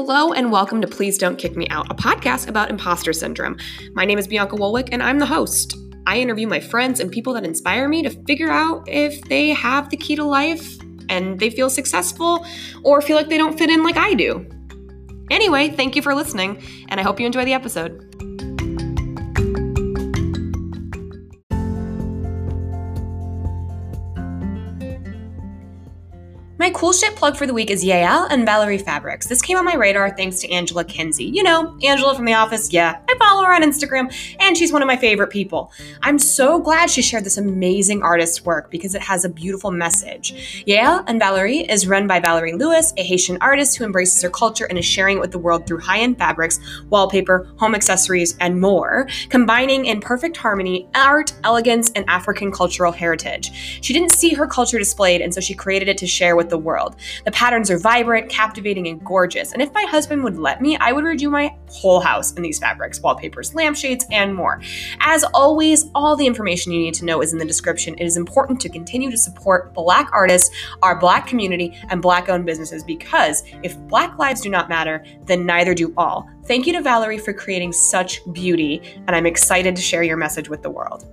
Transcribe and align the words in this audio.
Hello 0.00 0.32
and 0.32 0.52
welcome 0.52 0.80
to 0.80 0.86
Please 0.86 1.18
Don't 1.18 1.36
Kick 1.36 1.56
Me 1.56 1.66
Out, 1.70 1.90
a 1.90 1.94
podcast 1.94 2.46
about 2.46 2.70
imposter 2.70 3.12
syndrome. 3.12 3.56
My 3.94 4.04
name 4.04 4.16
is 4.16 4.28
Bianca 4.28 4.54
Wolwick 4.54 4.90
and 4.92 5.02
I'm 5.02 5.18
the 5.18 5.26
host. 5.26 5.76
I 6.06 6.20
interview 6.20 6.46
my 6.46 6.60
friends 6.60 7.00
and 7.00 7.10
people 7.10 7.32
that 7.32 7.44
inspire 7.44 7.88
me 7.88 8.04
to 8.04 8.10
figure 8.24 8.48
out 8.48 8.88
if 8.88 9.20
they 9.22 9.48
have 9.48 9.90
the 9.90 9.96
key 9.96 10.14
to 10.14 10.22
life 10.22 10.78
and 11.08 11.40
they 11.40 11.50
feel 11.50 11.68
successful 11.68 12.46
or 12.84 13.02
feel 13.02 13.16
like 13.16 13.28
they 13.28 13.38
don't 13.38 13.58
fit 13.58 13.70
in 13.70 13.82
like 13.82 13.96
I 13.96 14.14
do. 14.14 14.48
Anyway, 15.32 15.70
thank 15.70 15.96
you 15.96 16.02
for 16.02 16.14
listening, 16.14 16.62
and 16.90 17.00
I 17.00 17.02
hope 17.02 17.18
you 17.18 17.26
enjoy 17.26 17.44
the 17.44 17.54
episode. 17.54 18.07
Cool 26.78 26.92
shit 26.92 27.16
plug 27.16 27.36
for 27.36 27.44
the 27.44 27.52
week 27.52 27.70
is 27.70 27.84
Yael 27.84 28.28
and 28.30 28.46
Valerie 28.46 28.78
Fabrics. 28.78 29.26
This 29.26 29.42
came 29.42 29.56
on 29.56 29.64
my 29.64 29.74
radar 29.74 30.10
thanks 30.10 30.38
to 30.42 30.52
Angela 30.52 30.84
Kinsey. 30.84 31.24
You 31.24 31.42
know, 31.42 31.76
Angela 31.82 32.14
from 32.14 32.24
The 32.24 32.34
Office, 32.34 32.72
yeah, 32.72 33.00
I 33.08 33.16
follow 33.18 33.42
her 33.42 33.52
on 33.52 33.64
Instagram, 33.64 34.14
and 34.38 34.56
she's 34.56 34.72
one 34.72 34.80
of 34.80 34.86
my 34.86 34.96
favorite 34.96 35.30
people. 35.30 35.72
I'm 36.02 36.20
so 36.20 36.60
glad 36.60 36.88
she 36.88 37.02
shared 37.02 37.24
this 37.24 37.36
amazing 37.36 38.04
artist's 38.04 38.44
work 38.44 38.70
because 38.70 38.94
it 38.94 39.02
has 39.02 39.24
a 39.24 39.28
beautiful 39.28 39.72
message. 39.72 40.64
Yael 40.68 41.02
and 41.08 41.18
Valerie 41.18 41.68
is 41.68 41.88
run 41.88 42.06
by 42.06 42.20
Valerie 42.20 42.52
Lewis, 42.52 42.94
a 42.96 43.02
Haitian 43.02 43.38
artist 43.40 43.76
who 43.76 43.84
embraces 43.84 44.22
her 44.22 44.30
culture 44.30 44.66
and 44.66 44.78
is 44.78 44.84
sharing 44.84 45.16
it 45.16 45.20
with 45.20 45.32
the 45.32 45.38
world 45.40 45.66
through 45.66 45.80
high 45.80 45.98
end 45.98 46.16
fabrics, 46.16 46.60
wallpaper, 46.90 47.52
home 47.56 47.74
accessories, 47.74 48.36
and 48.38 48.60
more, 48.60 49.08
combining 49.30 49.86
in 49.86 50.00
perfect 50.00 50.36
harmony 50.36 50.88
art, 50.94 51.32
elegance, 51.42 51.90
and 51.96 52.04
African 52.06 52.52
cultural 52.52 52.92
heritage. 52.92 53.80
She 53.82 53.92
didn't 53.92 54.12
see 54.12 54.32
her 54.34 54.46
culture 54.46 54.78
displayed, 54.78 55.20
and 55.20 55.34
so 55.34 55.40
she 55.40 55.54
created 55.54 55.88
it 55.88 55.98
to 55.98 56.06
share 56.06 56.36
with 56.36 56.50
the 56.50 56.56
world. 56.56 56.67
The 57.24 57.30
patterns 57.30 57.70
are 57.70 57.78
vibrant, 57.78 58.28
captivating, 58.28 58.88
and 58.88 59.04
gorgeous. 59.04 59.52
And 59.52 59.62
if 59.62 59.72
my 59.72 59.84
husband 59.84 60.24
would 60.24 60.38
let 60.38 60.60
me, 60.60 60.76
I 60.76 60.92
would 60.92 61.04
redo 61.04 61.30
my 61.30 61.54
whole 61.68 62.00
house 62.00 62.32
in 62.32 62.42
these 62.42 62.58
fabrics, 62.58 63.00
wallpapers, 63.00 63.54
lampshades, 63.54 64.04
and 64.10 64.34
more. 64.34 64.60
As 65.00 65.24
always, 65.34 65.90
all 65.94 66.16
the 66.16 66.26
information 66.26 66.72
you 66.72 66.80
need 66.80 66.94
to 66.94 67.04
know 67.04 67.22
is 67.22 67.32
in 67.32 67.38
the 67.38 67.44
description. 67.44 67.94
It 67.98 68.04
is 68.04 68.16
important 68.16 68.60
to 68.60 68.68
continue 68.68 69.10
to 69.10 69.18
support 69.18 69.74
Black 69.74 70.10
artists, 70.12 70.54
our 70.82 70.98
Black 70.98 71.26
community, 71.26 71.76
and 71.90 72.02
Black 72.02 72.28
owned 72.28 72.46
businesses 72.46 72.84
because 72.84 73.42
if 73.62 73.78
Black 73.88 74.18
lives 74.18 74.40
do 74.40 74.50
not 74.50 74.68
matter, 74.68 75.04
then 75.24 75.46
neither 75.46 75.74
do 75.74 75.92
all. 75.96 76.28
Thank 76.46 76.66
you 76.66 76.72
to 76.74 76.82
Valerie 76.82 77.18
for 77.18 77.32
creating 77.32 77.72
such 77.72 78.20
beauty, 78.32 78.80
and 79.06 79.14
I'm 79.14 79.26
excited 79.26 79.76
to 79.76 79.82
share 79.82 80.02
your 80.02 80.16
message 80.16 80.48
with 80.48 80.62
the 80.62 80.70
world. 80.70 81.04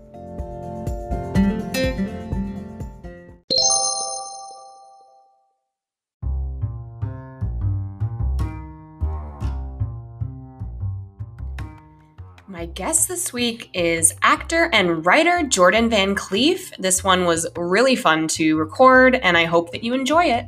My 12.66 12.71
guest 12.71 13.08
this 13.08 13.31
week 13.31 13.69
is 13.75 14.16
actor 14.23 14.71
and 14.73 15.05
writer 15.05 15.44
Jordan 15.44 15.88
Van 15.88 16.16
Cleef. 16.16 16.75
This 16.80 17.03
one 17.03 17.25
was 17.25 17.45
really 17.55 17.95
fun 17.95 18.27
to 18.30 18.58
record, 18.58 19.13
and 19.13 19.38
I 19.38 19.45
hope 19.45 19.71
that 19.71 19.83
you 19.83 19.94
enjoy 19.94 20.23
it. 20.23 20.47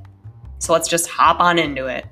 So 0.57 0.73
let's 0.73 0.87
just 0.87 1.07
hop 1.07 1.39
on 1.39 1.59
into 1.59 1.85
it. 1.85 2.07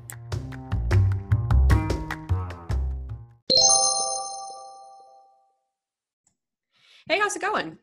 Hey, 7.09 7.17
how's 7.17 7.35
it 7.35 7.41
going? 7.41 7.79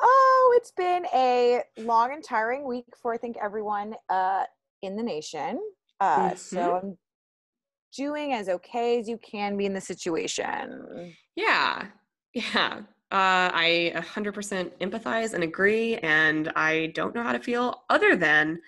Oh, 0.00 0.54
it's 0.56 0.70
been 0.70 1.04
a 1.14 1.60
long 1.76 2.14
and 2.14 2.24
tiring 2.24 2.66
week 2.66 2.86
for 3.02 3.12
I 3.12 3.18
think 3.18 3.36
everyone 3.36 3.94
uh, 4.08 4.44
in 4.80 4.96
the 4.96 5.02
nation. 5.02 5.60
Uh, 6.00 6.30
Mm-hmm. 6.30 6.36
So 6.36 6.80
I'm 6.82 6.98
doing 7.96 8.32
as 8.32 8.48
okay 8.48 8.98
as 9.00 9.08
you 9.08 9.18
can 9.18 9.56
be 9.56 9.66
in 9.66 9.74
the 9.74 9.80
situation. 9.80 11.16
Yeah, 11.36 11.86
yeah. 12.34 12.82
Uh, 13.12 13.50
I 13.52 13.92
100% 13.96 14.78
empathize 14.80 15.34
and 15.34 15.42
agree, 15.42 15.96
and 15.96 16.52
I 16.54 16.92
don't 16.94 17.12
know 17.14 17.24
how 17.24 17.32
to 17.32 17.40
feel 17.40 17.82
other 17.90 18.14
than 18.14 18.60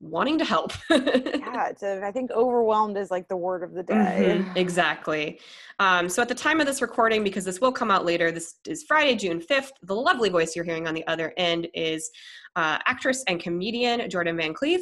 wanting 0.00 0.38
to 0.38 0.44
help. 0.44 0.72
Yeah, 1.40 1.68
it's 1.68 1.82
a, 1.82 2.02
I 2.04 2.12
think 2.12 2.30
overwhelmed 2.32 2.98
is 2.98 3.10
like 3.10 3.28
the 3.28 3.36
word 3.36 3.62
of 3.62 3.72
the 3.72 3.82
day. 3.82 4.42
Mhm, 4.44 4.56
exactly. 4.56 5.40
Um, 5.78 6.08
so 6.08 6.20
at 6.20 6.28
the 6.28 6.34
time 6.34 6.60
of 6.60 6.66
this 6.66 6.82
recording, 6.82 7.24
because 7.24 7.44
this 7.44 7.60
will 7.60 7.72
come 7.72 7.90
out 7.90 8.04
later, 8.04 8.30
this 8.30 8.56
is 8.66 8.82
Friday, 8.82 9.14
June 9.16 9.40
5th. 9.40 9.70
The 9.82 9.94
lovely 9.94 10.28
voice 10.28 10.54
you're 10.54 10.64
hearing 10.64 10.86
on 10.86 10.94
the 10.94 11.06
other 11.06 11.32
end 11.36 11.68
is 11.74 12.10
uh, 12.58 12.76
actress 12.86 13.22
and 13.28 13.40
comedian 13.40 14.10
Jordan 14.10 14.36
Van 14.36 14.52
Cleef. 14.52 14.80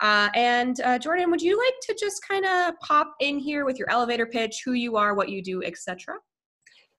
Uh, 0.00 0.28
and 0.36 0.80
uh, 0.82 0.96
Jordan, 0.96 1.28
would 1.32 1.42
you 1.42 1.58
like 1.58 1.74
to 1.82 1.96
just 1.98 2.26
kind 2.26 2.44
of 2.46 2.78
pop 2.80 3.12
in 3.20 3.40
here 3.40 3.64
with 3.64 3.80
your 3.80 3.90
elevator 3.90 4.26
pitch, 4.26 4.62
who 4.64 4.72
you 4.72 4.96
are, 4.96 5.12
what 5.12 5.28
you 5.28 5.42
do, 5.42 5.62
etc.? 5.64 6.14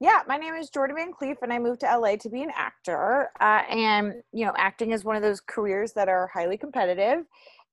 Yeah, 0.02 0.22
my 0.28 0.36
name 0.36 0.54
is 0.56 0.70
Jordan 0.70 0.98
Van 0.98 1.12
Cleef, 1.14 1.38
and 1.42 1.54
I 1.54 1.60
moved 1.60 1.80
to 1.80 1.98
LA 1.98 2.18
to 2.18 2.30
be 2.30 2.44
an 2.44 2.52
actor. 2.54 3.30
Uh, 3.40 3.62
and 3.70 4.16
you 4.34 4.46
know, 4.46 4.54
acting 4.58 4.92
is 4.92 5.06
one 5.06 5.16
of 5.16 5.22
those 5.22 5.40
careers 5.40 5.94
that 5.94 6.10
are 6.10 6.30
highly 6.34 6.58
competitive. 6.58 7.24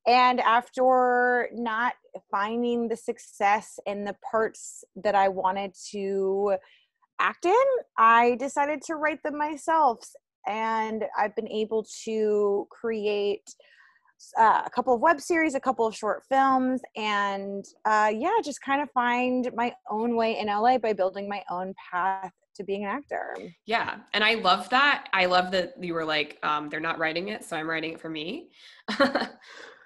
And 0.06 0.40
after 0.40 1.48
not 1.52 1.94
finding 2.30 2.86
the 2.86 2.96
success 2.96 3.80
in 3.84 4.04
the 4.04 4.14
parts 4.30 4.84
that 5.02 5.16
I 5.16 5.28
wanted 5.28 5.72
to 5.90 6.56
act 7.18 7.46
in, 7.46 7.64
I 7.98 8.36
decided 8.36 8.80
to 8.82 8.94
write 8.94 9.22
them 9.24 9.36
myself. 9.38 9.98
And 10.46 11.04
I've 11.18 11.34
been 11.36 11.48
able 11.48 11.86
to 12.04 12.66
create 12.70 13.54
uh, 14.38 14.62
a 14.64 14.70
couple 14.70 14.94
of 14.94 15.00
web 15.00 15.20
series, 15.20 15.54
a 15.54 15.60
couple 15.60 15.86
of 15.86 15.94
short 15.94 16.22
films, 16.28 16.80
and 16.96 17.64
uh, 17.84 18.10
yeah, 18.14 18.32
just 18.42 18.60
kind 18.62 18.80
of 18.80 18.90
find 18.92 19.50
my 19.54 19.74
own 19.90 20.16
way 20.16 20.38
in 20.38 20.46
LA 20.46 20.78
by 20.78 20.92
building 20.92 21.28
my 21.28 21.42
own 21.50 21.74
path 21.90 22.32
to 22.56 22.64
being 22.64 22.84
an 22.84 22.90
actor. 22.90 23.36
Yeah, 23.66 23.96
and 24.12 24.22
I 24.22 24.34
love 24.34 24.68
that. 24.70 25.08
I 25.12 25.26
love 25.26 25.50
that 25.50 25.74
you 25.80 25.94
were 25.94 26.04
like, 26.04 26.38
um, 26.42 26.68
they're 26.68 26.80
not 26.80 26.98
writing 26.98 27.28
it, 27.28 27.44
so 27.44 27.56
I'm 27.56 27.68
writing 27.68 27.92
it 27.94 28.00
for 28.00 28.08
me. 28.08 28.50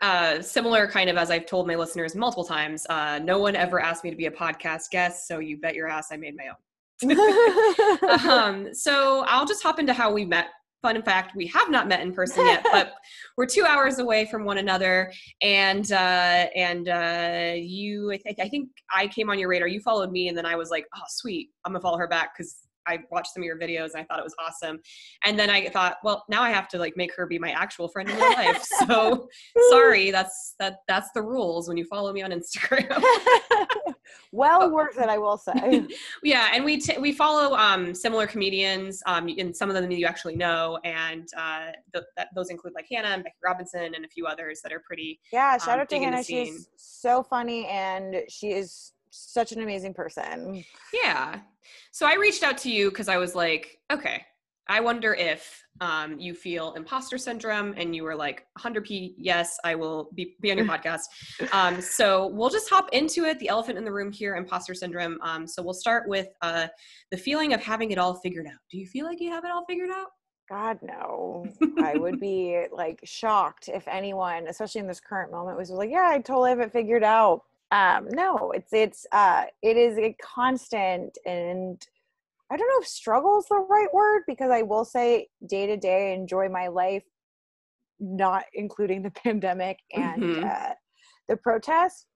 uh, 0.03 0.43
similar 0.43 0.87
kind 0.87 1.09
of 1.09 1.17
as 1.17 1.31
I've 1.31 1.47
told 1.47 1.67
my 1.67 1.75
listeners 1.75 2.15
multiple 2.15 2.45
times, 2.45 2.87
uh, 2.91 3.19
no 3.23 3.39
one 3.39 3.57
ever 3.57 3.81
asked 3.81 4.05
me 4.05 4.11
to 4.11 4.17
be 4.17 4.27
a 4.27 4.31
podcast 4.31 4.91
guest, 4.91 5.27
so 5.27 5.39
you 5.39 5.57
bet 5.57 5.75
your 5.75 5.89
ass 5.89 6.09
I 6.13 6.17
made 6.17 6.37
my 6.37 6.49
own. 6.49 6.57
um, 8.29 8.75
so 8.75 9.25
I'll 9.27 9.47
just 9.47 9.63
hop 9.63 9.79
into 9.79 9.93
how 9.93 10.13
we 10.13 10.25
met. 10.25 10.47
Fun 10.83 11.03
fact: 11.03 11.33
we 11.35 11.47
have 11.49 11.71
not 11.71 11.89
met 11.89 12.01
in 12.01 12.13
person 12.13 12.47
yet, 12.47 12.65
but 12.71 12.93
we're 13.37 13.47
two 13.47 13.65
hours 13.65 13.99
away 13.99 14.27
from 14.27 14.45
one 14.45 14.59
another. 14.59 15.13
And 15.43 15.91
uh, 15.91 16.47
and 16.55 16.89
uh, 16.89 17.53
you, 17.57 18.13
I 18.13 18.19
think, 18.19 18.39
I 18.39 18.49
think 18.49 18.69
I 18.95 19.09
came 19.09 19.29
on 19.29 19.39
your 19.41 19.49
radar. 19.49 19.67
You 19.67 19.81
followed 19.81 20.13
me, 20.13 20.29
and 20.29 20.39
then 20.39 20.47
I 20.47 20.55
was 20.55 20.71
like, 20.71 20.87
oh, 20.95 21.03
sweet, 21.09 21.51
I'm 21.65 21.73
gonna 21.73 21.83
follow 21.83 21.99
her 21.99 22.07
back 22.07 22.31
because 22.37 22.68
I 22.89 22.99
watched 23.11 23.33
some 23.35 23.43
of 23.43 23.47
your 23.47 23.59
videos 23.59 23.91
and 23.95 23.97
I 23.97 24.05
thought 24.05 24.19
it 24.19 24.25
was 24.25 24.35
awesome. 24.45 24.81
And 25.25 25.39
then 25.39 25.51
I 25.51 25.69
thought, 25.69 25.99
well, 26.03 26.25
now 26.29 26.43
I 26.43 26.51
have 26.51 26.69
to 26.69 26.79
like 26.79 26.97
make 26.97 27.15
her 27.15 27.27
be 27.27 27.39
my 27.39 27.51
actual 27.51 27.89
friend 27.89 28.09
in 28.09 28.17
real 28.17 28.33
life. 28.33 28.67
So 28.89 29.29
sorry, 29.71 30.11
that's 30.11 30.55
that 30.59 30.81
that's 30.89 31.11
the 31.13 31.21
rules 31.23 31.69
when 31.69 31.77
you 31.77 31.85
follow 31.85 32.13
me 32.13 32.23
on 32.23 32.31
Instagram. 32.31 33.03
well 34.33 34.71
worth 34.71 34.99
it, 34.99 35.09
I 35.09 35.19
will 35.19 35.37
say. 35.37 35.87
yeah, 36.23 36.49
and 36.53 36.65
we 36.65 36.79
t- 36.79 36.97
we 36.99 37.13
follow 37.13 37.57
um, 37.57 37.95
similar 37.95 38.27
comedians, 38.27 39.03
um, 39.07 39.29
and 39.39 39.55
some 39.55 39.69
of 39.69 39.75
them 39.75 39.91
you 39.91 40.07
actually 40.07 40.37
know, 40.37 40.79
and 40.85 41.29
uh, 41.37 41.67
th- 41.93 42.05
that, 42.17 42.29
those 42.35 42.51
include 42.51 42.75
like 42.75 42.87
Hannah 42.91 43.09
and 43.09 43.25
Becky 43.25 43.37
Robinson 43.45 43.95
and 43.95 44.05
a 44.05 44.09
few 44.09 44.27
others 44.27 44.61
that 44.63 44.73
are 44.73 44.81
pretty. 44.81 45.21
Yeah, 45.33 45.59
shout 45.59 45.75
Um, 45.75 45.81
out 45.81 45.89
to 45.89 45.95
dig 45.97 46.03
in 46.05 46.11
the 46.11 46.17
Hannah. 46.17 46.25
She's 46.25 46.69
so 46.77 47.23
funny 47.23 47.67
and 47.67 48.23
she 48.29 48.53
is 48.53 48.93
such 49.11 49.53
an 49.53 49.63
amazing 49.63 49.95
person. 49.95 50.65
Yeah. 50.93 51.41
So 51.93 52.07
I 52.07 52.15
reached 52.15 52.43
out 52.43 52.59
to 52.59 52.71
you 52.71 52.91
because 52.91 53.09
I 53.09 53.17
was 53.17 53.35
like, 53.35 53.79
okay, 53.93 54.25
I 54.69 54.81
wonder 54.81 55.15
if 55.15 55.65
um, 55.81 56.19
you 56.19 56.35
feel 56.35 56.75
imposter 56.75 57.17
syndrome, 57.17 57.75
and 57.77 57.95
you 57.95 58.03
were 58.03 58.15
like, 58.15 58.47
100p, 58.59 59.15
yes, 59.17 59.57
I 59.65 59.75
will 59.75 60.11
be, 60.15 60.37
be 60.41 60.51
on 60.51 60.59
your 60.59 60.67
podcast. 60.69 61.03
Um, 61.53 61.81
so 61.81 62.27
we'll 62.29 62.51
just 62.51 62.69
hop 62.69 62.89
into 62.93 63.25
it. 63.25 63.39
The 63.39 63.49
elephant 63.49 63.79
in 63.79 63.85
the 63.85 63.93
room 63.93 64.13
here, 64.13 64.37
imposter 64.37 64.75
syndrome. 64.75 65.19
Um, 65.23 65.47
so 65.47 65.63
we'll 65.63 65.75
start 65.75 66.09
with 66.09 66.29
uh, 66.43 66.67
the 67.11 67.17
feeling 67.17 67.55
of 67.55 67.63
having 67.63 67.93
it 67.93 67.99
all 67.99 68.15
figured 68.15 68.47
out. 68.47 68.59
Do 68.71 68.79
you 68.79 68.87
feel 68.87 69.07
like 69.07 69.21
you 69.21 69.31
have 69.31 69.45
it 69.45 69.51
all 69.51 69.65
figured 69.65 69.91
out? 69.91 70.09
God 70.49 70.79
no. 70.83 71.47
I 71.79 71.97
would 71.97 72.21
be 72.21 72.65
like 72.73 73.01
shocked 73.05 73.69
if 73.69 73.87
anyone, 73.87 74.49
especially 74.49 74.81
in 74.81 74.87
this 74.87 75.01
current 75.01 75.31
moment, 75.31 75.59
was 75.59 75.71
like, 75.71 75.91
Yeah, 75.91 76.09
I 76.11 76.19
totally 76.19 76.51
have 76.51 76.61
it 76.61 76.73
figured 76.73 77.05
out. 77.05 77.43
Um, 77.71 78.09
no, 78.11 78.53
it's 78.53 78.73
it's 78.73 79.07
uh 79.13 79.45
it 79.63 79.77
is 79.77 79.99
a 79.99 80.15
constant 80.23 81.19
and 81.27 81.87
I 82.51 82.57
don't 82.57 82.69
know 82.69 82.81
if 82.81 82.89
struggle 82.89 83.39
is 83.39 83.47
the 83.49 83.57
right 83.57 83.93
word 83.93 84.25
because 84.27 84.51
I 84.51 84.63
will 84.63 84.85
say 84.85 85.29
day 85.47 85.67
to 85.67 85.77
day 85.77 86.15
enjoy 86.15 86.49
my 86.49 86.69
life, 86.69 87.05
not 88.01 88.45
including 88.55 89.03
the 89.03 89.11
pandemic 89.25 89.81
and 89.93 90.23
Mhm. 90.23 90.45
uh, 90.45 90.75
the 91.29 91.37
protests. 91.37 92.07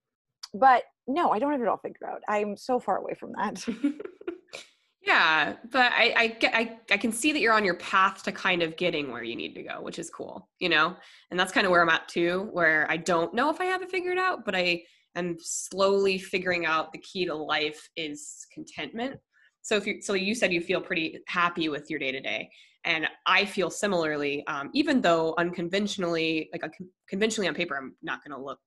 But 0.54 0.84
no, 1.06 1.30
I 1.30 1.38
don't 1.38 1.52
have 1.52 1.62
it 1.62 1.68
all 1.68 1.78
figured 1.78 2.08
out. 2.08 2.22
I'm 2.28 2.56
so 2.56 2.80
far 2.80 2.98
away 2.98 3.14
from 3.14 3.32
that. 3.32 3.64
yeah, 5.04 5.56
but 5.70 5.92
I, 5.92 6.14
I 6.16 6.26
get 6.28 6.54
I, 6.54 6.78
I 6.90 6.96
can 6.96 7.10
see 7.12 7.32
that 7.32 7.40
you're 7.40 7.52
on 7.52 7.64
your 7.64 7.74
path 7.76 8.22
to 8.24 8.32
kind 8.32 8.62
of 8.62 8.76
getting 8.76 9.10
where 9.10 9.22
you 9.24 9.34
need 9.34 9.54
to 9.54 9.62
go, 9.62 9.80
which 9.82 9.98
is 9.98 10.10
cool, 10.10 10.48
you 10.60 10.68
know? 10.68 10.96
And 11.30 11.40
that's 11.40 11.52
kind 11.52 11.66
of 11.66 11.72
where 11.72 11.82
I'm 11.82 11.88
at 11.88 12.08
too, 12.08 12.48
where 12.52 12.88
I 12.90 12.98
don't 12.98 13.34
know 13.34 13.50
if 13.50 13.60
I 13.60 13.64
have 13.64 13.82
it 13.82 13.90
figured 13.90 14.18
out, 14.18 14.44
but 14.44 14.54
I 14.54 14.84
and 15.14 15.38
slowly 15.40 16.18
figuring 16.18 16.66
out 16.66 16.92
the 16.92 16.98
key 16.98 17.26
to 17.26 17.34
life 17.34 17.88
is 17.96 18.46
contentment. 18.52 19.18
So 19.62 19.76
if 19.76 19.86
you 19.86 20.02
so 20.02 20.14
you 20.14 20.34
said 20.34 20.52
you 20.52 20.60
feel 20.60 20.80
pretty 20.80 21.20
happy 21.28 21.68
with 21.68 21.88
your 21.88 21.98
day 21.98 22.12
to 22.12 22.20
day, 22.20 22.50
and 22.84 23.06
I 23.26 23.44
feel 23.44 23.70
similarly. 23.70 24.44
Um, 24.46 24.70
even 24.74 25.00
though 25.00 25.34
unconventionally, 25.38 26.48
like 26.52 26.64
a, 26.64 26.70
conventionally 27.08 27.48
on 27.48 27.54
paper, 27.54 27.76
I'm 27.76 27.94
not 28.02 28.24
going 28.24 28.36
to 28.36 28.44
look 28.44 28.58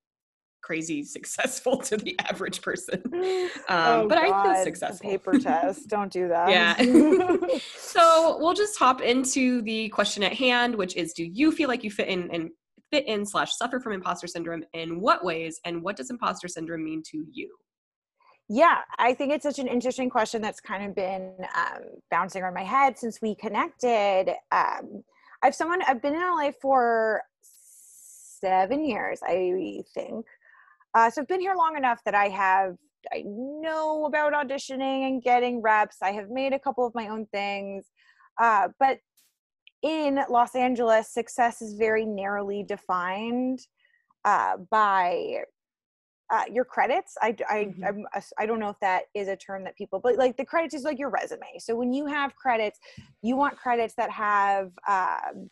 crazy 0.65 1.03
successful 1.03 1.77
to 1.77 1.97
the 1.97 2.17
average 2.27 2.61
person. 2.61 3.01
Um, 3.67 3.77
oh, 4.01 4.07
but 4.07 4.21
God. 4.21 4.31
I 4.31 4.53
feel 4.53 4.63
successful. 4.63 5.09
paper 5.09 5.39
test. 5.39 5.87
Don't 5.87 6.11
do 6.11 6.27
that. 6.27 6.49
Yeah. 6.49 7.47
so 7.77 8.37
we'll 8.39 8.53
just 8.53 8.77
hop 8.77 9.01
into 9.01 9.63
the 9.63 9.89
question 9.89 10.21
at 10.21 10.33
hand, 10.33 10.75
which 10.75 10.95
is: 10.95 11.13
Do 11.13 11.23
you 11.23 11.51
feel 11.51 11.67
like 11.67 11.83
you 11.83 11.89
fit 11.89 12.07
in 12.07 12.29
and 12.31 12.51
fit 12.91 13.07
in 13.07 13.25
slash 13.25 13.55
suffer 13.55 13.79
from 13.79 13.93
imposter 13.93 14.27
syndrome? 14.27 14.63
In 14.73 14.99
what 15.01 15.23
ways? 15.23 15.59
And 15.65 15.81
what 15.81 15.95
does 15.95 16.09
imposter 16.09 16.47
syndrome 16.47 16.83
mean 16.83 17.01
to 17.11 17.25
you? 17.31 17.55
Yeah, 18.47 18.81
I 18.99 19.13
think 19.13 19.33
it's 19.33 19.43
such 19.43 19.57
an 19.57 19.67
interesting 19.67 20.09
question 20.09 20.41
that's 20.41 20.59
kind 20.59 20.85
of 20.85 20.95
been 20.95 21.33
um, 21.55 21.81
bouncing 22.11 22.43
around 22.43 22.53
my 22.53 22.63
head 22.63 22.97
since 22.97 23.19
we 23.21 23.35
connected. 23.35 24.35
Um, 24.51 25.03
I've 25.41 25.55
someone 25.55 25.81
I've 25.87 26.01
been 26.01 26.13
in 26.13 26.21
LA 26.21 26.51
for 26.61 27.23
seven 27.41 28.85
years, 28.85 29.19
I 29.23 29.81
think. 29.93 30.25
Uh, 30.93 31.09
so 31.09 31.21
I've 31.21 31.27
been 31.27 31.41
here 31.41 31.55
long 31.57 31.75
enough 31.75 32.01
that 32.05 32.15
I 32.15 32.29
have 32.29 32.75
I 33.13 33.23
know 33.25 34.05
about 34.05 34.33
auditioning 34.33 35.07
and 35.07 35.21
getting 35.21 35.61
reps. 35.61 35.97
I 36.01 36.11
have 36.11 36.29
made 36.29 36.53
a 36.53 36.59
couple 36.59 36.85
of 36.85 36.95
my 36.95 37.07
own 37.07 37.27
things, 37.27 37.85
uh, 38.39 38.69
but 38.79 38.99
in 39.85 40.19
Los 40.29 40.55
Angeles, 40.55 41.13
success 41.13 41.61
is 41.61 41.75
very 41.75 42.05
narrowly 42.05 42.63
defined 42.63 43.59
uh, 44.25 44.57
by 44.71 45.43
uh, 46.33 46.43
your 46.51 46.65
credits. 46.65 47.13
I 47.21 47.35
I 47.47 47.65
mm-hmm. 47.65 47.83
I'm, 47.85 48.05
I 48.39 48.45
don't 48.47 48.59
know 48.59 48.69
if 48.69 48.79
that 48.81 49.03
is 49.13 49.27
a 49.27 49.35
term 49.35 49.63
that 49.65 49.77
people, 49.77 49.99
but 50.03 50.17
like 50.17 50.37
the 50.37 50.45
credits 50.45 50.73
is 50.73 50.83
like 50.83 50.97
your 50.97 51.11
resume. 51.11 51.59
So 51.59 51.75
when 51.75 51.93
you 51.93 52.07
have 52.07 52.35
credits, 52.35 52.79
you 53.21 53.35
want 53.35 53.57
credits 53.57 53.93
that 53.97 54.09
have 54.09 54.71
um, 54.89 55.51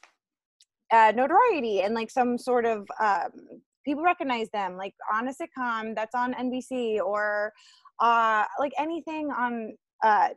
uh, 0.92 1.14
notoriety 1.16 1.82
and 1.82 1.94
like 1.94 2.10
some 2.10 2.40
sort 2.40 2.66
of 2.66 2.88
um, 3.00 3.30
people 3.86 4.04
recognize 4.04 4.50
them 4.50 4.78
like 4.78 4.96
on 5.14 5.28
a 5.28 5.32
sitcom 5.32 5.94
that's 5.96 6.16
on 6.16 6.34
NBC 6.34 7.00
or 7.00 7.54
uh, 8.00 8.46
like 8.60 8.74
anything 8.80 9.30
on 9.30 9.74
uh, 10.04 10.30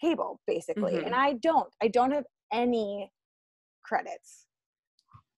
cable 0.00 0.40
basically. 0.44 0.94
Mm-hmm. 0.94 1.06
And 1.06 1.14
I 1.14 1.34
don't. 1.34 1.72
I 1.80 1.86
don't 1.86 2.10
have 2.10 2.24
any 2.52 3.12
credits. 3.84 4.46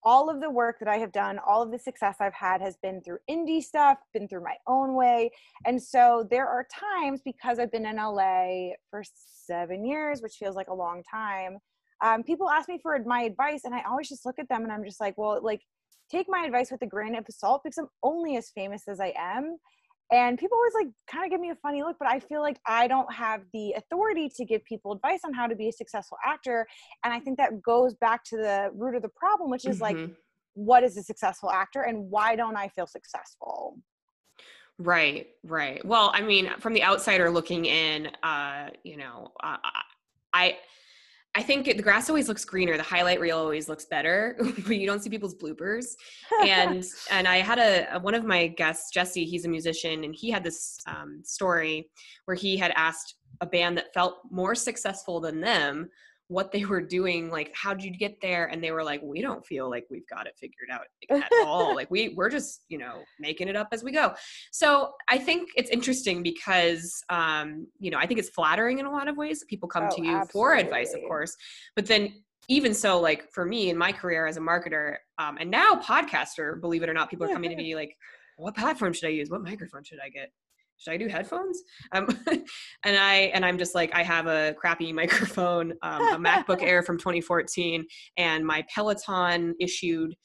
All 0.03 0.29
of 0.29 0.39
the 0.39 0.49
work 0.49 0.77
that 0.79 0.87
I 0.87 0.97
have 0.97 1.11
done, 1.11 1.39
all 1.45 1.61
of 1.61 1.71
the 1.71 1.79
success 1.79 2.17
I've 2.19 2.33
had 2.33 2.61
has 2.61 2.77
been 2.77 3.01
through 3.01 3.17
indie 3.29 3.61
stuff, 3.61 3.97
been 4.13 4.27
through 4.27 4.43
my 4.43 4.55
own 4.65 4.95
way. 4.95 5.31
And 5.65 5.81
so 5.81 6.25
there 6.29 6.47
are 6.47 6.65
times 6.71 7.21
because 7.23 7.59
I've 7.59 7.71
been 7.71 7.85
in 7.85 7.97
LA 7.97 8.69
for 8.89 9.03
seven 9.45 9.85
years, 9.85 10.21
which 10.21 10.35
feels 10.35 10.55
like 10.55 10.69
a 10.69 10.73
long 10.73 11.03
time. 11.03 11.57
Um, 12.01 12.23
people 12.23 12.49
ask 12.49 12.69
me 12.69 12.79
for 12.81 12.97
my 13.05 13.21
advice, 13.21 13.61
and 13.65 13.73
I 13.73 13.81
always 13.89 14.07
just 14.07 14.25
look 14.25 14.39
at 14.39 14.47
them 14.49 14.63
and 14.63 14.71
I'm 14.71 14.83
just 14.83 15.01
like, 15.01 15.17
well, 15.17 15.39
like, 15.43 15.61
take 16.09 16.27
my 16.29 16.45
advice 16.45 16.71
with 16.71 16.81
a 16.83 16.87
grain 16.87 17.15
of 17.15 17.25
salt 17.29 17.63
because 17.63 17.77
I'm 17.77 17.89
only 18.03 18.37
as 18.37 18.49
famous 18.49 18.87
as 18.87 18.99
I 18.99 19.13
am. 19.17 19.57
And 20.11 20.37
people 20.37 20.57
always 20.57 20.73
like 20.73 20.93
kind 21.11 21.25
of 21.25 21.31
give 21.31 21.41
me 21.41 21.49
a 21.49 21.55
funny 21.55 21.83
look, 21.83 21.97
but 21.99 22.07
I 22.07 22.19
feel 22.19 22.41
like 22.41 22.59
I 22.65 22.87
don't 22.87 23.11
have 23.13 23.41
the 23.53 23.73
authority 23.73 24.31
to 24.37 24.45
give 24.45 24.63
people 24.63 24.93
advice 24.93 25.19
on 25.25 25.33
how 25.33 25.47
to 25.47 25.55
be 25.55 25.67
a 25.67 25.71
successful 25.73 26.17
actor. 26.25 26.65
And 27.03 27.13
I 27.13 27.19
think 27.19 27.37
that 27.37 27.61
goes 27.61 27.93
back 27.95 28.23
to 28.25 28.37
the 28.37 28.69
root 28.73 28.95
of 28.95 29.01
the 29.01 29.09
problem, 29.09 29.49
which 29.49 29.65
is 29.65 29.79
mm-hmm. 29.79 30.01
like, 30.01 30.11
what 30.53 30.83
is 30.83 30.97
a 30.97 31.03
successful 31.03 31.51
actor 31.51 31.81
and 31.81 32.09
why 32.09 32.35
don't 32.35 32.55
I 32.55 32.69
feel 32.69 32.87
successful? 32.87 33.77
Right, 34.79 35.27
right. 35.43 35.83
Well, 35.85 36.11
I 36.13 36.21
mean, 36.21 36.51
from 36.59 36.73
the 36.73 36.83
outsider 36.83 37.29
looking 37.29 37.65
in, 37.65 38.09
uh, 38.23 38.69
you 38.83 38.97
know, 38.97 39.31
uh, 39.43 39.57
I 40.33 40.57
I 41.37 41.43
think 41.43 41.65
the 41.65 41.83
grass 41.83 42.09
always 42.09 42.27
looks 42.27 42.43
greener. 42.43 42.77
The 42.77 42.83
highlight 42.83 43.19
reel 43.19 43.37
always 43.37 43.69
looks 43.69 43.85
better, 43.85 44.35
but 44.65 44.75
you 44.75 44.87
don't 44.87 45.03
see 45.03 45.09
people's 45.11 45.35
bloopers. 45.35 45.95
And 46.41 46.83
and 47.11 47.27
I 47.27 47.37
had 47.37 47.59
a, 47.59 47.95
a, 47.95 47.99
one 47.99 48.15
of 48.15 48.25
my 48.25 48.47
guests, 48.47 48.89
Jesse. 48.91 49.23
He's 49.23 49.45
a 49.45 49.47
musician, 49.47 50.03
and 50.03 50.15
he 50.15 50.31
had 50.31 50.43
this 50.43 50.79
um, 50.87 51.21
story 51.23 51.91
where 52.25 52.33
he 52.33 52.57
had 52.57 52.73
asked 52.75 53.15
a 53.41 53.45
band 53.45 53.77
that 53.77 53.93
felt 53.93 54.21
more 54.31 54.55
successful 54.55 55.19
than 55.19 55.39
them 55.39 55.91
what 56.29 56.51
they 56.51 56.65
were 56.65 56.81
doing 56.81 57.29
like 57.29 57.51
how 57.55 57.73
did 57.73 57.83
you 57.83 57.91
get 57.91 58.19
there? 58.21 58.47
And 58.47 58.63
they 58.63 58.71
were 58.71 58.83
like 58.83 59.01
we 59.01 59.21
don't 59.21 59.45
feel 59.45 59.69
like 59.69 59.85
we've 59.89 60.07
got 60.07 60.27
it 60.27 60.33
figured 60.37 60.69
out 60.71 60.81
at 61.09 61.45
all. 61.45 61.75
Like 61.75 61.89
we 61.89 62.09
we're 62.09 62.29
just 62.29 62.65
you 62.67 62.77
know 62.77 63.01
making 63.19 63.47
it 63.47 63.55
up 63.55 63.69
as 63.71 63.83
we 63.83 63.91
go. 63.91 64.13
So 64.51 64.91
i 65.09 65.17
think 65.17 65.49
it's 65.55 65.69
interesting 65.69 66.23
because 66.23 67.03
um 67.09 67.67
you 67.79 67.91
know 67.91 67.97
i 67.97 68.05
think 68.05 68.19
it's 68.19 68.29
flattering 68.29 68.79
in 68.79 68.85
a 68.85 68.91
lot 68.91 69.07
of 69.07 69.17
ways 69.17 69.43
people 69.47 69.69
come 69.69 69.87
oh, 69.91 69.95
to 69.95 70.01
you 70.01 70.15
absolutely. 70.17 70.31
for 70.31 70.55
advice 70.55 70.93
of 70.93 71.01
course. 71.07 71.35
But 71.75 71.85
then 71.85 72.13
even 72.49 72.73
so 72.73 72.99
like 72.99 73.31
for 73.31 73.45
me 73.45 73.69
in 73.69 73.77
my 73.77 73.91
career 73.91 74.25
as 74.25 74.37
a 74.37 74.41
marketer 74.41 74.95
um, 75.17 75.37
and 75.39 75.49
now 75.49 75.75
podcaster 75.75 76.59
believe 76.59 76.83
it 76.83 76.89
or 76.89 76.93
not 76.93 77.09
people 77.09 77.25
are 77.25 77.33
coming 77.33 77.49
to 77.49 77.55
me 77.55 77.75
like 77.75 77.95
what 78.37 78.55
platform 78.55 78.93
should 78.93 79.07
i 79.07 79.11
use? 79.11 79.29
What 79.29 79.41
microphone 79.41 79.83
should 79.83 79.99
i 80.03 80.09
get 80.09 80.31
should 80.77 80.93
I 80.93 80.97
do 80.97 81.07
headphones? 81.07 81.61
Um, 81.91 82.07
and 82.83 82.97
I 82.97 83.31
and 83.33 83.45
I'm 83.45 83.57
just 83.57 83.75
like 83.75 83.93
I 83.93 84.03
have 84.03 84.27
a 84.27 84.53
crappy 84.57 84.93
microphone, 85.01 85.73
um, 85.81 86.01
a 86.01 86.17
MacBook 86.17 86.61
Air 86.61 86.83
from 86.83 86.97
2014, 86.97 87.85
and 88.17 88.45
my 88.45 88.65
Peloton 88.73 89.55
issued 89.59 90.15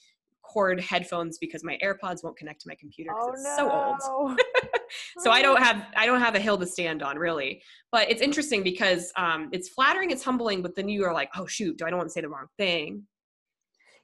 cord 0.42 0.80
headphones 0.80 1.38
because 1.38 1.64
my 1.64 1.78
AirPods 1.82 2.22
won't 2.22 2.36
connect 2.36 2.60
to 2.60 2.68
my 2.68 2.74
computer 2.78 3.10
because 3.10 3.28
oh, 3.28 3.32
it's 3.32 3.42
no. 3.44 3.56
so 3.56 4.10
old. 4.10 4.40
so 5.18 5.30
I 5.30 5.40
don't 5.40 5.62
have 5.62 5.86
I 5.96 6.06
don't 6.06 6.20
have 6.20 6.34
a 6.34 6.40
hill 6.40 6.58
to 6.58 6.66
stand 6.66 7.02
on 7.02 7.16
really. 7.16 7.62
But 7.90 8.10
it's 8.10 8.20
interesting 8.20 8.62
because 8.62 9.12
um, 9.16 9.48
it's 9.52 9.68
flattering, 9.68 10.10
it's 10.10 10.22
humbling, 10.22 10.62
but 10.62 10.74
then 10.76 10.88
you 10.88 11.04
are 11.04 11.14
like, 11.14 11.30
oh 11.36 11.46
shoot, 11.46 11.78
do 11.78 11.86
I 11.86 11.90
don't 11.90 11.98
want 11.98 12.08
to 12.08 12.12
say 12.12 12.20
the 12.20 12.28
wrong 12.28 12.46
thing? 12.58 13.04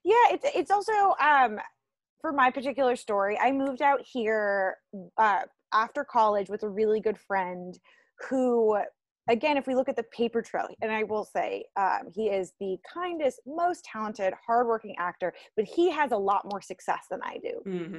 Yeah, 0.04 0.14
it's 0.30 0.46
it's 0.54 0.70
also 0.70 0.92
um, 1.20 1.58
for 2.20 2.32
my 2.32 2.50
particular 2.50 2.96
story. 2.96 3.38
I 3.38 3.52
moved 3.52 3.82
out 3.82 4.00
here 4.02 4.76
uh, 5.18 5.42
after 5.72 6.04
college 6.04 6.48
with 6.48 6.62
a 6.62 6.68
really 6.68 7.00
good 7.00 7.18
friend 7.18 7.78
who 8.28 8.76
again 9.28 9.56
if 9.56 9.66
we 9.66 9.74
look 9.74 9.88
at 9.88 9.96
the 9.96 10.02
paper 10.04 10.42
trail 10.42 10.66
and 10.82 10.90
i 10.90 11.02
will 11.02 11.24
say 11.24 11.64
um, 11.76 12.08
he 12.14 12.28
is 12.28 12.52
the 12.60 12.76
kindest 12.92 13.40
most 13.46 13.84
talented 13.84 14.32
hardworking 14.46 14.94
actor 14.98 15.32
but 15.56 15.64
he 15.64 15.90
has 15.90 16.12
a 16.12 16.16
lot 16.16 16.42
more 16.50 16.60
success 16.60 17.06
than 17.10 17.20
i 17.22 17.38
do. 17.42 17.62
Mm-hmm. 17.66 17.98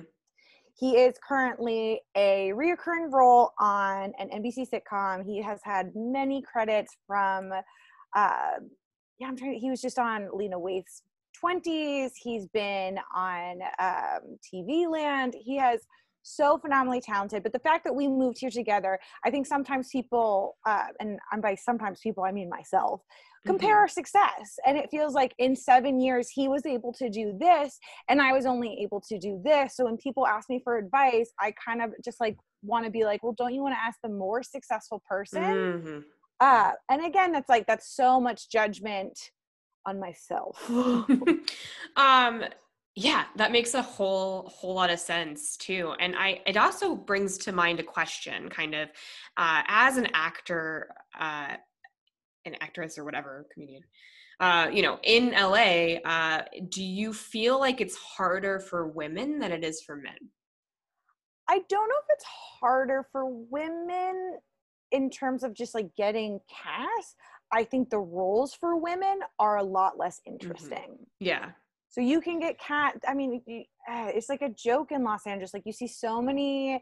he 0.78 0.97
is 0.97 1.16
currently 1.28 2.02
a 2.16 2.52
reoccurring 2.56 3.11
role 3.11 3.52
on 3.59 4.14
an 4.19 4.30
nbc 4.42 4.68
sitcom. 4.69 5.26
He 5.26 5.42
has 5.42 5.59
had 5.64 5.92
many 5.95 6.42
credits 6.42 6.95
from 7.07 7.52
uh, 8.16 8.52
yeah 9.19 9.28
i'm 9.28 9.38
trying 9.38 9.59
he 9.59 9.69
was 9.69 9.81
just 9.81 9.99
on 9.99 10.30
lena 10.33 10.59
waithe's 10.59 11.04
20s 11.44 12.11
he's 12.21 12.47
been 12.47 12.99
on 13.16 13.59
um, 13.80 14.38
tv 14.44 14.90
land. 14.90 15.35
He 15.40 15.57
has 15.57 15.81
so 16.30 16.57
phenomenally 16.57 17.02
talented. 17.02 17.44
But 17.44 17.54
the 17.54 17.59
fact 17.59 17.83
that 17.86 17.94
we 17.94 18.07
moved 18.07 18.38
here 18.40 18.50
together, 18.50 19.00
I 19.26 19.31
think 19.31 19.45
sometimes 19.45 19.90
people, 19.92 20.57
uh, 20.66 20.86
and 21.00 21.19
I'm 21.31 21.42
by 21.42 21.56
sometimes 21.56 22.00
people, 22.02 22.24
I 22.24 22.31
mean 22.31 22.50
myself, 22.50 23.02
compare 23.45 23.76
mm-hmm. 23.76 23.80
our 23.80 23.88
success. 23.88 24.57
And 24.66 24.78
it 24.78 24.90
feels 24.92 25.14
like 25.14 25.33
in 25.38 25.56
seven 25.56 26.00
years, 26.00 26.30
he 26.30 26.48
was 26.48 26.66
able 26.66 26.94
to 26.94 27.09
do 27.09 27.38
this, 27.40 27.78
and 28.07 28.21
I 28.21 28.33
was 28.33 28.45
only 28.45 28.80
able 28.81 29.02
to 29.09 29.18
do 29.18 29.42
this. 29.44 29.76
So 29.76 29.86
when 29.86 29.98
people 29.98 30.28
ask 30.28 30.50
me 30.50 30.62
for 30.64 30.78
advice, 30.78 31.31
I 31.40 31.54
kind 31.66 31.81
of 31.81 31.92
just 32.04 32.19
like 32.19 32.38
want 32.64 32.86
to 32.86 32.92
be 32.92 33.06
like, 33.06 33.24
well, 33.24 33.36
don't 33.38 33.54
you 33.54 33.62
want 33.62 33.76
to 33.76 33.80
ask 33.81 33.98
the 34.04 34.09
more 34.09 34.44
successful 34.44 35.02
person? 35.07 35.44
Mm-hmm. 35.44 36.00
Uh, 36.42 36.71
and 36.90 37.06
again, 37.06 37.31
that's 37.31 37.50
like, 37.50 37.68
that's 37.68 37.94
so 37.95 38.19
much 38.19 38.50
judgment 38.50 39.18
on 39.86 40.00
myself. 40.00 40.69
um, 41.95 42.44
yeah, 42.96 43.26
that 43.36 43.52
makes 43.52 43.74
a 43.74 43.81
whole 43.81 44.50
whole 44.54 44.74
lot 44.74 44.90
of 44.90 45.00
sense 45.00 45.56
too. 45.58 45.94
And 46.00 46.16
I 46.16 46.42
it 46.46 46.58
also 46.58 46.96
brings 46.96 47.38
to 47.40 47.52
mind 47.52 47.80
a 47.80 47.84
question 47.84 48.50
kind 48.50 48.76
of 48.76 48.90
uh, 49.38 49.62
as 49.68 49.98
an 49.98 50.08
actor 50.14 50.90
uh, 51.19 51.56
an 52.46 52.56
actress 52.62 52.98
or 52.98 53.06
whatever 53.06 53.46
comedian 53.54 53.84
uh, 54.40 54.68
you 54.72 54.81
know 54.81 55.00
in 55.04 55.31
la 55.31 56.10
uh, 56.10 56.44
do 56.69 56.84
you 56.84 57.14
feel 57.14 57.60
like 57.60 57.81
it's 57.81 57.96
harder 57.96 58.60
for 58.60 58.88
women 58.88 59.40
than 59.40 59.52
it 59.52 59.64
is 59.64 59.81
for 59.81 59.96
men 59.96 60.18
i 61.48 61.60
don't 61.69 61.90
know 61.90 61.96
if 62.02 62.06
it's 62.10 62.26
harder 62.60 63.06
for 63.12 63.26
women 63.28 64.38
in 64.92 65.10
terms 65.10 65.44
of 65.44 65.54
just 65.54 65.76
like 65.76 65.94
getting 65.96 66.40
cast 66.50 67.16
i 67.52 67.64
think 67.64 67.90
the 67.90 68.00
roles 68.00 68.54
for 68.54 68.78
women 68.78 69.19
are 69.40 69.58
a 69.58 69.64
lot 69.64 69.98
less 69.98 70.19
mm-hmm. 70.19 70.34
interesting 70.34 70.78
mm-hmm. 70.78 71.04
yeah 71.19 71.50
so 71.90 72.02
you 72.02 72.22
can 72.22 72.40
get 72.40 72.60
cat. 72.60 72.96
I 73.08 73.14
mean, 73.14 73.42
eh, 73.48 74.12
it's 74.14 74.30
like 74.30 74.42
a 74.42 74.50
joke 74.50 74.92
in 74.92 75.04
Los 75.04 75.26
Angeles. 75.26 75.54
Like 75.54 75.64
you 75.66 75.74
see 75.74 75.88
so 75.88 76.22
many 76.22 76.81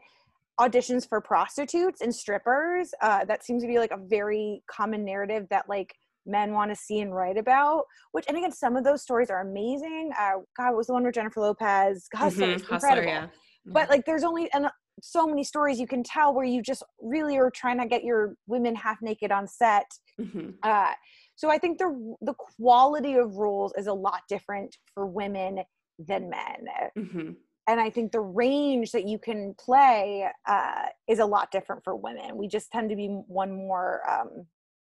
auditions 0.60 1.08
for 1.08 1.20
prostitutes 1.20 2.00
and 2.00 2.14
strippers. 2.14 2.90
Uh, 3.00 3.24
that 3.24 3.44
seems 3.44 3.62
to 3.62 3.68
be 3.68 3.78
like 3.78 3.90
a 3.90 3.98
very 4.08 4.62
common 4.70 5.04
narrative 5.04 5.46
that 5.50 5.68
like 5.68 5.94
men 6.26 6.52
want 6.52 6.70
to 6.70 6.76
see 6.76 7.00
and 7.00 7.14
write 7.14 7.38
about. 7.38 7.84
Which 8.12 8.26
and 8.28 8.36
again, 8.36 8.52
some 8.52 8.76
of 8.76 8.84
those 8.84 9.02
stories 9.02 9.30
are 9.30 9.40
amazing. 9.40 10.10
Uh, 10.18 10.40
God, 10.56 10.76
was 10.76 10.88
the 10.88 10.92
one 10.92 11.04
with 11.04 11.14
Jennifer 11.14 11.40
Lopez? 11.40 12.06
Hustler, 12.14 12.48
mm-hmm. 12.48 12.74
incredible. 12.74 13.08
Yeah. 13.08 13.26
But 13.64 13.88
like, 13.88 14.04
there's 14.04 14.24
only 14.24 14.50
and 14.52 14.66
so 15.02 15.26
many 15.26 15.44
stories 15.44 15.78
you 15.78 15.86
can 15.86 16.02
tell 16.02 16.34
where 16.34 16.44
you 16.44 16.62
just 16.62 16.82
really 17.00 17.38
are 17.38 17.50
trying 17.50 17.78
to 17.78 17.86
get 17.86 18.04
your 18.04 18.34
women 18.46 18.74
half 18.74 18.98
naked 19.00 19.32
on 19.32 19.46
set. 19.46 19.86
Mm-hmm. 20.20 20.50
Uh, 20.62 20.92
so 21.38 21.48
I 21.48 21.58
think 21.58 21.78
the 21.78 22.16
the 22.20 22.34
quality 22.34 23.14
of 23.14 23.36
roles 23.36 23.72
is 23.78 23.86
a 23.86 23.92
lot 23.92 24.22
different 24.28 24.76
for 24.92 25.06
women 25.06 25.60
than 25.96 26.28
men. 26.28 26.66
Mm-hmm. 26.98 27.30
And 27.68 27.80
I 27.80 27.90
think 27.90 28.10
the 28.10 28.20
range 28.20 28.90
that 28.90 29.06
you 29.06 29.20
can 29.20 29.54
play 29.54 30.28
uh, 30.48 30.86
is 31.06 31.20
a 31.20 31.26
lot 31.26 31.52
different 31.52 31.84
for 31.84 31.94
women. 31.94 32.36
We 32.36 32.48
just 32.48 32.72
tend 32.72 32.90
to 32.90 32.96
be 32.96 33.06
one 33.06 33.52
more 33.52 34.00
um, 34.10 34.46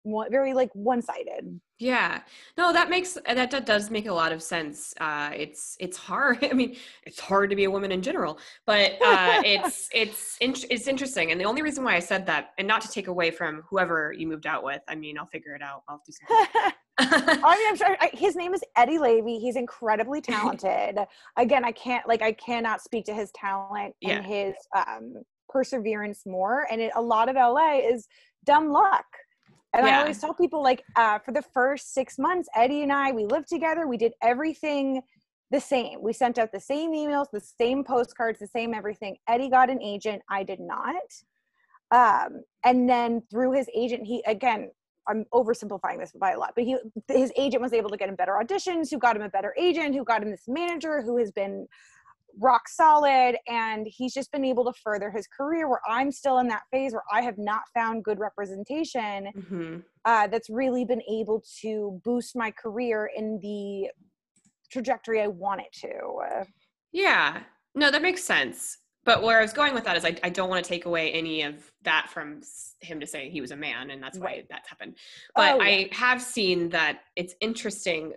one, 0.06 0.30
very 0.32 0.54
like 0.54 0.70
one-sided 0.74 1.60
yeah 1.80 2.22
no 2.58 2.72
that 2.72 2.90
makes 2.90 3.18
that, 3.26 3.52
that 3.52 3.66
does 3.66 3.90
make 3.90 4.08
a 4.08 4.14
lot 4.14 4.32
of 4.32 4.42
sense 4.42 4.94
uh 5.02 5.32
it's 5.36 5.76
it's 5.80 5.98
hard 5.98 6.38
i 6.52 6.54
mean 6.54 6.76
it's 7.04 7.20
hard 7.20 7.50
to 7.50 7.56
be 7.56 7.66
a 7.66 7.72
woman 7.72 7.92
in 7.92 8.02
general 8.02 8.40
but 8.66 8.94
uh 9.02 9.42
it's 9.44 9.90
it's 9.94 10.38
it's 10.42 10.88
interesting 10.88 11.32
and 11.32 11.42
the 11.42 11.46
only 11.46 11.62
reason 11.62 11.84
why 11.84 11.96
i 11.96 12.00
said 12.00 12.26
that 12.26 12.52
and 12.58 12.68
not 12.68 12.82
to 12.82 12.88
take 12.88 13.08
away 13.08 13.32
from 13.32 13.64
whoever 13.70 14.14
you 14.18 14.28
moved 14.28 14.46
out 14.46 14.64
with 14.64 14.82
i 14.88 14.96
mean 14.96 15.18
i'll 15.18 15.26
figure 15.26 15.56
it 15.56 15.62
out 15.62 15.84
i'll 15.90 16.02
do 16.06 16.12
something 16.30 16.72
I 16.98 17.58
mean, 17.58 17.68
I'm 17.68 17.76
sure 17.76 17.98
I, 18.00 18.10
his 18.14 18.38
name 18.38 18.54
is 18.54 18.62
Eddie 18.78 19.00
Levy. 19.00 19.38
He's 19.38 19.58
incredibly 19.58 20.22
talented. 20.22 20.98
Again, 21.36 21.66
I 21.66 21.74
can't 21.74 22.08
like 22.08 22.22
I 22.22 22.32
cannot 22.32 22.82
speak 22.82 23.04
to 23.08 23.14
his 23.14 23.32
talent 23.36 23.94
yeah. 24.00 24.12
and 24.12 24.26
his 24.26 24.56
um, 24.74 25.16
perseverance 25.50 26.26
more. 26.26 26.68
And 26.72 26.80
it, 26.80 26.92
a 26.96 27.02
lot 27.02 27.30
of 27.30 27.36
LA 27.36 27.80
is 27.80 28.08
dumb 28.46 28.72
luck. 28.72 29.06
And 29.76 29.86
yeah. 29.86 29.98
I 29.98 30.02
always 30.02 30.20
tell 30.20 30.34
people 30.34 30.64
like 30.64 30.84
uh, 30.96 31.20
for 31.20 31.34
the 31.34 31.42
first 31.42 31.94
six 31.94 32.18
months, 32.18 32.48
Eddie 32.56 32.82
and 32.82 32.94
I, 32.94 33.12
we 33.12 33.26
lived 33.26 33.50
together. 33.50 33.88
We 33.88 33.98
did 33.98 34.14
everything 34.22 35.02
the 35.52 35.60
same. 35.60 36.02
We 36.02 36.14
sent 36.14 36.38
out 36.38 36.54
the 36.54 36.62
same 36.62 36.94
emails, 36.94 37.26
the 37.32 37.42
same 37.42 37.84
postcards, 37.84 38.40
the 38.40 38.48
same 38.48 38.74
everything. 38.74 39.18
Eddie 39.28 39.50
got 39.50 39.70
an 39.70 39.82
agent. 39.82 40.22
I 40.30 40.44
did 40.44 40.60
not. 40.62 40.96
Um, 41.92 42.42
and 42.64 42.90
then 42.90 43.22
through 43.30 43.52
his 43.52 43.68
agent, 43.76 44.06
he 44.06 44.24
again, 44.26 44.72
I'm 45.08 45.26
oversimplifying 45.34 46.00
this 46.00 46.14
by 46.20 46.32
a 46.32 46.40
lot, 46.40 46.54
but 46.56 46.64
he 46.64 46.78
his 47.10 47.34
agent 47.38 47.62
was 47.62 47.74
able 47.74 47.90
to 47.90 47.98
get 47.98 48.08
him 48.08 48.16
better 48.16 48.40
auditions, 48.42 48.90
who 48.90 48.98
got 48.98 49.18
him 49.18 49.22
a 49.24 49.30
better 49.30 49.54
agent, 49.60 49.94
who 49.94 50.06
got 50.06 50.24
him 50.24 50.32
this 50.32 50.46
manager 50.48 51.02
who 51.02 51.18
has 51.18 51.32
been 51.32 51.68
rock 52.40 52.68
solid 52.68 53.36
and 53.48 53.88
he's 53.90 54.14
just 54.14 54.32
been 54.32 54.44
able 54.44 54.66
to 54.66 54.74
further 54.84 55.10
his 55.10 55.28
career 55.28 55.70
where 55.70 55.82
i'm 55.88 56.12
still 56.12 56.40
in 56.40 56.48
that 56.48 56.64
phase 56.72 56.94
where 56.94 57.04
i 57.12 57.22
have 57.22 57.38
not 57.38 57.62
found 57.74 58.04
good 58.04 58.20
representation 58.20 59.28
mm-hmm. 59.36 59.78
uh, 60.06 60.28
that's 60.28 60.50
really 60.50 60.86
been 60.86 61.02
able 61.10 61.44
to 61.62 62.00
boost 62.04 62.36
my 62.36 62.52
career 62.52 63.10
in 63.16 63.40
the 63.42 63.90
trajectory 64.72 65.22
i 65.22 65.28
want 65.28 65.62
it 65.62 65.72
to 65.72 66.46
yeah 66.92 67.42
no 67.74 67.90
that 67.90 68.02
makes 68.02 68.24
sense 68.24 68.80
but 69.06 69.24
where 69.24 69.40
i 69.40 69.42
was 69.42 69.54
going 69.54 69.74
with 69.74 69.84
that 69.86 69.96
is 69.96 70.04
i, 70.04 70.16
I 70.24 70.30
don't 70.30 70.50
want 70.50 70.64
to 70.64 70.68
take 70.68 70.86
away 70.86 71.12
any 71.12 71.44
of 71.44 71.72
that 71.84 72.10
from 72.10 72.42
him 72.82 73.00
to 73.00 73.08
say 73.08 73.30
he 73.30 73.42
was 73.42 73.52
a 73.52 73.56
man 73.56 73.92
and 73.92 74.02
that's 74.04 74.18
why 74.18 74.26
right. 74.26 74.46
that's 74.50 74.68
happened 74.68 74.98
but 75.36 75.56
oh, 75.56 75.58
yeah. 75.58 75.64
i 75.64 75.90
have 75.92 76.22
seen 76.22 76.70
that 76.70 77.02
it's 77.16 77.36
interesting 77.40 78.14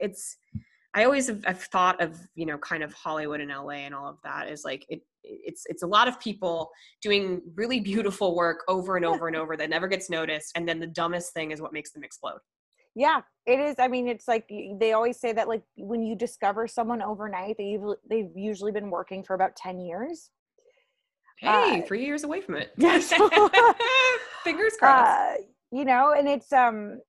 it's 0.00 0.36
I 0.94 1.04
always 1.04 1.26
have 1.26 1.44
I've 1.46 1.62
thought 1.62 2.00
of 2.00 2.18
you 2.34 2.46
know 2.46 2.58
kind 2.58 2.82
of 2.82 2.92
Hollywood 2.92 3.40
and 3.40 3.50
LA 3.50 3.84
and 3.84 3.94
all 3.94 4.08
of 4.08 4.18
that 4.22 4.48
is 4.48 4.64
like 4.64 4.86
it 4.88 5.02
it's 5.22 5.64
it's 5.66 5.82
a 5.82 5.86
lot 5.86 6.06
of 6.06 6.20
people 6.20 6.70
doing 7.02 7.42
really 7.54 7.80
beautiful 7.80 8.36
work 8.36 8.62
over 8.68 8.96
and 8.96 9.04
over 9.04 9.26
and 9.26 9.36
over 9.36 9.56
that 9.56 9.70
never 9.70 9.88
gets 9.88 10.08
noticed 10.08 10.52
and 10.54 10.68
then 10.68 10.78
the 10.78 10.86
dumbest 10.86 11.32
thing 11.32 11.50
is 11.50 11.60
what 11.60 11.72
makes 11.72 11.92
them 11.92 12.04
explode. 12.04 12.38
Yeah, 12.96 13.22
it 13.44 13.58
is. 13.58 13.76
I 13.80 13.88
mean, 13.88 14.06
it's 14.06 14.28
like 14.28 14.48
they 14.78 14.92
always 14.92 15.18
say 15.18 15.32
that 15.32 15.48
like 15.48 15.62
when 15.76 16.02
you 16.02 16.14
discover 16.14 16.68
someone 16.68 17.02
overnight, 17.02 17.56
they 17.58 17.76
they've 18.08 18.30
usually 18.36 18.70
been 18.70 18.88
working 18.88 19.24
for 19.24 19.34
about 19.34 19.56
10 19.56 19.80
years. 19.80 20.30
Hey, 21.40 21.82
uh, 21.82 21.86
3 21.86 22.04
years 22.04 22.22
away 22.22 22.40
from 22.40 22.54
it. 22.54 22.72
Yes. 22.78 23.12
Fingers 24.44 24.74
crossed. 24.78 25.10
Uh, 25.10 25.42
you 25.72 25.84
know, 25.84 26.14
and 26.16 26.28
it's 26.28 26.52
um 26.52 27.00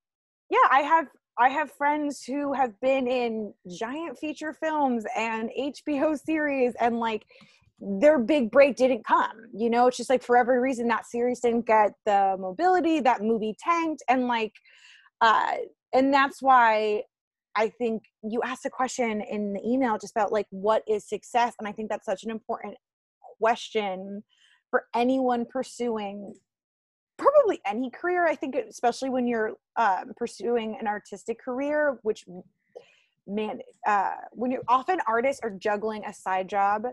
yeah, 0.49 0.67
I 0.71 0.79
have 0.79 1.07
I 1.37 1.49
have 1.49 1.71
friends 1.71 2.23
who 2.23 2.53
have 2.53 2.79
been 2.79 3.07
in 3.07 3.53
giant 3.69 4.17
feature 4.17 4.53
films 4.53 5.03
and 5.17 5.49
HBO 5.59 6.17
series 6.17 6.73
and 6.79 6.99
like 6.99 7.25
their 7.79 8.19
big 8.19 8.51
break 8.51 8.77
didn't 8.77 9.05
come. 9.05 9.47
You 9.53 9.69
know, 9.69 9.87
it's 9.87 9.97
just 9.97 10.09
like 10.09 10.23
for 10.23 10.37
every 10.37 10.59
reason 10.61 10.87
that 10.87 11.05
series 11.05 11.41
didn't 11.41 11.65
get 11.65 11.91
the 12.05 12.37
mobility, 12.39 13.01
that 13.01 13.21
movie 13.21 13.55
tanked 13.59 14.01
and 14.07 14.27
like 14.27 14.53
uh 15.21 15.53
and 15.93 16.13
that's 16.13 16.41
why 16.41 17.03
I 17.57 17.69
think 17.69 18.03
you 18.23 18.41
asked 18.43 18.65
a 18.65 18.69
question 18.69 19.21
in 19.21 19.53
the 19.53 19.61
email 19.65 19.97
just 19.97 20.15
about 20.15 20.31
like 20.31 20.47
what 20.51 20.83
is 20.87 21.07
success 21.07 21.53
and 21.59 21.67
I 21.67 21.73
think 21.73 21.89
that's 21.89 22.05
such 22.05 22.23
an 22.23 22.31
important 22.31 22.75
question 23.39 24.23
for 24.69 24.85
anyone 24.95 25.45
pursuing 25.45 26.33
probably 27.17 27.59
any 27.65 27.89
career 27.89 28.27
i 28.27 28.35
think 28.35 28.55
especially 28.55 29.09
when 29.09 29.27
you're 29.27 29.53
um, 29.77 30.11
pursuing 30.17 30.77
an 30.79 30.87
artistic 30.87 31.39
career 31.39 31.97
which 32.03 32.25
man 33.27 33.59
uh, 33.87 34.13
when 34.31 34.51
you're 34.51 34.63
often 34.67 34.99
artists 35.07 35.41
are 35.43 35.51
juggling 35.51 36.03
a 36.05 36.13
side 36.13 36.47
job 36.47 36.85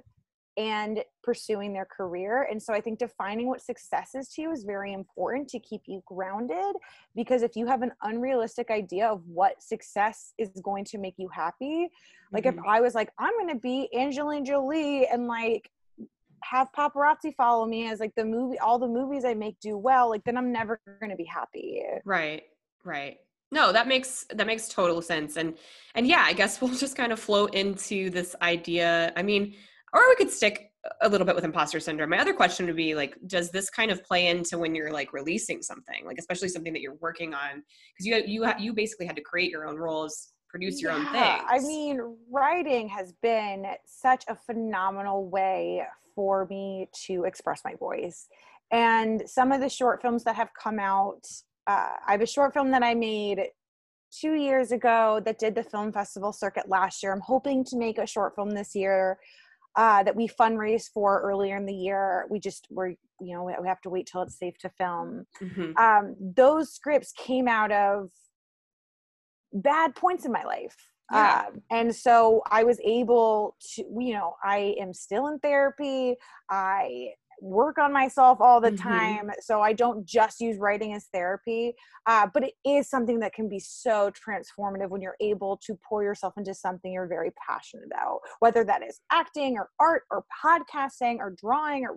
and 0.58 1.02
pursuing 1.22 1.72
their 1.72 1.86
career 1.86 2.46
and 2.50 2.62
so 2.62 2.74
i 2.74 2.80
think 2.80 2.98
defining 2.98 3.46
what 3.46 3.60
success 3.60 4.14
is 4.14 4.28
to 4.28 4.42
you 4.42 4.52
is 4.52 4.64
very 4.64 4.92
important 4.92 5.48
to 5.48 5.58
keep 5.58 5.82
you 5.86 6.02
grounded 6.06 6.76
because 7.14 7.42
if 7.42 7.56
you 7.56 7.66
have 7.66 7.80
an 7.80 7.90
unrealistic 8.02 8.70
idea 8.70 9.06
of 9.06 9.22
what 9.26 9.62
success 9.62 10.34
is 10.36 10.50
going 10.62 10.84
to 10.84 10.98
make 10.98 11.14
you 11.16 11.28
happy 11.28 11.88
like 12.32 12.44
mm-hmm. 12.44 12.58
if 12.58 12.64
i 12.66 12.80
was 12.80 12.94
like 12.94 13.10
i'm 13.18 13.32
going 13.38 13.48
to 13.48 13.60
be 13.60 13.88
angelina 13.96 14.44
jolie 14.44 15.06
and 15.06 15.26
like 15.26 15.70
have 16.42 16.68
paparazzi 16.76 17.34
follow 17.36 17.66
me 17.66 17.88
as 17.88 18.00
like 18.00 18.14
the 18.16 18.24
movie 18.24 18.58
all 18.58 18.78
the 18.78 18.86
movies 18.86 19.24
i 19.24 19.34
make 19.34 19.58
do 19.60 19.76
well 19.76 20.08
like 20.10 20.22
then 20.24 20.36
i'm 20.36 20.52
never 20.52 20.80
going 21.00 21.10
to 21.10 21.16
be 21.16 21.24
happy. 21.24 21.82
Right 22.04 22.44
right. 22.84 23.18
No 23.50 23.72
that 23.72 23.86
makes 23.86 24.26
that 24.34 24.46
makes 24.46 24.68
total 24.68 25.02
sense 25.02 25.36
and 25.36 25.54
and 25.94 26.06
yeah 26.06 26.24
i 26.26 26.32
guess 26.32 26.60
we'll 26.60 26.74
just 26.74 26.96
kind 26.96 27.12
of 27.12 27.20
float 27.20 27.54
into 27.54 28.10
this 28.10 28.34
idea 28.42 29.12
i 29.16 29.22
mean 29.22 29.54
or 29.92 30.08
we 30.08 30.16
could 30.16 30.30
stick 30.30 30.70
a 31.02 31.08
little 31.08 31.24
bit 31.24 31.36
with 31.36 31.44
imposter 31.44 31.78
syndrome. 31.78 32.10
My 32.10 32.18
other 32.18 32.34
question 32.34 32.66
would 32.66 32.74
be 32.74 32.94
like 32.96 33.16
does 33.26 33.50
this 33.50 33.70
kind 33.70 33.90
of 33.92 34.02
play 34.02 34.26
into 34.28 34.58
when 34.58 34.74
you're 34.74 34.92
like 34.92 35.12
releasing 35.12 35.62
something 35.62 36.04
like 36.04 36.18
especially 36.18 36.48
something 36.48 36.72
that 36.72 36.82
you're 36.82 36.96
working 36.96 37.34
on? 37.34 37.62
Because 37.92 38.06
you 38.06 38.16
you 38.26 38.52
you 38.58 38.72
basically 38.72 39.06
had 39.06 39.16
to 39.16 39.22
create 39.22 39.50
your 39.50 39.66
own 39.66 39.76
roles 39.76 40.32
produce 40.52 40.82
your 40.82 40.92
yeah, 40.92 40.98
own 40.98 41.04
thing. 41.06 41.46
i 41.48 41.58
mean 41.60 42.16
writing 42.30 42.86
has 42.86 43.14
been 43.22 43.64
such 43.86 44.22
a 44.28 44.36
phenomenal 44.36 45.28
way 45.28 45.82
for 46.14 46.46
me 46.46 46.88
to 47.06 47.24
express 47.24 47.62
my 47.64 47.74
voice. 47.74 48.26
And 48.70 49.22
some 49.26 49.52
of 49.52 49.60
the 49.60 49.68
short 49.68 50.00
films 50.00 50.24
that 50.24 50.36
have 50.36 50.50
come 50.60 50.78
out, 50.78 51.26
uh, 51.66 51.90
I 52.06 52.12
have 52.12 52.22
a 52.22 52.26
short 52.26 52.54
film 52.54 52.70
that 52.70 52.82
I 52.82 52.94
made 52.94 53.48
two 54.12 54.34
years 54.34 54.72
ago 54.72 55.20
that 55.24 55.38
did 55.38 55.54
the 55.54 55.62
film 55.62 55.92
festival 55.92 56.32
circuit 56.32 56.68
last 56.68 57.02
year. 57.02 57.12
I'm 57.12 57.20
hoping 57.20 57.64
to 57.64 57.76
make 57.76 57.98
a 57.98 58.06
short 58.06 58.34
film 58.34 58.50
this 58.50 58.74
year 58.74 59.18
uh, 59.76 60.02
that 60.02 60.16
we 60.16 60.28
fundraised 60.28 60.90
for 60.92 61.20
earlier 61.22 61.56
in 61.56 61.66
the 61.66 61.74
year. 61.74 62.26
We 62.30 62.38
just 62.38 62.66
were, 62.70 62.88
you 62.88 63.34
know, 63.34 63.44
we 63.44 63.68
have 63.68 63.80
to 63.82 63.90
wait 63.90 64.08
till 64.10 64.22
it's 64.22 64.38
safe 64.38 64.58
to 64.58 64.70
film. 64.70 65.26
Mm-hmm. 65.40 65.76
Um, 65.76 66.16
those 66.20 66.72
scripts 66.72 67.12
came 67.12 67.48
out 67.48 67.72
of 67.72 68.10
bad 69.52 69.94
points 69.94 70.24
in 70.24 70.32
my 70.32 70.44
life. 70.44 70.76
Yeah. 71.12 71.44
Um, 71.48 71.62
and 71.70 71.94
so 71.94 72.42
I 72.50 72.64
was 72.64 72.80
able 72.84 73.56
to, 73.74 73.84
you 73.98 74.14
know, 74.14 74.34
I 74.42 74.74
am 74.80 74.94
still 74.94 75.28
in 75.28 75.38
therapy. 75.40 76.16
I 76.50 77.10
work 77.42 77.76
on 77.76 77.92
myself 77.92 78.40
all 78.40 78.60
the 78.60 78.70
mm-hmm. 78.70 78.88
time. 78.88 79.30
So 79.40 79.60
I 79.60 79.72
don't 79.72 80.06
just 80.06 80.40
use 80.40 80.58
writing 80.58 80.94
as 80.94 81.06
therapy, 81.12 81.74
uh, 82.06 82.28
but 82.32 82.44
it 82.44 82.54
is 82.64 82.88
something 82.88 83.18
that 83.20 83.34
can 83.34 83.48
be 83.48 83.58
so 83.58 84.10
transformative 84.10 84.88
when 84.88 85.02
you're 85.02 85.16
able 85.20 85.58
to 85.66 85.76
pour 85.86 86.02
yourself 86.04 86.34
into 86.36 86.54
something 86.54 86.92
you're 86.92 87.08
very 87.08 87.32
passionate 87.46 87.86
about, 87.86 88.20
whether 88.38 88.64
that 88.64 88.82
is 88.82 89.00
acting 89.10 89.56
or 89.58 89.70
art 89.80 90.04
or 90.10 90.24
podcasting 90.44 91.18
or 91.18 91.34
drawing 91.36 91.84
or 91.84 91.96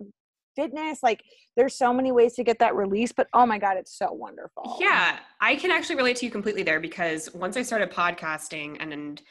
fitness 0.56 1.02
like 1.02 1.22
there's 1.56 1.76
so 1.76 1.92
many 1.92 2.10
ways 2.10 2.34
to 2.34 2.42
get 2.42 2.58
that 2.58 2.74
release 2.74 3.12
but 3.12 3.28
oh 3.34 3.46
my 3.46 3.58
god 3.58 3.76
it's 3.76 3.96
so 3.96 4.10
wonderful. 4.12 4.76
Yeah 4.80 5.18
i 5.40 5.54
can 5.54 5.70
actually 5.70 5.96
relate 5.96 6.16
to 6.16 6.24
you 6.24 6.32
completely 6.32 6.62
there 6.62 6.80
because 6.80 7.32
once 7.34 7.56
i 7.56 7.62
started 7.62 7.90
podcasting 7.90 8.76
and, 8.80 8.92
and 8.92 9.22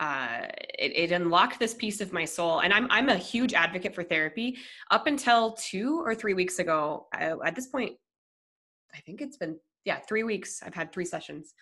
uh, 0.00 0.46
it, 0.78 1.10
it, 1.10 1.12
unlocked 1.12 1.58
this 1.58 1.74
piece 1.74 2.00
of 2.00 2.10
my 2.10 2.24
soul 2.24 2.60
and 2.60 2.72
I'm, 2.72 2.86
I'm 2.90 3.10
a 3.10 3.16
huge 3.16 3.52
advocate 3.52 3.94
for 3.94 4.02
therapy. 4.02 4.56
Up 4.90 5.06
until 5.06 5.52
two 5.52 6.00
or 6.02 6.14
three 6.14 6.32
weeks 6.32 6.58
ago 6.58 7.06
I, 7.12 7.34
at 7.44 7.54
this 7.54 7.66
point 7.66 7.92
i 8.94 9.00
think 9.00 9.20
it's 9.20 9.36
been 9.36 9.58
yeah 9.84 9.98
three 10.08 10.22
weeks. 10.22 10.62
I've 10.64 10.74
had 10.74 10.92
three 10.92 11.04
sessions. 11.04 11.54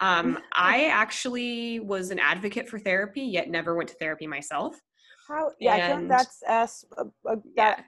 Um, 0.00 0.38
i 0.54 0.86
actually 0.86 1.80
was 1.80 2.10
an 2.10 2.18
advocate 2.18 2.68
for 2.68 2.78
therapy 2.78 3.22
yet 3.22 3.48
never 3.48 3.74
went 3.74 3.88
to 3.90 3.94
therapy 3.96 4.26
myself. 4.26 4.80
How 5.28 5.52
yeah 5.58 5.74
and, 5.74 5.82
i 5.82 5.96
think 5.96 6.08
that's 6.08 6.42
us 6.48 6.84
uh, 6.98 7.04
uh, 7.28 7.36
that 7.56 7.78
yeah 7.78 7.84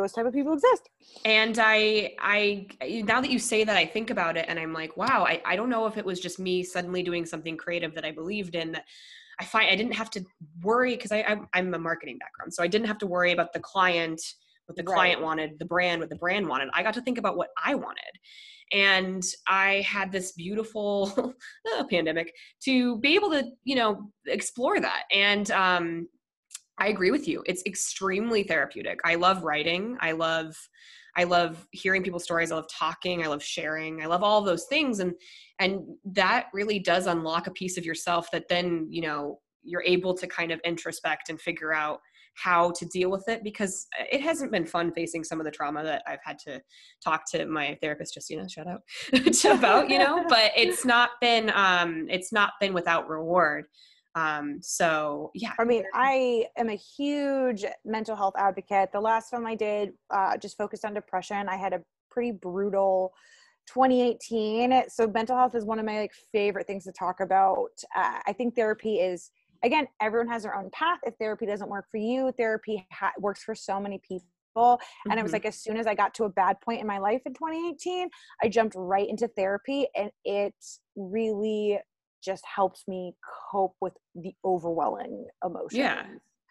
those 0.00 0.12
type 0.12 0.26
of 0.26 0.32
people 0.32 0.52
exist 0.52 0.90
and 1.24 1.58
i 1.58 2.14
i 2.20 2.66
now 3.04 3.20
that 3.20 3.30
you 3.30 3.38
say 3.38 3.64
that 3.64 3.76
i 3.76 3.84
think 3.84 4.10
about 4.10 4.36
it 4.36 4.46
and 4.48 4.58
i'm 4.58 4.72
like 4.72 4.96
wow 4.96 5.24
i, 5.26 5.40
I 5.44 5.56
don't 5.56 5.70
know 5.70 5.86
if 5.86 5.96
it 5.96 6.04
was 6.04 6.20
just 6.20 6.38
me 6.38 6.62
suddenly 6.62 7.02
doing 7.02 7.26
something 7.26 7.56
creative 7.56 7.94
that 7.94 8.04
i 8.04 8.10
believed 8.10 8.54
in 8.54 8.72
that 8.72 8.84
i 9.40 9.44
find 9.44 9.70
i 9.70 9.76
didn't 9.76 9.94
have 9.94 10.10
to 10.10 10.24
worry 10.62 10.96
because 10.96 11.12
I, 11.12 11.20
I 11.20 11.36
i'm 11.54 11.74
a 11.74 11.78
marketing 11.78 12.18
background 12.18 12.54
so 12.54 12.62
i 12.62 12.66
didn't 12.66 12.86
have 12.86 12.98
to 12.98 13.06
worry 13.06 13.32
about 13.32 13.52
the 13.52 13.60
client 13.60 14.20
what 14.66 14.76
the 14.76 14.82
Right. 14.82 14.94
client 14.94 15.22
wanted, 15.22 15.58
the 15.58 15.64
brand, 15.64 16.00
what 16.00 16.10
the 16.10 16.16
brand 16.16 16.46
wanted. 16.48 16.68
I 16.74 16.82
got 16.82 16.94
to 16.94 17.00
think 17.00 17.18
about 17.18 17.36
what 17.36 17.50
I 17.62 17.74
wanted. 17.74 18.02
And 18.72 19.22
I 19.48 19.84
had 19.88 20.10
this 20.10 20.32
beautiful 20.32 21.34
pandemic 21.90 22.32
to 22.64 22.98
be 22.98 23.14
able 23.14 23.30
to, 23.30 23.44
you 23.64 23.76
know, 23.76 24.10
explore 24.26 24.80
that. 24.80 25.04
And 25.12 25.50
um, 25.52 26.08
I 26.78 26.88
agree 26.88 27.10
with 27.10 27.26
you. 27.26 27.42
It's 27.46 27.62
extremely 27.66 28.42
therapeutic. 28.42 29.00
I 29.04 29.14
love 29.14 29.42
writing. 29.42 29.96
I 30.00 30.12
love 30.12 30.54
I 31.18 31.24
love 31.24 31.66
hearing 31.70 32.02
people's 32.02 32.24
stories. 32.24 32.52
I 32.52 32.56
love 32.56 32.68
talking. 32.70 33.24
I 33.24 33.28
love 33.28 33.42
sharing. 33.42 34.02
I 34.02 34.06
love 34.06 34.22
all 34.22 34.42
those 34.42 34.66
things 34.66 35.00
and 35.00 35.14
and 35.58 35.80
that 36.04 36.48
really 36.52 36.78
does 36.78 37.06
unlock 37.06 37.46
a 37.46 37.52
piece 37.52 37.78
of 37.78 37.86
yourself 37.86 38.30
that 38.32 38.48
then, 38.48 38.86
you 38.90 39.02
know, 39.02 39.40
you're 39.62 39.82
able 39.82 40.14
to 40.14 40.26
kind 40.26 40.52
of 40.52 40.60
introspect 40.64 41.30
and 41.30 41.40
figure 41.40 41.72
out 41.72 42.00
how 42.36 42.70
to 42.72 42.84
deal 42.86 43.10
with 43.10 43.26
it 43.28 43.42
because 43.42 43.86
it 44.12 44.20
hasn't 44.20 44.52
been 44.52 44.66
fun 44.66 44.92
facing 44.92 45.24
some 45.24 45.40
of 45.40 45.46
the 45.46 45.50
trauma 45.50 45.82
that 45.82 46.02
I've 46.06 46.22
had 46.22 46.38
to 46.40 46.60
talk 47.02 47.22
to 47.30 47.46
my 47.46 47.78
therapist 47.80 48.14
Justina 48.14 48.46
shout 48.48 48.66
out 48.66 48.82
about, 49.58 49.88
you 49.88 49.98
know, 49.98 50.24
but 50.28 50.52
it's 50.54 50.84
not 50.84 51.10
been 51.20 51.50
um 51.54 52.06
it's 52.10 52.32
not 52.32 52.52
been 52.60 52.74
without 52.74 53.08
reward. 53.08 53.64
Um 54.16 54.58
so 54.60 55.30
yeah. 55.34 55.52
I 55.60 55.64
mean, 55.64 55.84
I 55.94 56.46
am 56.56 56.68
a 56.68 56.74
huge 56.74 57.64
mental 57.84 58.16
health 58.16 58.34
advocate. 58.36 58.90
The 58.92 59.00
last 59.00 59.30
film 59.30 59.46
I 59.46 59.54
did 59.54 59.92
uh, 60.10 60.36
just 60.36 60.56
focused 60.56 60.84
on 60.84 60.94
depression. 60.94 61.48
I 61.48 61.56
had 61.56 61.72
a 61.72 61.82
pretty 62.10 62.32
brutal 62.32 63.12
2018. 63.66 64.84
So 64.88 65.06
mental 65.06 65.36
health 65.36 65.54
is 65.54 65.64
one 65.64 65.78
of 65.78 65.84
my 65.84 66.00
like 66.00 66.14
favorite 66.32 66.66
things 66.66 66.84
to 66.84 66.92
talk 66.92 67.20
about. 67.20 67.70
Uh, 67.94 68.18
I 68.26 68.32
think 68.32 68.56
therapy 68.56 68.96
is 68.96 69.30
again, 69.62 69.86
everyone 70.00 70.28
has 70.28 70.42
their 70.42 70.56
own 70.56 70.70
path. 70.70 70.98
If 71.04 71.14
therapy 71.16 71.46
doesn't 71.46 71.68
work 71.68 71.86
for 71.90 71.98
you, 71.98 72.32
therapy 72.36 72.86
ha- 72.92 73.12
works 73.18 73.42
for 73.42 73.54
so 73.54 73.80
many 73.80 74.00
people. 74.06 74.80
And 75.10 75.20
it 75.20 75.22
was 75.22 75.34
like 75.34 75.44
as 75.44 75.60
soon 75.60 75.76
as 75.76 75.86
I 75.86 75.94
got 75.94 76.14
to 76.14 76.24
a 76.24 76.30
bad 76.30 76.58
point 76.62 76.80
in 76.80 76.86
my 76.86 76.96
life 76.98 77.20
in 77.26 77.34
2018, 77.34 78.08
I 78.42 78.48
jumped 78.48 78.74
right 78.74 79.06
into 79.06 79.28
therapy, 79.28 79.86
and 79.94 80.10
it 80.24 80.54
really 80.96 81.78
just 82.26 82.44
helps 82.44 82.84
me 82.88 83.14
cope 83.50 83.76
with 83.80 83.94
the 84.14 84.34
overwhelming 84.44 85.26
emotions. 85.44 85.78
Yeah. 85.78 86.04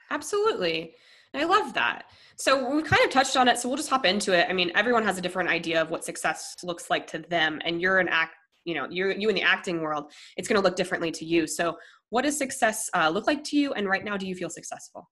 Absolutely. 0.09 0.95
I 1.33 1.43
love 1.43 1.73
that. 1.73 2.03
So 2.37 2.73
we 2.73 2.81
kind 2.81 3.03
of 3.03 3.09
touched 3.09 3.35
on 3.35 3.47
it, 3.47 3.57
so 3.57 3.67
we'll 3.67 3.77
just 3.77 3.89
hop 3.89 4.05
into 4.05 4.31
it. 4.31 4.47
I 4.49 4.53
mean, 4.53 4.71
everyone 4.73 5.03
has 5.03 5.17
a 5.17 5.21
different 5.21 5.49
idea 5.49 5.81
of 5.81 5.89
what 5.89 6.05
success 6.05 6.55
looks 6.63 6.89
like 6.89 7.07
to 7.07 7.19
them, 7.19 7.59
and 7.65 7.81
you're 7.81 7.99
an 7.99 8.07
act, 8.07 8.35
you 8.63 8.75
know, 8.75 8.87
you're 8.89 9.11
you 9.11 9.27
in 9.27 9.35
the 9.35 9.41
acting 9.41 9.81
world. 9.81 10.13
It's 10.37 10.47
going 10.47 10.61
to 10.61 10.63
look 10.63 10.77
differently 10.77 11.11
to 11.11 11.25
you. 11.25 11.45
So, 11.45 11.77
what 12.09 12.21
does 12.21 12.37
success 12.37 12.89
uh, 12.93 13.09
look 13.09 13.27
like 13.27 13.43
to 13.45 13.57
you? 13.57 13.73
And 13.73 13.89
right 13.89 14.05
now, 14.05 14.15
do 14.15 14.25
you 14.25 14.35
feel 14.35 14.49
successful? 14.49 15.09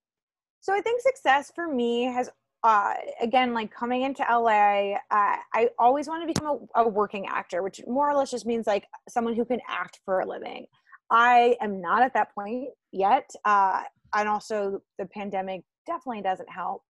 So 0.64 0.72
I 0.72 0.80
think 0.80 1.02
success 1.02 1.52
for 1.54 1.68
me 1.68 2.04
has, 2.04 2.30
uh, 2.64 2.94
again, 3.20 3.52
like 3.52 3.70
coming 3.70 4.02
into 4.02 4.22
LA, 4.22 4.94
uh, 5.10 5.36
I 5.52 5.68
always 5.78 6.08
wanted 6.08 6.26
to 6.26 6.32
become 6.32 6.58
a, 6.74 6.80
a 6.80 6.88
working 6.88 7.26
actor, 7.26 7.62
which 7.62 7.82
more 7.86 8.08
or 8.08 8.16
less 8.16 8.30
just 8.30 8.46
means 8.46 8.66
like 8.66 8.86
someone 9.06 9.34
who 9.34 9.44
can 9.44 9.60
act 9.68 10.00
for 10.06 10.20
a 10.20 10.26
living. 10.26 10.64
I 11.10 11.56
am 11.60 11.82
not 11.82 12.02
at 12.02 12.14
that 12.14 12.34
point 12.34 12.70
yet. 12.90 13.28
Uh, 13.44 13.82
and 14.14 14.30
also, 14.30 14.80
the 14.98 15.04
pandemic 15.04 15.60
definitely 15.86 16.22
doesn't 16.22 16.48
help. 16.50 16.82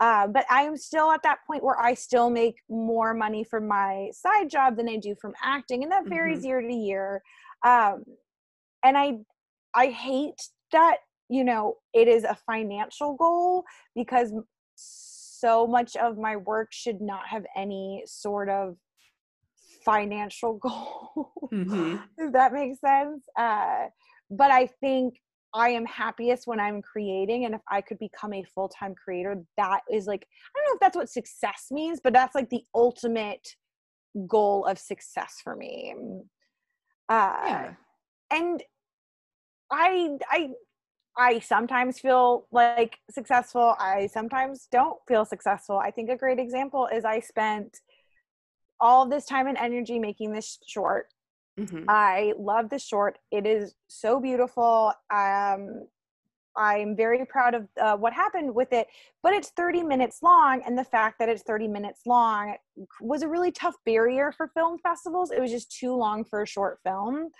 Uh, 0.00 0.26
but 0.26 0.46
I 0.48 0.62
am 0.62 0.78
still 0.78 1.12
at 1.12 1.22
that 1.24 1.40
point 1.46 1.62
where 1.62 1.78
I 1.78 1.92
still 1.92 2.30
make 2.30 2.54
more 2.70 3.12
money 3.12 3.44
from 3.44 3.68
my 3.68 4.08
side 4.12 4.48
job 4.48 4.78
than 4.78 4.88
I 4.88 4.96
do 4.96 5.14
from 5.20 5.34
acting, 5.44 5.82
and 5.82 5.92
that 5.92 6.08
varies 6.08 6.42
year 6.42 6.62
to 6.62 6.72
year. 6.72 7.20
Um, 7.66 8.04
and 8.82 8.96
I, 8.96 9.18
I 9.74 9.88
hate 9.88 10.40
that 10.72 10.98
you 11.28 11.44
know 11.44 11.76
it 11.92 12.08
is 12.08 12.24
a 12.24 12.38
financial 12.46 13.14
goal 13.16 13.64
because 13.94 14.32
so 15.40 15.66
much 15.66 15.96
of 15.96 16.18
my 16.18 16.36
work 16.36 16.68
should 16.72 17.00
not 17.00 17.26
have 17.26 17.44
any 17.56 18.02
sort 18.06 18.48
of 18.48 18.76
financial 19.84 20.54
goal 20.66 21.32
Mm-hmm. 21.52 21.96
if 22.18 22.32
that 22.32 22.52
makes 22.52 22.78
sense 22.80 23.24
uh, 23.36 23.86
but 24.30 24.50
i 24.52 24.66
think 24.80 25.14
i 25.52 25.68
am 25.70 25.84
happiest 25.84 26.46
when 26.46 26.60
i'm 26.60 26.80
creating 26.80 27.44
and 27.44 27.54
if 27.56 27.60
i 27.68 27.80
could 27.80 27.98
become 27.98 28.32
a 28.32 28.44
full-time 28.54 28.94
creator 28.94 29.42
that 29.56 29.80
is 29.90 30.06
like 30.06 30.24
i 30.24 30.58
don't 30.60 30.66
know 30.66 30.74
if 30.74 30.80
that's 30.80 30.96
what 30.96 31.08
success 31.08 31.66
means 31.72 31.98
but 32.04 32.12
that's 32.12 32.36
like 32.36 32.48
the 32.50 32.62
ultimate 32.74 33.46
goal 34.28 34.64
of 34.64 34.78
success 34.78 35.34
for 35.42 35.56
me 35.56 35.94
uh, 37.08 37.34
Yeah. 37.46 37.74
and 38.30 38.62
i 39.72 40.16
i 40.30 40.50
i 41.20 41.38
sometimes 41.38 42.00
feel 42.00 42.46
like 42.50 42.98
successful 43.10 43.74
i 43.78 44.06
sometimes 44.06 44.66
don't 44.72 44.98
feel 45.06 45.24
successful. 45.24 45.78
I 45.78 45.90
think 45.90 46.08
a 46.08 46.16
great 46.16 46.38
example 46.38 46.88
is 46.92 47.04
i 47.04 47.20
spent 47.20 47.78
all 48.80 49.06
this 49.06 49.26
time 49.26 49.46
and 49.46 49.58
energy 49.58 49.98
making 49.98 50.32
this 50.32 50.58
short. 50.66 51.08
Mm-hmm. 51.58 51.84
i 51.88 52.32
love 52.38 52.70
this 52.70 52.84
short. 52.84 53.18
It 53.30 53.46
is 53.46 53.74
so 53.88 54.18
beautiful. 54.20 54.92
Um 55.10 55.86
i'm 56.56 56.96
very 56.96 57.24
proud 57.24 57.54
of 57.54 57.68
uh, 57.80 57.96
what 57.96 58.12
happened 58.12 58.52
with 58.52 58.72
it 58.72 58.88
but 59.22 59.32
it's 59.32 59.50
30 59.50 59.84
minutes 59.84 60.18
long 60.20 60.60
and 60.66 60.76
the 60.76 60.82
fact 60.82 61.16
that 61.20 61.28
it's 61.28 61.44
30 61.44 61.68
minutes 61.68 62.00
long 62.06 62.56
was 63.00 63.22
a 63.22 63.28
really 63.28 63.52
tough 63.52 63.76
barrier 63.86 64.32
for 64.32 64.48
film 64.48 64.76
festivals. 64.78 65.30
It 65.30 65.40
was 65.40 65.52
just 65.52 65.70
too 65.70 65.94
long 65.94 66.24
for 66.24 66.42
a 66.42 66.46
short 66.46 66.78
film 66.82 67.30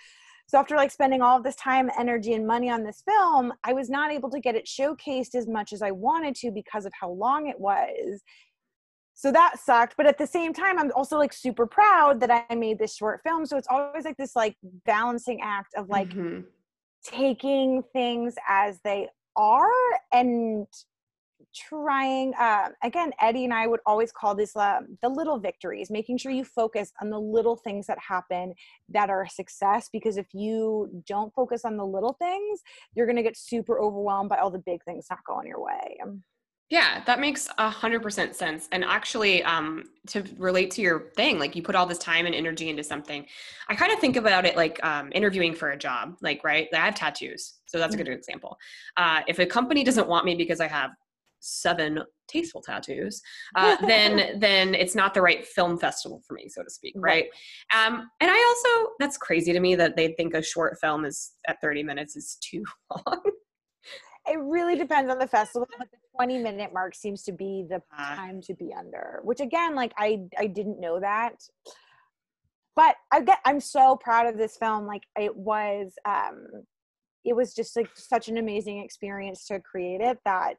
so 0.51 0.57
after 0.59 0.75
like 0.75 0.91
spending 0.91 1.21
all 1.21 1.37
of 1.37 1.43
this 1.45 1.55
time 1.55 1.89
energy 1.97 2.33
and 2.33 2.45
money 2.45 2.69
on 2.69 2.83
this 2.83 3.01
film 3.07 3.53
i 3.63 3.71
was 3.71 3.89
not 3.89 4.11
able 4.11 4.29
to 4.29 4.39
get 4.39 4.53
it 4.53 4.65
showcased 4.65 5.33
as 5.33 5.47
much 5.47 5.71
as 5.71 5.81
i 5.81 5.91
wanted 5.91 6.35
to 6.35 6.51
because 6.51 6.85
of 6.85 6.91
how 6.99 7.09
long 7.09 7.47
it 7.47 7.57
was 7.57 8.21
so 9.13 9.31
that 9.31 9.57
sucked 9.63 9.95
but 9.95 10.05
at 10.05 10.17
the 10.17 10.27
same 10.27 10.53
time 10.53 10.77
i'm 10.77 10.91
also 10.93 11.17
like 11.17 11.31
super 11.31 11.65
proud 11.65 12.19
that 12.19 12.45
i 12.49 12.53
made 12.55 12.77
this 12.77 12.95
short 12.95 13.21
film 13.23 13.45
so 13.45 13.55
it's 13.55 13.67
always 13.69 14.03
like 14.03 14.17
this 14.17 14.35
like 14.35 14.57
balancing 14.85 15.39
act 15.41 15.73
of 15.75 15.87
like 15.87 16.09
Mhm. 16.09 16.43
taking 17.03 17.81
things 17.93 18.35
as 18.47 18.79
they 18.83 19.07
are 19.37 19.71
and 20.11 20.67
trying 21.53 22.33
uh, 22.35 22.69
again 22.83 23.11
eddie 23.19 23.43
and 23.43 23.53
i 23.53 23.67
would 23.67 23.79
always 23.85 24.11
call 24.11 24.35
this 24.35 24.55
uh, 24.55 24.79
the 25.01 25.09
little 25.09 25.39
victories 25.39 25.89
making 25.89 26.17
sure 26.17 26.31
you 26.31 26.43
focus 26.43 26.91
on 27.01 27.09
the 27.09 27.19
little 27.19 27.55
things 27.55 27.87
that 27.87 27.97
happen 27.99 28.53
that 28.89 29.09
are 29.09 29.23
a 29.23 29.29
success 29.29 29.89
because 29.91 30.17
if 30.17 30.27
you 30.33 30.89
don't 31.07 31.33
focus 31.33 31.65
on 31.65 31.77
the 31.77 31.85
little 31.85 32.13
things 32.13 32.61
you're 32.95 33.05
going 33.05 33.15
to 33.15 33.23
get 33.23 33.37
super 33.37 33.79
overwhelmed 33.79 34.29
by 34.29 34.37
all 34.37 34.51
the 34.51 34.59
big 34.59 34.83
things 34.83 35.07
not 35.09 35.19
going 35.25 35.47
your 35.47 35.63
way 35.63 35.97
Yeah, 36.71 37.03
that 37.03 37.19
makes 37.19 37.49
a 37.57 37.69
hundred 37.69 38.01
percent 38.01 38.33
sense. 38.33 38.69
And 38.71 38.85
actually, 38.85 39.43
um, 39.43 39.89
to 40.07 40.23
relate 40.37 40.71
to 40.71 40.81
your 40.81 41.09
thing, 41.17 41.37
like 41.37 41.53
you 41.53 41.61
put 41.61 41.75
all 41.75 41.85
this 41.85 41.97
time 41.97 42.25
and 42.25 42.33
energy 42.33 42.69
into 42.69 42.81
something. 42.81 43.25
I 43.67 43.75
kind 43.75 43.91
of 43.91 43.99
think 43.99 44.15
about 44.15 44.45
it 44.45 44.55
like 44.55 44.81
um, 44.81 45.11
interviewing 45.13 45.53
for 45.53 45.71
a 45.71 45.77
job. 45.77 46.15
Like, 46.21 46.45
right? 46.45 46.69
I 46.73 46.77
have 46.77 46.95
tattoos, 46.95 47.55
so 47.65 47.77
that's 47.77 47.93
a 47.93 47.97
good 47.97 48.07
example. 48.07 48.57
Uh, 48.95 49.19
if 49.27 49.37
a 49.39 49.45
company 49.45 49.83
doesn't 49.83 50.07
want 50.07 50.23
me 50.23 50.35
because 50.35 50.61
I 50.61 50.67
have 50.67 50.91
seven 51.41 51.99
tasteful 52.29 52.61
tattoos, 52.61 53.21
uh, 53.55 53.75
then 53.85 54.39
then 54.39 54.73
it's 54.73 54.95
not 54.95 55.13
the 55.13 55.21
right 55.21 55.45
film 55.45 55.77
festival 55.77 56.21
for 56.27 56.35
me, 56.35 56.47
so 56.47 56.63
to 56.63 56.69
speak, 56.69 56.93
right? 56.97 57.25
Um, 57.75 58.09
and 58.21 58.31
I 58.31 58.55
also 58.73 58.91
that's 58.99 59.17
crazy 59.17 59.51
to 59.51 59.59
me 59.59 59.75
that 59.75 59.95
they 59.97 60.13
think 60.13 60.33
a 60.33 60.41
short 60.41 60.77
film 60.79 61.03
is 61.03 61.33
at 61.47 61.59
thirty 61.61 61.83
minutes 61.83 62.15
is 62.15 62.37
too 62.41 62.63
long. 63.07 63.21
it 64.27 64.39
really 64.39 64.75
depends 64.77 65.11
on 65.11 65.17
the 65.17 65.27
festival 65.27 65.67
but 65.79 65.89
the 65.91 65.97
20 66.15 66.37
minute 66.37 66.71
mark 66.71 66.93
seems 66.93 67.23
to 67.23 67.31
be 67.31 67.65
the 67.67 67.81
Ah. 67.97 68.13
time 68.15 68.39
to 68.41 68.53
be 68.53 68.71
under 68.77 69.19
which 69.23 69.39
again 69.39 69.73
like 69.75 69.91
i 69.97 70.19
i 70.37 70.45
didn't 70.45 70.79
know 70.79 70.99
that 70.99 71.33
but 72.75 72.95
i 73.11 73.19
get 73.21 73.39
i'm 73.45 73.59
so 73.59 73.95
proud 73.95 74.27
of 74.27 74.37
this 74.37 74.57
film 74.57 74.85
like 74.85 75.03
it 75.19 75.35
was 75.35 75.93
um 76.05 76.45
it 77.25 77.35
was 77.35 77.53
just 77.55 77.75
like 77.75 77.89
such 77.95 78.27
an 78.29 78.37
amazing 78.37 78.79
experience 78.79 79.45
to 79.47 79.59
create 79.59 80.01
it 80.01 80.19
that 80.25 80.57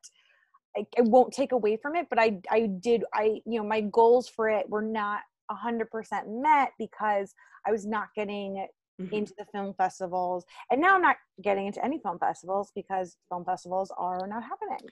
I, 0.77 0.87
I 0.99 1.03
won't 1.03 1.33
take 1.33 1.53
away 1.53 1.77
from 1.77 1.97
it 1.97 2.07
but 2.11 2.19
i 2.19 2.39
i 2.51 2.67
did 2.67 3.05
i 3.15 3.41
you 3.47 3.61
know 3.61 3.67
my 3.67 3.83
goals 3.83 4.29
for 4.29 4.49
it 4.49 4.69
were 4.69 4.83
not 4.83 5.21
100% 5.51 5.87
met 6.27 6.71
because 6.79 7.35
i 7.67 7.71
was 7.71 7.87
not 7.87 8.09
getting 8.17 8.67
Mhm. 9.03 9.13
into 9.13 9.35
the 9.39 9.45
film 9.53 9.75
festivals 9.75 10.45
and 10.71 10.81
now 10.81 10.95
i'm 10.95 11.03
not 11.03 11.17
getting 11.43 11.67
into 11.67 11.85
any 11.85 11.99
film 11.99 12.19
festivals 12.19 12.73
because 12.75 13.17
film 13.29 13.45
festivals 13.45 13.93
are 13.97 14.27
not 14.27 14.43
happening 14.43 14.89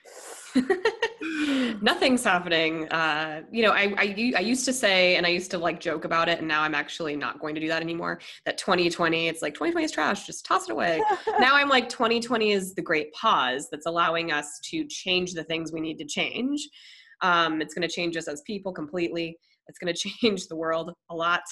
Nothing's 1.83 2.25
happening. 2.25 2.89
Uh, 2.89 3.43
you 3.51 3.63
know, 3.63 3.73
I 3.73 3.95
I 3.99 4.41
used 4.41 4.65
to 4.65 4.73
say, 4.73 5.17
and 5.17 5.27
I 5.27 5.29
used 5.29 5.51
to 5.51 5.59
like 5.59 5.81
joke 5.81 6.05
about 6.05 6.29
it, 6.29 6.39
and 6.39 6.49
now 6.49 6.63
I'm 6.63 6.75
actually 6.75 7.15
not 7.17 7.41
going 7.41 7.55
to 7.55 7.61
do 7.61 7.69
that 7.69 7.83
anymore. 7.83 8.21
That 8.47 8.59
2020, 8.59 9.29
it's 9.29 9.43
like 9.43 9.55
2020 9.55 9.85
is 9.85 9.93
trash, 9.93 10.27
just 10.27 10.45
toss 10.45 10.69
it 10.69 10.73
away. 10.73 11.03
now 11.39 11.55
I'm 11.55 11.69
like 11.69 11.89
2020 11.89 12.53
is 12.53 12.75
the 12.75 12.83
great 12.83 13.13
pause 13.13 13.69
that's 13.71 13.87
allowing 13.87 14.33
us 14.33 14.61
to 14.71 14.87
change 14.87 15.33
the 15.35 15.45
things 15.45 15.73
we 15.73 15.81
need 15.81 15.99
to 15.99 16.07
change. 16.07 16.69
Um, 17.23 17.61
it's 17.61 17.75
going 17.75 17.87
to 17.87 17.95
change 17.95 18.17
us 18.17 18.29
as 18.29 18.43
people 18.47 18.73
completely. 18.73 19.39
It's 19.69 19.79
going 19.79 19.95
to 19.95 20.09
change 20.09 20.49
the 20.49 20.57
world 20.57 20.93
a 21.11 21.15
lot. 21.15 21.43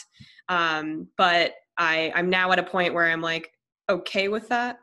Um, 0.49 1.09
but 1.17 1.53
I 1.79 2.13
I'm 2.15 2.29
now 2.29 2.53
at 2.53 2.59
a 2.59 2.63
point 2.63 2.93
where 2.93 3.07
I'm 3.07 3.23
like 3.23 3.53
okay 3.89 4.29
with 4.29 4.49
that. 4.49 4.81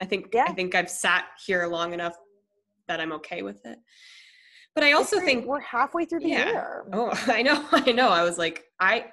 I 0.00 0.06
think 0.06 0.28
Yeah. 0.32 0.46
I 0.48 0.52
think 0.52 0.74
I've 0.74 0.90
sat 0.90 1.26
here 1.46 1.66
long 1.66 1.92
enough 1.92 2.16
that 2.88 3.00
I'm 3.00 3.12
okay 3.12 3.42
with 3.42 3.64
it. 3.64 3.78
but 4.74 4.82
I 4.82 4.92
also 4.92 5.20
think 5.20 5.46
we're 5.46 5.60
halfway 5.60 6.04
through 6.04 6.20
the 6.20 6.28
yeah. 6.30 6.46
year. 6.46 6.84
Oh, 6.92 7.10
I 7.28 7.42
know, 7.42 7.64
I 7.72 7.92
know. 7.92 8.08
I 8.08 8.24
was 8.24 8.38
like, 8.38 8.64
I 8.80 9.06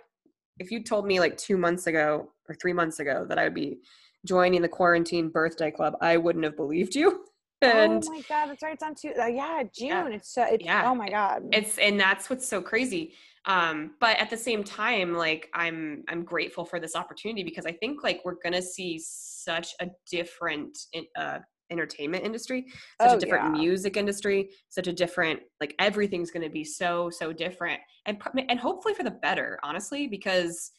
if 0.60 0.71
you 0.71 0.84
told 0.84 1.06
me 1.06 1.19
like 1.19 1.38
two 1.38 1.58
months 1.58 1.88
ago 1.88 2.32
or 2.50 2.56
three 2.56 2.74
months 2.74 3.00
ago 3.00 3.26
that 3.30 3.38
I 3.38 3.43
would 3.43 3.54
be 3.54 3.80
joining 4.26 4.62
the 4.62 4.69
quarantine 4.69 5.30
birthday 5.30 5.71
club, 5.71 5.95
I 6.02 6.17
wouldn't 6.17 6.45
have 6.45 6.56
believed 6.56 6.95
you. 6.95 7.26
And 7.63 8.04
oh 8.04 8.12
my 8.12 8.21
god, 8.21 8.47
that's 8.47 8.63
right. 8.63 8.74
It's 8.74 8.82
on 8.82 8.95
two. 8.95 9.13
Uh, 9.15 9.28
yeah, 9.28 9.62
June. 9.71 9.88
Yeah. 9.89 10.08
It's 10.08 10.34
so. 10.34 10.41
It's, 10.45 10.65
Yeah. 10.65 10.89
Oh 10.89 10.95
my 10.95 11.08
god. 11.08 11.43
it's 11.52 11.78
and 11.78 12.00
that's 12.00 12.28
what's 12.28 12.47
so 12.47 12.60
crazy 12.60 13.13
um 13.45 13.91
but 13.99 14.17
at 14.17 14.30
the 14.30 14.38
same 14.38 14.63
time 14.63 15.13
like 15.13 15.49
i'm 15.54 16.04
i'm 16.10 16.23
grateful 16.23 16.63
for 16.63 16.80
this 16.80 16.95
opportunity 16.95 17.43
because 17.43 17.65
i 17.65 17.71
think 17.71 18.04
like 18.04 18.21
we're 18.23 18.36
gonna 18.43 18.62
see 18.62 18.99
such 19.04 19.69
a 19.80 19.88
different 20.10 20.77
in- 20.93 21.06
uh 21.17 21.39
entertainment 21.71 22.23
industry 22.25 22.65
such 23.01 23.12
Oh, 23.12 23.15
a 23.15 23.19
different 23.19 23.56
yeah. 23.56 23.62
music 23.62 23.97
industry 23.97 24.49
such 24.69 24.88
a 24.88 24.93
different 24.93 25.39
like 25.62 25.73
everything's 25.80 26.30
going 26.30 26.43
to 26.43 26.49
be 26.49 26.65
so 26.65 27.10
so 27.10 27.32
different 27.32 27.80
and 28.06 28.21
and 28.49 28.60
hopefully 28.60 28.93
for 28.93 29.04
the 29.04 29.12
better 29.12 29.58
honestly 29.63 30.06
because 30.08 30.71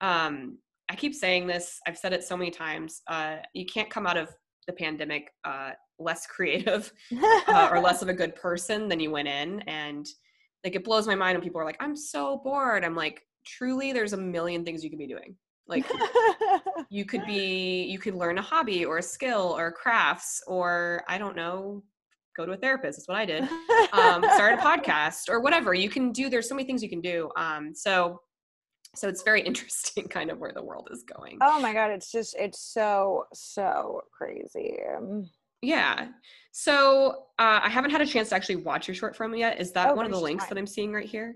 um 0.00 0.56
i 0.88 0.94
keep 0.94 1.12
saying 1.14 1.46
this 1.48 1.80
i've 1.88 1.98
said 1.98 2.12
it 2.12 2.22
so 2.22 2.36
many 2.36 2.52
times 2.52 3.02
uh 3.08 3.36
you 3.52 3.66
can't 3.66 3.90
come 3.90 4.06
out 4.06 4.16
of 4.16 4.28
the 4.68 4.72
pandemic 4.72 5.28
uh 5.44 5.72
less 5.98 6.24
creative 6.34 6.92
uh, 7.48 7.68
or 7.72 7.80
less 7.80 8.00
of 8.02 8.08
a 8.08 8.14
good 8.14 8.34
person 8.36 8.88
than 8.88 9.00
you 9.00 9.10
went 9.10 9.26
in 9.26 9.60
and 9.62 10.06
like 10.64 10.74
it 10.74 10.84
blows 10.84 11.06
my 11.06 11.14
mind 11.14 11.36
when 11.36 11.42
people 11.42 11.60
are 11.60 11.64
like 11.64 11.76
i'm 11.80 11.96
so 11.96 12.40
bored. 12.42 12.84
I'm 12.84 12.96
like 12.96 13.22
truly 13.46 13.92
there's 13.92 14.12
a 14.12 14.16
million 14.16 14.64
things 14.64 14.84
you 14.84 14.90
could 14.90 14.98
be 14.98 15.06
doing. 15.06 15.36
Like 15.66 15.84
you 16.90 17.04
could 17.04 17.24
be 17.26 17.84
you 17.84 17.98
could 17.98 18.14
learn 18.14 18.38
a 18.38 18.42
hobby 18.42 18.84
or 18.84 18.98
a 18.98 19.02
skill 19.02 19.54
or 19.58 19.70
crafts 19.70 20.42
or 20.46 21.04
i 21.08 21.18
don't 21.18 21.36
know 21.36 21.82
go 22.36 22.46
to 22.46 22.52
a 22.52 22.56
therapist 22.56 22.98
that's 22.98 23.08
what 23.08 23.18
i 23.18 23.26
did 23.26 23.42
um, 23.92 24.24
start 24.34 24.58
a 24.58 24.62
podcast 24.62 25.28
or 25.28 25.40
whatever. 25.40 25.74
You 25.74 25.90
can 25.90 26.12
do 26.12 26.30
there's 26.30 26.48
so 26.48 26.54
many 26.54 26.66
things 26.66 26.82
you 26.82 26.88
can 26.88 27.00
do 27.00 27.30
um, 27.36 27.74
so 27.74 28.20
so 28.94 29.08
it's 29.08 29.22
very 29.22 29.42
interesting 29.46 30.08
kind 30.08 30.30
of 30.30 30.38
where 30.38 30.52
the 30.52 30.62
world 30.62 30.88
is 30.90 31.02
going. 31.02 31.38
Oh 31.40 31.60
my 31.60 31.72
god, 31.72 31.90
it's 31.90 32.10
just 32.10 32.34
it's 32.38 32.60
so 32.60 33.24
so 33.32 34.02
crazy. 34.12 34.78
Yeah 35.62 36.08
so 36.52 37.24
uh, 37.38 37.60
i 37.62 37.68
haven't 37.68 37.90
had 37.90 38.00
a 38.00 38.06
chance 38.06 38.30
to 38.30 38.34
actually 38.34 38.56
watch 38.56 38.88
your 38.88 38.94
short 38.94 39.14
film 39.16 39.34
yet 39.34 39.60
is 39.60 39.70
that 39.72 39.90
Oh, 39.90 39.94
one 39.94 40.06
of 40.06 40.12
the 40.12 40.18
links 40.18 40.46
that 40.46 40.56
i'm 40.58 40.66
seeing 40.66 40.92
right 40.92 41.06
here 41.08 41.34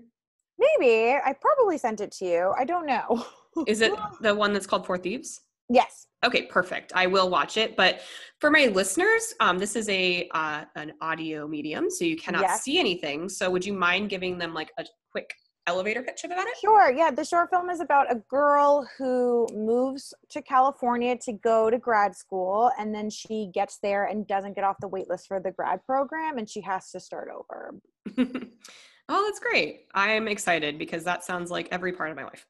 Maybe 0.59 1.13
I 1.13 1.33
probably 1.41 1.77
sent 1.77 1.99
it 1.99 2.11
to 2.19 2.25
you. 2.25 2.53
I 2.57 2.63
don't 2.63 2.85
know. 2.85 3.25
is 3.67 3.81
it 3.81 3.91
the 4.21 4.33
one 4.35 4.53
that's 4.53 4.67
called 4.67 4.85
four 4.85 4.97
thieves 4.97 5.41
yes. 5.69 6.07
Okay, 6.25 6.43
perfect. 6.43 6.93
I 6.95 7.05
will 7.07 7.29
watch 7.29 7.57
it. 7.57 7.75
But 7.75 8.01
for 8.39 8.49
my 8.49 8.67
listeners, 8.67 9.33
um, 9.41 9.57
this 9.57 9.75
is 9.75 9.89
a 9.89 10.29
uh, 10.33 10.63
an 10.75 10.93
audio 11.01 11.47
medium, 11.47 11.89
so 11.89 12.05
you 12.05 12.15
cannot 12.15 12.43
Yes. 12.43 12.63
see 12.63 12.79
anything. 12.79 13.27
So 13.27 13.49
would 13.49 13.65
you 13.65 13.73
mind 13.73 14.09
giving 14.09 14.37
them 14.37 14.53
like 14.53 14.71
a 14.77 14.85
quick 15.11 15.33
elevator 15.67 16.01
pitch 16.01 16.23
about 16.23 16.45
it? 16.47 16.57
Sure. 16.59 16.91
Yeah, 16.91 17.11
the 17.11 17.23
short 17.23 17.49
film 17.49 17.69
is 17.69 17.79
about 17.79 18.11
a 18.11 18.15
girl 18.29 18.87
who 18.97 19.47
moves 19.53 20.13
to 20.29 20.41
California 20.41 21.17
to 21.19 21.33
go 21.33 21.69
to 21.69 21.77
grad 21.77 22.15
school, 22.15 22.71
and 22.77 22.93
then 22.93 23.09
she 23.09 23.49
gets 23.53 23.77
there 23.79 24.05
and 24.05 24.27
doesn't 24.27 24.55
get 24.55 24.63
off 24.63 24.77
the 24.81 24.87
wait 24.87 25.09
list 25.09 25.27
for 25.27 25.39
the 25.39 25.51
grad 25.51 25.85
program, 25.85 26.37
and 26.37 26.49
she 26.49 26.61
has 26.61 26.91
to 26.91 26.99
start 26.99 27.29
over. 27.29 27.75
oh, 28.17 29.25
that's 29.25 29.39
great. 29.39 29.85
I'm 29.93 30.27
excited 30.27 30.77
because 30.77 31.03
that 31.03 31.23
sounds 31.23 31.51
like 31.51 31.67
every 31.71 31.93
part 31.93 32.11
of 32.11 32.17
my 32.17 32.23
life. 32.23 32.45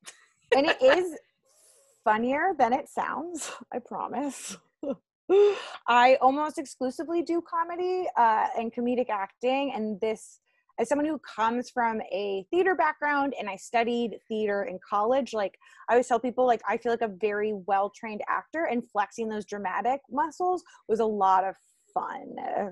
And 0.55 0.67
it 0.67 0.81
is 0.81 1.17
funnier 2.03 2.53
than 2.57 2.73
it 2.73 2.89
sounds. 2.89 3.51
I 3.71 3.79
promise. 3.79 4.57
I 5.87 6.15
almost 6.21 6.57
exclusively 6.57 7.21
do 7.21 7.41
comedy 7.41 8.07
uh, 8.17 8.47
and 8.57 8.73
comedic 8.73 9.09
acting, 9.09 9.71
and 9.73 9.99
this. 10.01 10.39
As 10.79 10.89
someone 10.89 11.05
who 11.05 11.19
comes 11.19 11.69
from 11.69 12.01
a 12.11 12.45
theater 12.49 12.73
background 12.73 13.35
and 13.39 13.47
I 13.47 13.55
studied 13.57 14.17
theater 14.27 14.63
in 14.63 14.79
college, 14.87 15.31
like 15.33 15.57
I 15.87 15.93
always 15.93 16.07
tell 16.07 16.19
people, 16.19 16.47
like 16.47 16.61
I 16.67 16.77
feel 16.77 16.91
like 16.91 17.01
a 17.01 17.07
very 17.21 17.53
well 17.67 17.91
trained 17.95 18.21
actor, 18.27 18.65
and 18.65 18.87
flexing 18.89 19.29
those 19.29 19.45
dramatic 19.45 20.01
muscles 20.09 20.63
was 20.87 20.99
a 20.99 21.05
lot 21.05 21.43
of 21.43 21.55
fun. 21.93 22.35
Uh, 22.39 22.71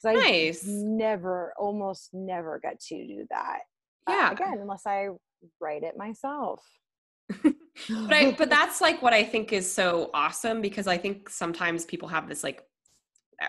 'cause 0.00 0.06
I 0.06 0.14
Nice. 0.14 0.64
never, 0.66 1.52
almost 1.58 2.14
never 2.14 2.60
get 2.60 2.80
to 2.88 2.96
do 3.06 3.26
that. 3.30 3.60
uh, 4.06 4.12
Yeah. 4.12 4.30
again, 4.32 4.58
unless 4.60 4.86
I 4.86 5.08
write 5.60 5.82
it 5.82 5.96
myself. 5.96 6.62
but 7.30 8.12
I 8.12 8.32
but 8.32 8.50
that's 8.50 8.80
like 8.80 9.02
what 9.02 9.12
I 9.14 9.24
think 9.24 9.52
is 9.52 9.70
so 9.72 10.10
awesome 10.14 10.60
because 10.60 10.86
I 10.86 10.98
think 10.98 11.28
sometimes 11.30 11.84
people 11.86 12.08
have 12.08 12.28
this 12.28 12.44
like 12.44 12.62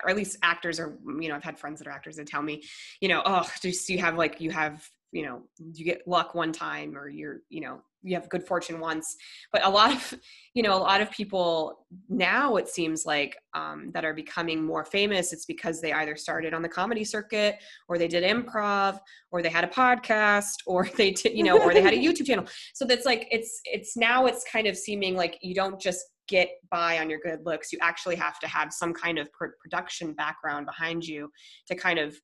or 0.04 0.10
at 0.10 0.16
least 0.16 0.38
actors 0.44 0.80
or 0.80 0.98
you 1.20 1.30
know 1.30 1.36
I've 1.36 1.44
had 1.44 1.58
friends 1.58 1.80
that 1.80 1.88
are 1.88 1.92
actors 1.92 2.16
that 2.18 2.28
tell 2.28 2.42
me 2.42 2.64
you 3.02 3.08
know 3.08 3.22
oh 3.26 3.48
just 3.62 3.90
you 3.90 4.00
have 4.00 4.18
like 4.18 4.40
you 4.42 4.52
have 4.52 4.88
you 5.12 5.24
know 5.24 5.42
you 5.74 5.86
get 5.86 6.08
luck 6.08 6.36
one 6.36 6.52
time 6.52 6.98
or 6.98 7.08
you're 7.08 7.42
you 7.50 7.62
know 7.62 7.82
you 8.06 8.16
have 8.16 8.30
good 8.30 8.46
fortune 8.46 8.80
once. 8.80 9.16
But 9.52 9.66
a 9.66 9.70
lot 9.70 9.92
of 9.92 10.14
you 10.54 10.64
know 10.64 10.76
a 10.76 10.80
lot 10.80 11.02
of 11.02 11.10
people 11.12 11.86
now 12.08 12.56
it 12.58 12.70
seems 12.70 13.06
like 13.06 13.36
um, 13.54 13.92
that 13.94 14.06
are 14.06 14.14
becoming 14.14 14.64
more 14.64 14.86
famous 14.86 15.34
it's 15.34 15.46
because 15.46 15.82
they 15.82 15.92
either 15.92 16.16
started 16.16 16.54
on 16.54 16.62
the 16.62 16.70
comedy 16.70 17.04
circuit 17.04 17.58
or 17.88 17.98
they 17.98 18.08
did 18.08 18.24
improv 18.24 19.00
or 19.32 19.42
they 19.42 19.50
had 19.50 19.64
a 19.64 19.68
podcast 19.68 20.56
or 20.68 20.88
they 20.98 21.12
did 21.12 21.36
you 21.36 21.44
know 21.44 21.60
or 21.60 21.74
they 21.74 21.82
had 21.82 21.94
a 21.94 21.98
youtube 22.06 22.28
channel. 22.28 22.46
So 22.74 22.86
that's 22.86 23.06
like 23.06 23.28
it's 23.32 23.60
it's 23.66 23.98
now 23.98 24.28
it's 24.28 24.46
kind 24.50 24.68
of 24.68 24.78
seeming 24.78 25.16
like 25.16 25.40
you 25.42 25.56
don't 25.56 25.80
just 25.80 26.06
get 26.28 26.50
by 26.72 27.00
on 27.00 27.10
your 27.10 27.20
good 27.20 27.46
looks 27.46 27.72
you 27.72 27.80
actually 27.82 28.16
have 28.16 28.40
to 28.40 28.48
have 28.48 28.74
some 28.74 28.94
kind 28.94 29.20
of 29.20 29.32
pr- 29.32 29.56
production 29.60 30.14
background 30.14 30.66
behind 30.66 31.06
you 31.06 31.30
to 31.68 31.76
kind 31.76 32.00
of 32.00 32.16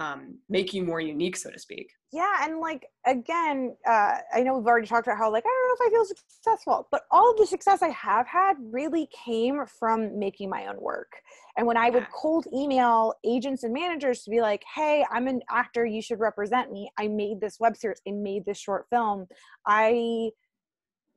um, 0.00 0.38
make 0.48 0.72
you 0.72 0.84
more 0.84 1.00
unique 1.00 1.36
so 1.36 1.50
to 1.50 1.58
speak. 1.58 1.90
Yeah 2.12 2.36
and 2.40 2.60
like 2.60 2.86
again 3.04 3.76
uh, 3.86 4.18
i 4.32 4.42
know 4.42 4.56
we've 4.56 4.66
already 4.66 4.86
talked 4.86 5.06
about 5.06 5.18
how 5.18 5.30
like 5.30 5.44
i 5.44 5.48
don't 5.48 5.68
know 5.68 5.84
if 5.84 5.88
i 5.88 5.94
feel 5.94 6.04
successful 6.04 6.88
but 6.90 7.02
all 7.10 7.30
of 7.30 7.36
the 7.36 7.46
success 7.46 7.82
i 7.82 7.88
have 7.88 8.26
had 8.26 8.54
really 8.60 9.08
came 9.12 9.66
from 9.66 10.18
making 10.18 10.48
my 10.48 10.66
own 10.66 10.80
work. 10.80 11.12
And 11.56 11.66
when 11.66 11.76
i 11.76 11.90
would 11.90 12.06
cold 12.10 12.46
email 12.54 13.14
agents 13.26 13.64
and 13.64 13.74
managers 13.74 14.22
to 14.22 14.30
be 14.30 14.40
like 14.40 14.62
hey 14.74 15.04
i'm 15.10 15.26
an 15.26 15.40
actor 15.50 15.84
you 15.84 16.00
should 16.00 16.20
represent 16.20 16.70
me. 16.72 16.88
I 16.98 17.08
made 17.08 17.40
this 17.40 17.58
web 17.60 17.76
series 17.76 18.00
i 18.06 18.12
made 18.12 18.46
this 18.46 18.58
short 18.58 18.86
film. 18.90 19.26
I 19.66 20.30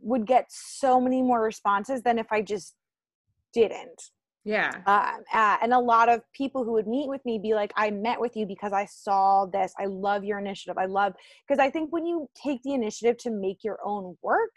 would 0.01 0.25
get 0.25 0.45
so 0.49 0.99
many 0.99 1.21
more 1.21 1.41
responses 1.41 2.01
than 2.03 2.17
if 2.19 2.27
i 2.31 2.41
just 2.41 2.75
didn't. 3.53 4.01
Yeah. 4.43 4.71
Um, 4.87 5.21
uh, 5.33 5.57
and 5.61 5.71
a 5.73 5.79
lot 5.79 6.09
of 6.09 6.21
people 6.33 6.63
who 6.63 6.71
would 6.71 6.87
meet 6.87 7.07
with 7.07 7.23
me 7.25 7.37
be 7.37 7.53
like 7.53 7.71
i 7.75 7.91
met 7.91 8.19
with 8.19 8.35
you 8.35 8.45
because 8.45 8.73
i 8.73 8.85
saw 8.85 9.45
this. 9.45 9.73
I 9.79 9.85
love 9.85 10.23
your 10.23 10.39
initiative. 10.39 10.77
I 10.77 10.85
love 10.85 11.13
because 11.47 11.59
i 11.59 11.69
think 11.69 11.91
when 11.91 12.05
you 12.05 12.27
take 12.41 12.61
the 12.63 12.73
initiative 12.73 13.17
to 13.19 13.29
make 13.29 13.63
your 13.63 13.77
own 13.85 14.17
work 14.21 14.51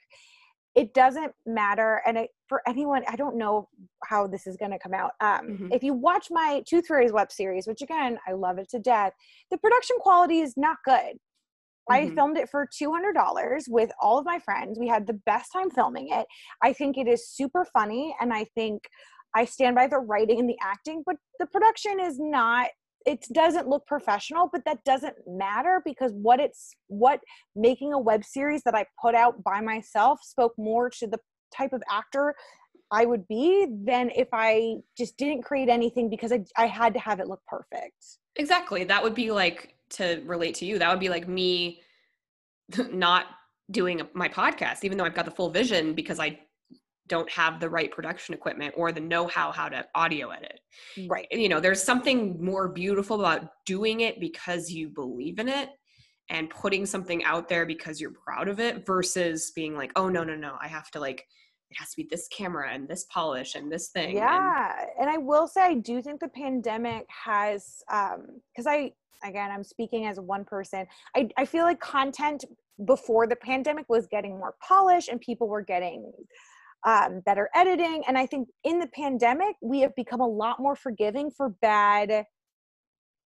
it 0.75 0.93
doesn't 0.93 1.33
matter. 1.47 2.03
And 2.05 2.19
it, 2.19 2.31
for 2.49 2.61
anyone 2.67 3.03
i 3.09 3.17
don't 3.17 3.37
know 3.37 3.69
how 4.05 4.27
this 4.27 4.47
is 4.47 4.57
going 4.57 4.71
to 4.73 4.79
come 4.79 4.95
out. 4.95 5.13
Um, 5.21 5.49
Mhm. 5.51 5.69
if 5.73 5.83
you 5.83 5.93
watch 5.95 6.29
my 6.31 6.63
tooth 6.69 6.87
fairies 6.87 7.13
web 7.13 7.31
series 7.31 7.67
which 7.67 7.83
again 7.83 8.19
i 8.27 8.33
love 8.33 8.59
it 8.59 8.69
to 8.71 8.79
death 8.79 9.13
the 9.51 9.59
production 9.59 9.97
quality 10.01 10.41
is 10.41 10.55
not 10.57 10.79
good 10.85 11.19
I 11.91 12.07
Mhm. 12.07 12.15
filmed 12.15 12.39
it 12.39 12.49
for 12.49 12.67
$200 12.67 13.69
with 13.69 13.91
all 14.01 14.19
of 14.19 14.25
my 14.25 14.39
friends. 14.39 14.79
We 14.79 14.89
had 14.89 15.07
the 15.07 15.21
best 15.27 15.53
time 15.53 15.71
filming 15.71 16.09
it. 16.11 16.27
I 16.63 16.73
think 16.73 16.97
it 16.97 17.07
is 17.09 17.29
super 17.29 17.65
funny 17.65 18.17
and 18.21 18.33
I 18.33 18.45
think 18.55 18.89
I 19.35 19.45
stand 19.45 19.75
by 19.75 19.89
the 19.89 19.99
writing 19.99 20.39
and 20.39 20.49
the 20.49 20.59
acting, 20.63 21.03
but 21.05 21.17
the 21.39 21.47
production 21.47 22.01
is 22.01 22.19
not 22.19 22.71
it 23.07 23.27
doesn't 23.35 23.69
look 23.69 23.87
professional, 23.87 24.49
but 24.51 24.65
that 24.65 24.83
doesn't 24.85 25.15
matter 25.27 25.83
because 25.85 26.13
what 26.15 26.41
it's 26.41 26.75
what 26.87 27.21
making 27.55 27.93
a 27.93 27.99
web 27.99 28.25
series 28.25 28.63
that 28.63 28.75
I 28.75 28.87
put 28.99 29.15
out 29.15 29.45
by 29.45 29.61
myself 29.61 30.21
spoke 30.23 30.55
more 30.57 30.89
to 30.89 31.07
the 31.07 31.19
type 31.55 31.75
of 31.75 31.83
actor 31.91 32.35
I 32.91 33.05
would 33.05 33.27
be 33.29 33.67
than 33.85 34.11
if 34.11 34.29
I 34.33 34.77
just 34.97 35.17
didn't 35.17 35.43
create 35.43 35.69
anything 35.69 36.09
because 36.09 36.33
I, 36.33 36.45
I 36.57 36.67
had 36.67 36.95
to 36.95 37.01
have 37.01 37.21
it 37.21 37.29
look 37.29 37.43
perfect. 37.47 38.19
Exactly. 38.37 38.85
That 38.85 39.03
would 39.03 39.15
be 39.15 39.31
like 39.31 39.74
to 39.91 40.23
relate 40.25 40.55
to 40.57 40.67
you. 40.67 40.79
That 40.79 40.91
would 40.91 41.01
be 41.01 41.09
like 41.09 41.29
me 41.29 41.81
not 42.91 43.27
doing 43.71 44.03
my 44.15 44.29
podcast, 44.29 44.85
even 44.85 44.99
though 44.99 45.05
I've 45.05 45.15
got 45.15 45.25
the 45.25 45.31
full 45.31 45.51
vision 45.51 45.95
because 45.95 46.21
I 46.21 46.39
don't 47.07 47.31
have 47.31 47.61
the 47.61 47.69
right 47.69 47.91
production 47.91 48.35
equipment 48.35 48.75
or 48.77 48.91
the 48.91 49.01
know-how 49.01 49.53
how 49.53 49.69
to 49.69 49.85
audio 49.95 50.31
edit. 50.31 50.61
Right. 51.07 51.27
You 51.31 51.49
know, 51.49 51.61
there's 51.61 51.83
something 51.83 52.43
more 52.43 52.69
beautiful 52.69 53.21
about 53.21 53.49
doing 53.67 54.01
it 54.01 54.21
because 54.21 54.71
you 54.71 54.89
believe 54.89 55.39
in 55.39 55.49
it 55.49 55.69
and 56.31 56.49
putting 56.49 56.87
something 56.87 57.23
out 57.25 57.49
there 57.49 57.67
because 57.67 58.01
you're 58.01 58.13
proud 58.27 58.49
of 58.49 58.59
it 58.59 58.87
versus 58.87 59.53
being 59.55 59.77
like, 59.77 59.93
oh 59.97 60.09
no, 60.09 60.25
no, 60.25 60.35
no, 60.35 60.57
I 60.61 60.69
have 60.69 60.91
to 60.93 61.01
like 61.01 61.27
it 61.75 61.81
has 61.81 61.91
to 61.91 61.97
be 61.97 62.09
this 62.11 62.29
camera 62.29 62.71
and 62.73 62.89
this 62.89 63.05
polish 63.05 63.55
and 63.55 63.71
this 63.71 63.89
thing. 63.89 64.17
Yeah, 64.17 64.73
and 65.01 65.11
I 65.11 65.17
will 65.17 65.49
say 65.49 65.63
I 65.63 65.75
do 65.75 66.01
think 66.01 66.21
the 66.21 66.29
pandemic 66.29 67.07
has 67.09 67.83
um 67.93 68.41
because 68.53 68.67
I 68.67 68.93
again 69.25 69.51
I'm 69.51 69.65
speaking 69.65 70.07
as 70.07 70.21
one 70.21 70.45
person. 70.45 70.87
I 71.17 71.29
I 71.37 71.45
feel 71.45 71.65
like 71.65 71.81
content 71.81 72.45
before 72.87 73.27
the 73.27 73.37
pandemic 73.37 73.87
was 73.89 74.07
getting 74.07 74.39
more 74.39 74.55
polished 74.67 75.09
and 75.09 75.21
people 75.21 75.49
were 75.49 75.63
getting 75.63 76.13
um, 76.87 77.21
better 77.25 77.49
editing. 77.55 78.03
And 78.07 78.19
I 78.19 78.27
think 78.27 78.49
in 78.65 78.79
the 78.79 78.89
pandemic 78.89 79.57
we 79.63 79.81
have 79.81 79.95
become 79.95 80.21
a 80.21 80.27
lot 80.27 80.61
more 80.61 80.77
forgiving 80.77 81.31
for 81.31 81.51
bad 81.63 82.25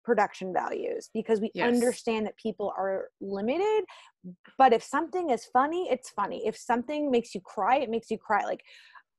production 0.04 0.52
values 0.52 1.10
because 1.14 1.40
we 1.40 1.50
Yes. 1.54 1.66
understand 1.66 2.26
that 2.26 2.36
people 2.36 2.72
are 2.76 3.08
limited 3.20 3.84
but 4.58 4.72
if 4.72 4.82
something 4.82 5.30
is 5.30 5.44
funny 5.52 5.88
it's 5.90 6.10
funny 6.10 6.46
if 6.46 6.56
something 6.56 7.10
makes 7.10 7.34
you 7.34 7.40
cry 7.40 7.76
it 7.78 7.90
makes 7.90 8.10
you 8.10 8.18
cry 8.18 8.44
like 8.44 8.62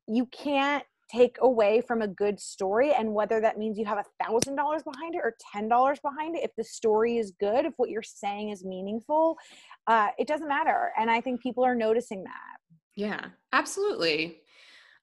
you 0.07 0.25
can't 0.27 0.83
take 1.11 1.37
away 1.41 1.81
from 1.81 2.01
a 2.01 2.07
good 2.07 2.39
story 2.39 2.91
and 2.93 3.13
whether 3.13 3.39
that 3.39 3.57
means 3.59 3.77
you 3.77 3.85
have 3.85 3.99
a 3.99 4.23
thousand 4.23 4.55
dollars 4.55 4.81
behind 4.83 5.13
it 5.15 5.21
or 5.23 5.35
ten 5.51 5.67
dollars 5.67 5.99
behind 6.01 6.35
it 6.35 6.43
if 6.43 6.51
the 6.57 6.63
story 6.63 7.17
is 7.17 7.31
good 7.39 7.65
if 7.65 7.73
what 7.77 7.89
you're 7.89 8.01
saying 8.03 8.49
is 8.49 8.63
meaningful 8.63 9.37
uh, 9.87 10.07
it 10.17 10.27
doesn't 10.27 10.47
matter 10.47 10.91
and 10.97 11.11
i 11.11 11.21
think 11.21 11.41
people 11.41 11.63
are 11.63 11.75
noticing 11.75 12.23
that 12.23 12.57
Yeah, 12.95 13.25
absolutely. 13.51 14.41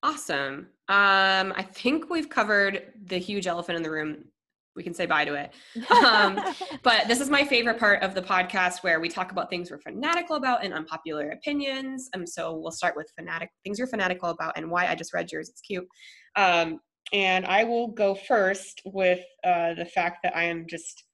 Awesome. 0.03 0.69
Um, 0.89 1.53
I 1.57 1.63
think 1.63 2.11
we've 2.11 2.29
covered 2.29 2.93
the 3.05 3.19
huge 3.19 3.47
elephant 3.47 3.77
in 3.77 3.83
the 3.85 3.91
room. 3.91 4.25
We 4.75 4.83
can 4.83 4.95
say 4.95 5.07
bye 5.07 5.25
to 5.25 5.35
it. 5.35 5.53
Um, 5.91 6.41
But 6.83 7.07
this 7.07 7.21
is 7.21 7.31
my 7.31 7.45
favorite 7.45 7.79
part 7.79 8.03
of 8.03 8.15
the 8.15 8.23
podcast 8.23 8.83
where 8.83 9.01
we 9.01 9.09
talk 9.09 9.31
about 9.31 9.51
things 9.51 9.71
we're 9.71 9.79
fanatical 9.79 10.37
about 10.37 10.65
and 10.65 10.73
unpopular 10.73 11.31
opinions. 11.31 12.09
Um, 12.15 12.27
so 12.27 12.57
we'll 12.57 12.73
start 12.73 12.97
with 12.97 13.11
fanatic 13.17 13.51
things 13.65 13.79
you're 13.79 13.89
fanatical 13.89 14.31
about 14.31 14.55
and 14.57 14.71
why 14.71 14.87
I 14.87 14.95
just 14.95 15.13
read 15.15 15.31
yours. 15.31 15.49
It's 15.49 15.61
cute. 15.61 15.87
Um, 16.37 16.81
and 17.13 17.45
I 17.47 17.65
will 17.65 17.89
go 17.89 18.15
first 18.15 18.81
with 18.87 19.21
uh, 19.45 19.75
the 19.75 19.85
fact 19.85 20.19
that 20.23 20.37
I 20.37 20.45
am 20.45 20.67
just, 20.69 21.05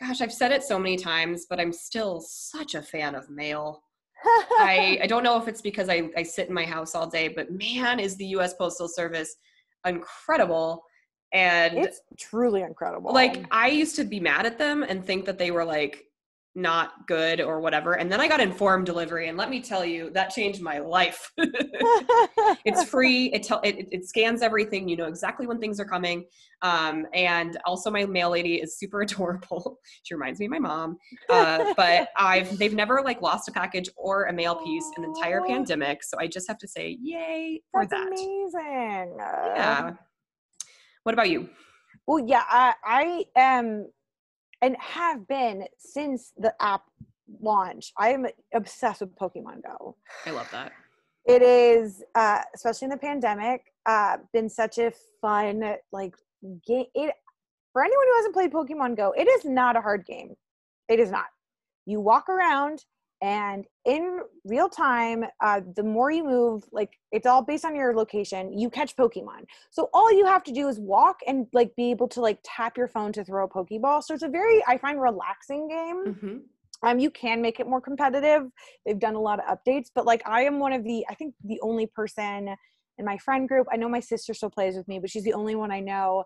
gosh, 0.00 0.20
I've 0.20 0.32
said 0.32 0.52
it 0.52 0.62
so 0.62 0.78
many 0.78 0.96
times, 0.96 1.46
but 1.50 1.58
I'm 1.58 1.72
still 1.72 2.20
such 2.20 2.74
a 2.74 2.82
fan 2.82 3.14
of 3.14 3.28
mail. 3.28 3.82
I, 4.24 5.00
I 5.02 5.06
don't 5.06 5.24
know 5.24 5.40
if 5.40 5.48
it's 5.48 5.60
because 5.60 5.88
I, 5.88 6.08
I 6.16 6.22
sit 6.22 6.48
in 6.48 6.54
my 6.54 6.64
house 6.64 6.94
all 6.94 7.08
day, 7.08 7.28
but 7.28 7.50
man, 7.50 7.98
is 7.98 8.16
the 8.16 8.26
US 8.26 8.54
Postal 8.54 8.88
Service 8.88 9.34
incredible. 9.84 10.84
And 11.32 11.78
it's 11.78 12.00
truly 12.18 12.60
incredible 12.60 13.12
like 13.12 13.46
I 13.50 13.68
used 13.68 13.96
to 13.96 14.04
be 14.04 14.20
mad 14.20 14.44
at 14.44 14.58
them 14.58 14.82
and 14.82 15.04
think 15.04 15.24
that 15.24 15.38
they 15.38 15.50
were 15.50 15.64
like 15.64 16.04
not 16.54 17.06
good 17.06 17.40
or 17.40 17.60
whatever. 17.60 17.94
And 17.94 18.12
then 18.12 18.20
I 18.20 18.28
got 18.28 18.40
informed 18.40 18.84
delivery, 18.84 19.28
and 19.28 19.38
let 19.38 19.48
me 19.48 19.60
tell 19.60 19.84
you, 19.84 20.10
that 20.10 20.30
changed 20.30 20.60
my 20.60 20.78
life. 20.78 21.32
it's 21.38 22.84
free. 22.90 23.26
It, 23.26 23.42
tell, 23.42 23.60
it 23.62 23.88
it 23.90 24.06
scans 24.06 24.42
everything. 24.42 24.88
You 24.88 24.96
know 24.96 25.06
exactly 25.06 25.46
when 25.46 25.58
things 25.58 25.80
are 25.80 25.84
coming. 25.84 26.24
Um, 26.60 27.06
and 27.14 27.56
also, 27.64 27.90
my 27.90 28.04
mail 28.04 28.30
lady 28.30 28.56
is 28.56 28.78
super 28.78 29.00
adorable. 29.02 29.78
she 30.02 30.14
reminds 30.14 30.40
me 30.40 30.46
of 30.46 30.52
my 30.52 30.58
mom. 30.58 30.98
Uh, 31.30 31.72
but 31.76 32.08
I've 32.16 32.58
they've 32.58 32.74
never 32.74 33.02
like 33.02 33.22
lost 33.22 33.48
a 33.48 33.52
package 33.52 33.88
or 33.96 34.24
a 34.24 34.32
mail 34.32 34.56
piece 34.56 34.88
in 34.96 35.02
the 35.02 35.08
entire 35.08 35.42
pandemic. 35.42 36.02
So 36.04 36.18
I 36.20 36.26
just 36.26 36.48
have 36.48 36.58
to 36.58 36.68
say, 36.68 36.98
yay 37.00 37.62
for 37.70 37.86
That's 37.86 37.92
that. 37.92 38.08
amazing. 38.08 39.16
Yeah. 39.18 39.92
What 41.04 41.14
about 41.14 41.30
you? 41.30 41.48
Well, 42.06 42.24
yeah, 42.26 42.44
I, 42.48 42.74
I 42.84 43.24
am 43.36 43.88
and 44.60 44.76
have 44.78 45.26
been 45.26 45.64
since 45.78 46.32
the 46.36 46.54
app 46.60 46.82
launch. 47.40 47.92
I 47.98 48.10
am 48.10 48.26
obsessed 48.54 49.00
with 49.00 49.16
Pokemon 49.16 49.62
Go. 49.64 49.96
I 50.26 50.30
love 50.30 50.48
that. 50.52 50.72
It 51.24 51.42
is, 51.42 52.02
uh, 52.14 52.40
especially 52.54 52.86
in 52.86 52.90
the 52.90 52.96
pandemic, 52.96 53.62
uh, 53.86 54.18
been 54.32 54.48
such 54.48 54.78
a 54.78 54.92
fun 55.20 55.76
like 55.92 56.14
game. 56.66 56.86
It 56.94 57.14
for 57.72 57.82
anyone 57.82 58.06
who 58.06 58.16
hasn't 58.16 58.34
played 58.34 58.52
Pokemon 58.52 58.96
Go, 58.96 59.12
it 59.16 59.28
is 59.28 59.44
not 59.44 59.76
a 59.76 59.80
hard 59.80 60.04
game. 60.06 60.34
It 60.88 61.00
is 61.00 61.10
not. 61.10 61.26
You 61.86 62.00
walk 62.00 62.28
around 62.28 62.84
and 63.22 63.64
in 63.84 64.18
real 64.44 64.68
time, 64.68 65.24
uh, 65.40 65.60
the 65.76 65.82
more 65.84 66.10
you 66.10 66.24
move, 66.24 66.64
like 66.72 66.90
it's 67.12 67.24
all 67.24 67.40
based 67.40 67.64
on 67.64 67.76
your 67.76 67.94
location, 67.94 68.58
you 68.58 68.68
catch 68.68 68.96
Pokemon. 68.96 69.44
So 69.70 69.88
all 69.94 70.12
you 70.12 70.26
have 70.26 70.42
to 70.44 70.52
do 70.52 70.66
is 70.66 70.80
walk 70.80 71.20
and 71.28 71.46
like 71.52 71.74
be 71.76 71.92
able 71.92 72.08
to 72.08 72.20
like 72.20 72.40
tap 72.42 72.76
your 72.76 72.88
phone 72.88 73.12
to 73.12 73.24
throw 73.24 73.44
a 73.44 73.48
Pokeball. 73.48 74.02
So 74.02 74.14
it's 74.14 74.24
a 74.24 74.28
very, 74.28 74.62
I 74.66 74.76
find, 74.76 75.00
relaxing 75.00 75.68
game 75.68 76.16
hmm 76.20 76.36
um 76.84 76.98
you 76.98 77.10
can 77.10 77.40
make 77.40 77.60
it 77.60 77.66
more 77.68 77.80
competitive 77.80 78.50
they've 78.84 78.98
done 78.98 79.14
a 79.14 79.20
lot 79.20 79.38
of 79.38 79.58
updates 79.58 79.86
but 79.94 80.04
like 80.04 80.22
i 80.26 80.42
am 80.42 80.58
one 80.58 80.72
of 80.72 80.82
the 80.84 81.04
i 81.08 81.14
think 81.14 81.34
the 81.44 81.60
only 81.62 81.86
person 81.86 82.54
in 82.98 83.04
my 83.04 83.16
friend 83.18 83.48
group 83.48 83.66
i 83.72 83.76
know 83.76 83.88
my 83.88 84.00
sister 84.00 84.34
still 84.34 84.50
plays 84.50 84.76
with 84.76 84.86
me 84.88 84.98
but 84.98 85.08
she's 85.08 85.24
the 85.24 85.32
only 85.32 85.54
one 85.54 85.70
i 85.70 85.80
know 85.80 86.24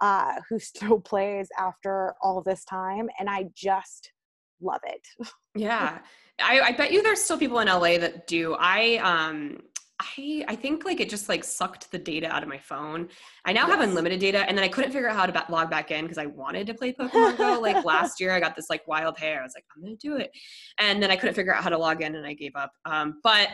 uh 0.00 0.34
who 0.48 0.58
still 0.72 0.98
plays 0.98 1.48
after 1.58 2.14
all 2.22 2.42
this 2.42 2.64
time 2.64 3.08
and 3.18 3.28
i 3.28 3.44
just 3.54 4.12
love 4.60 4.80
it 4.84 5.06
Yeah. 5.54 5.98
I, 6.40 6.60
I 6.60 6.72
bet 6.72 6.92
you 6.92 7.02
there's 7.02 7.20
still 7.20 7.38
people 7.38 7.58
in 7.58 7.66
LA 7.66 7.98
that 7.98 8.28
do. 8.28 8.54
I 8.58 8.98
um 8.98 9.58
I 10.00 10.44
I 10.46 10.54
think 10.54 10.84
like 10.84 11.00
it 11.00 11.10
just 11.10 11.28
like 11.28 11.42
sucked 11.42 11.90
the 11.90 11.98
data 11.98 12.28
out 12.32 12.42
of 12.42 12.48
my 12.48 12.58
phone. 12.58 13.08
I 13.44 13.52
now 13.52 13.66
have 13.66 13.80
unlimited 13.80 14.20
data 14.20 14.48
and 14.48 14.56
then 14.56 14.64
I 14.64 14.68
couldn't 14.68 14.92
figure 14.92 15.08
out 15.08 15.16
how 15.16 15.26
to 15.26 15.32
ba- 15.32 15.46
log 15.48 15.70
back 15.70 15.90
in 15.90 16.04
because 16.04 16.18
I 16.18 16.26
wanted 16.26 16.66
to 16.68 16.74
play 16.74 16.92
Pokemon 16.92 17.36
Go. 17.36 17.60
Like 17.68 17.84
last 17.84 18.20
year 18.20 18.30
I 18.32 18.40
got 18.40 18.54
this 18.54 18.70
like 18.70 18.86
wild 18.86 19.18
hair. 19.18 19.40
I 19.40 19.42
was 19.42 19.54
like, 19.56 19.64
I'm 19.76 19.82
gonna 19.82 19.96
do 19.96 20.16
it. 20.16 20.30
And 20.78 21.02
then 21.02 21.10
I 21.10 21.16
couldn't 21.16 21.34
figure 21.34 21.54
out 21.54 21.64
how 21.64 21.70
to 21.70 21.78
log 21.78 22.02
in 22.02 22.14
and 22.14 22.26
I 22.26 22.34
gave 22.34 22.54
up. 22.54 22.72
Um, 22.84 23.20
but 23.24 23.48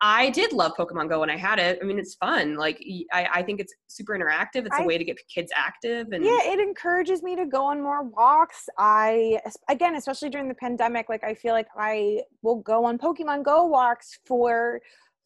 I 0.00 0.30
did 0.30 0.54
love 0.54 0.72
Pokemon 0.78 1.10
Go 1.10 1.20
when 1.20 1.28
I 1.28 1.36
had 1.36 1.58
it. 1.58 1.78
I 1.82 1.84
mean, 1.84 1.98
it's 1.98 2.14
fun. 2.14 2.56
Like 2.56 2.82
I, 3.12 3.28
I 3.34 3.42
think 3.42 3.60
it's 3.60 3.74
super 3.88 4.16
interactive. 4.18 4.64
It's 4.64 4.78
a 4.78 4.82
I- 4.82 4.86
way 4.86 4.96
to 4.96 5.04
get 5.04 5.18
kids 5.32 5.52
active 5.54 6.08
and 6.12 6.24
yeah 6.24 6.38
it 6.42 6.58
encourages 6.58 7.22
me 7.22 7.36
to 7.36 7.46
go 7.46 7.64
on 7.64 7.80
more 7.80 8.02
walks 8.04 8.68
i 8.78 9.38
again 9.68 9.94
especially 9.96 10.28
during 10.28 10.48
the 10.48 10.54
pandemic 10.54 11.08
like 11.08 11.22
i 11.24 11.34
feel 11.34 11.52
like 11.54 11.68
i 11.78 12.20
will 12.42 12.56
go 12.56 12.84
on 12.84 12.98
pokemon 12.98 13.42
go 13.44 13.64
walks 13.64 14.18
for 14.26 14.80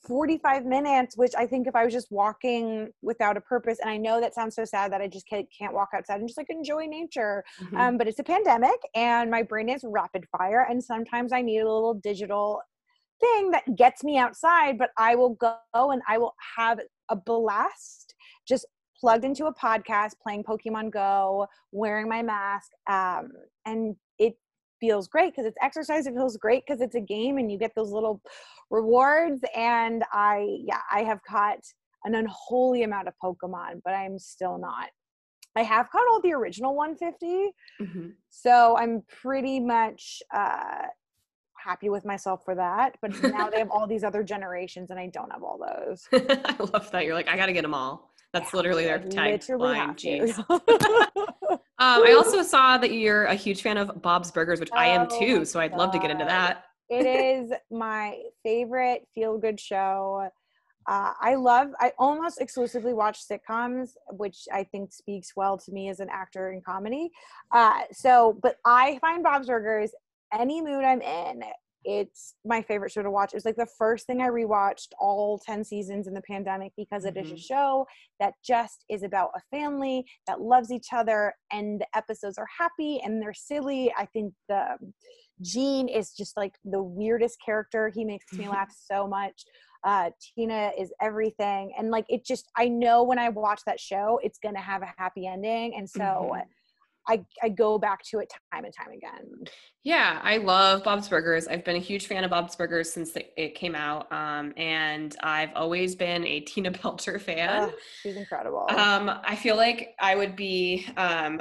45 0.07 0.65
minutes 0.65 1.17
which 1.17 1.33
i 1.37 1.47
think 1.47 1.67
if 1.67 1.75
i 1.75 1.85
was 1.85 1.93
just 1.93 2.09
walking 2.11 2.89
without 3.03 3.37
a 3.37 3.41
purpose 3.41 3.79
and 3.81 3.91
i 3.91 3.97
know 3.97 4.21
that 4.21 4.35
sounds 4.35 4.55
so 4.55 4.65
sad 4.65 4.93
that 4.93 5.01
i 5.01 5.09
just 5.09 5.27
can't, 5.29 5.47
can't 5.57 5.73
walk 5.75 5.89
outside 5.95 6.21
and 6.21 6.29
just 6.29 6.39
like 6.39 6.51
enjoy 6.51 6.87
nature 6.87 7.43
Mhm. 7.61 7.79
um, 7.79 7.99
but 7.99 8.07
it's 8.09 8.19
a 8.19 8.25
pandemic 8.25 8.79
and 8.95 9.31
my 9.31 9.43
brain 9.43 9.69
is 9.69 9.83
rapid 9.85 10.25
fire 10.37 10.67
and 10.69 10.83
sometimes 10.83 11.33
i 11.33 11.41
need 11.43 11.61
a 11.61 11.65
little 11.73 11.95
digital 11.95 12.61
thing 13.21 13.51
that 13.53 13.65
gets 13.77 14.03
me 14.05 14.19
outside 14.19 14.77
but 14.79 14.91
i 14.99 15.15
will 15.15 15.35
go 15.35 15.57
and 15.75 16.03
i 16.09 16.19
will 16.19 16.35
have 16.57 16.81
a 17.11 17.17
blast 17.17 18.15
just 18.47 18.67
plugged 19.01 19.25
into 19.25 19.47
a 19.47 19.55
podcast 19.55 20.13
playing 20.23 20.43
pokemon 20.43 20.91
go 20.91 21.47
wearing 21.73 22.09
my 22.09 22.23
mask 22.23 22.71
um, 22.91 23.29
and 23.67 23.97
feels 24.85 25.09
great 25.09 25.33
because 25.33 25.47
it's 25.47 25.57
exercise 25.63 26.07
it 26.07 26.15
feels 26.15 26.37
great 26.37 26.63
because 26.67 26.81
it's 26.83 26.95
a 26.95 27.01
game 27.01 27.39
and 27.39 27.51
you 27.51 27.59
get 27.59 27.73
those 27.75 27.91
little 27.91 28.21
rewards 28.71 29.41
and 29.57 30.05
i 30.13 30.59
yeah 30.71 30.81
i 30.93 31.01
have 31.03 31.21
caught 31.23 31.59
an 32.05 32.15
unholy 32.15 32.83
amount 32.83 33.09
of 33.09 33.15
pokemon 33.23 33.81
but 33.85 33.93
i'm 33.95 34.19
still 34.19 34.59
not 34.59 34.89
i 35.57 35.63
have 35.63 35.89
caught 35.91 36.07
all 36.11 36.21
the 36.21 36.33
original 36.33 36.75
150 36.75 37.51
Mhm. 37.81 38.13
so 38.31 38.77
I'm 38.77 39.03
pretty 39.23 39.59
much 39.59 40.23
uh, 40.33 40.87
happy 41.57 41.89
with 41.89 42.05
myself 42.05 42.45
for 42.45 42.55
that. 42.55 42.97
But 43.03 43.11
now 43.23 43.49
they 43.51 43.59
have 43.59 43.71
all 43.75 43.87
these 43.87 44.05
other 44.05 44.23
generations, 44.23 44.91
and 44.91 44.99
I 44.99 45.07
don't 45.07 45.31
have 45.33 45.43
all 45.43 45.59
those. 45.59 46.09
I 46.13 46.57
love 46.73 46.91
that. 46.93 47.05
You're 47.05 47.15
like, 47.15 47.29
I 47.29 47.37
gotta 47.37 47.53
get 47.53 47.63
them 47.63 47.75
all. 47.75 48.13
That's 48.35 48.53
literally 48.53 48.85
their 48.85 48.99
tagline. 48.99 49.95
Jeez. 49.97 51.59
Um, 51.77 52.07
I 52.07 52.13
also 52.13 52.43
saw 52.43 52.79
that 52.79 52.93
you're 52.93 53.25
a 53.25 53.35
huge 53.35 53.61
fan 53.61 53.77
of 53.77 54.01
Bob's 54.01 54.31
Burgers, 54.31 54.61
which 54.61 54.71
I 54.73 54.87
am 54.87 55.09
Oh 55.11 55.19
too. 55.19 55.45
So 55.45 55.59
I'd 55.59 55.73
love 55.73 55.91
to 55.91 55.99
get 55.99 56.09
into 56.09 56.25
that. 56.25 56.67
it 56.89 57.05
is 57.05 57.53
my 57.69 58.17
favorite 58.45 59.09
feel 59.13 59.39
good 59.39 59.59
show. 59.59 60.29
Uh, 60.87 61.13
I 61.21 61.35
love, 61.35 61.69
I 61.81 61.93
almost 61.99 62.41
exclusively 62.41 62.93
watch 62.93 63.27
sitcoms, 63.27 63.91
which 64.13 64.47
I 64.53 64.63
think 64.63 64.93
speaks 64.93 65.33
well 65.35 65.59
to 65.59 65.73
me 65.73 65.89
as 65.89 65.99
an 65.99 66.09
actor 66.13 66.53
in 66.53 66.61
comedy. 66.61 67.11
Uh, 67.51 67.81
so, 67.91 68.39
but 68.41 68.57
I 68.65 68.99
find 69.01 69.25
Bob's 69.25 69.49
Burgers, 69.49 69.91
any 70.33 70.63
mood 70.63 70.85
I'm 70.85 71.03
in, 71.03 71.43
it's 71.85 72.35
my 72.45 72.63
favorite 72.63 72.91
show 72.93 73.03
to 73.03 73.11
watch. 73.11 73.33
It 73.33 73.37
was 73.37 73.45
like 73.45 73.57
the 73.57 73.67
first 73.79 74.07
thing 74.07 74.21
I 74.21 74.29
rewatched 74.29 74.89
all 74.99 75.39
10 75.39 75.65
seasons 75.65 76.07
in 76.07 76.15
the 76.15 76.23
pandemic 76.23 76.73
because 76.77 77.05
it 77.05 77.17
is 77.17 77.31
a 77.31 77.35
Mhm. 77.35 77.39
show 77.47 77.87
that 78.21 78.35
just 78.45 78.85
is 78.89 79.03
about 79.03 79.31
a 79.35 79.41
family 79.51 80.05
that 80.27 80.41
loves 80.41 80.71
each 80.71 80.89
other 80.93 81.35
and 81.53 81.81
the 81.81 81.87
episodes 81.97 82.39
are 82.39 82.49
happy 82.59 83.01
and 83.03 83.21
they're 83.21 83.35
silly. 83.35 83.93
I 83.97 84.07
think 84.07 84.35
the 84.49 84.79
Gene 85.41 85.89
is 85.89 86.13
just 86.13 86.37
like 86.37 86.55
the 86.65 86.83
weirdest 86.83 87.39
character. 87.45 87.89
He 87.89 88.05
makes 88.05 88.33
me 88.39 88.49
laugh 88.49 88.73
so 88.73 89.07
much. 89.07 89.45
Uh, 89.83 90.11
Tina 90.21 90.73
is 90.79 90.93
everything. 91.03 91.75
And 91.77 91.91
like 91.91 92.07
it 92.09 92.25
just, 92.25 92.51
I 92.57 92.69
know 92.69 93.03
when 93.03 93.19
I 93.19 93.29
watch 93.29 93.61
that 93.67 93.79
show, 93.79 94.19
it's 94.23 94.39
going 94.39 94.55
to 94.55 94.61
have 94.61 94.83
a 94.83 94.95
happy 94.97 95.27
ending. 95.27 95.75
And 95.77 95.89
so 95.91 96.01
Mhm. 96.33 96.47
I, 97.09 97.25
I 97.43 97.49
go 97.51 97.79
back 97.79 98.03
to 98.05 98.19
it 98.21 98.33
time 98.53 98.65
and 98.65 98.75
time 98.75 98.93
again. 98.93 99.45
Yeah, 99.83 100.21
I 100.23 100.39
love 100.39 100.85
Bob's 100.85 101.09
Burgers. 101.09 101.47
I've 101.47 101.65
been 101.65 101.77
a 101.77 101.81
huge 101.81 102.07
fan 102.07 102.25
of 102.25 102.31
Bob's 102.31 102.57
Burgers 102.57 102.93
since 102.93 103.13
it 103.37 103.55
came 103.55 103.75
out, 103.75 104.11
um, 104.13 104.55
and 104.57 105.15
I've 105.23 105.51
always 105.55 105.95
been 105.95 106.27
a 106.27 106.41
Tina 106.47 106.71
Belcher 106.71 107.19
fan. 107.19 107.65
Ugh, 107.65 107.73
she's 108.03 108.17
incredible. 108.17 108.67
Um, 108.71 109.11
I 109.25 109.37
feel 109.37 109.57
like 109.57 109.95
I 110.01 110.15
would 110.15 110.37
be. 110.37 110.87
Um, 110.97 111.41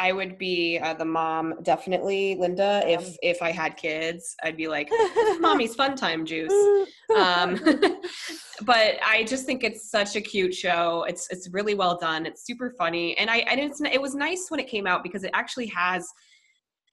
I 0.00 0.12
would 0.12 0.38
be 0.38 0.78
uh, 0.78 0.94
the 0.94 1.04
mom, 1.04 1.54
definitely, 1.62 2.34
Linda. 2.36 2.82
If 2.86 3.06
Um. 3.06 3.14
if 3.22 3.42
I 3.42 3.50
had 3.50 3.76
kids, 3.76 4.34
I'd 4.42 4.56
be 4.56 4.66
like, 4.66 4.88
"Mommy's 5.40 5.74
fun 5.74 5.94
time 5.94 6.24
juice." 6.24 6.52
Um, 7.10 7.56
but 8.62 8.94
I 9.04 9.24
just 9.26 9.44
think 9.44 9.64
it's 9.64 9.90
such 9.90 10.14
a 10.14 10.20
cute 10.20 10.54
show. 10.54 11.04
It's 11.08 11.28
it's 11.30 11.48
really 11.50 11.74
well 11.74 11.98
done. 11.98 12.24
It's 12.24 12.46
super 12.46 12.70
funny, 12.78 13.18
and 13.18 13.28
I 13.28 13.38
and 13.50 13.58
it's 13.58 13.80
it 13.80 14.00
was 14.00 14.14
nice 14.14 14.46
when 14.48 14.60
it 14.60 14.68
came 14.68 14.86
out 14.86 15.02
because 15.02 15.24
it 15.24 15.32
actually 15.34 15.66
has 15.66 16.08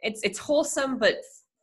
it's 0.02 0.22
it's 0.24 0.40
wholesome 0.40 0.98
but 0.98 1.18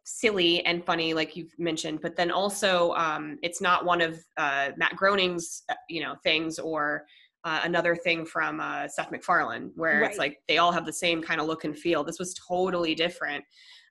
silly 0.04 0.64
and 0.66 0.84
funny 0.84 1.14
like 1.14 1.34
you've 1.34 1.52
mentioned 1.58 1.98
but 2.02 2.14
then 2.14 2.30
also 2.30 2.92
um, 2.92 3.38
it's 3.42 3.60
not 3.60 3.84
one 3.84 4.00
of 4.00 4.24
uh, 4.36 4.70
matt 4.76 4.94
groening's 4.96 5.62
uh, 5.68 5.74
you 5.88 6.00
know 6.00 6.14
things 6.22 6.58
or 6.58 7.04
uh, 7.44 7.60
another 7.64 7.94
thing 7.94 8.24
from 8.24 8.60
uh, 8.60 8.88
seth 8.88 9.10
macfarlane 9.10 9.70
where 9.74 10.02
it's 10.02 10.18
like 10.18 10.40
they 10.48 10.58
all 10.58 10.72
have 10.72 10.86
the 10.86 10.92
same 10.92 11.22
kind 11.22 11.40
of 11.40 11.46
look 11.46 11.64
and 11.64 11.78
feel 11.78 12.02
this 12.02 12.18
was 12.18 12.34
totally 12.34 12.94
different 12.94 13.44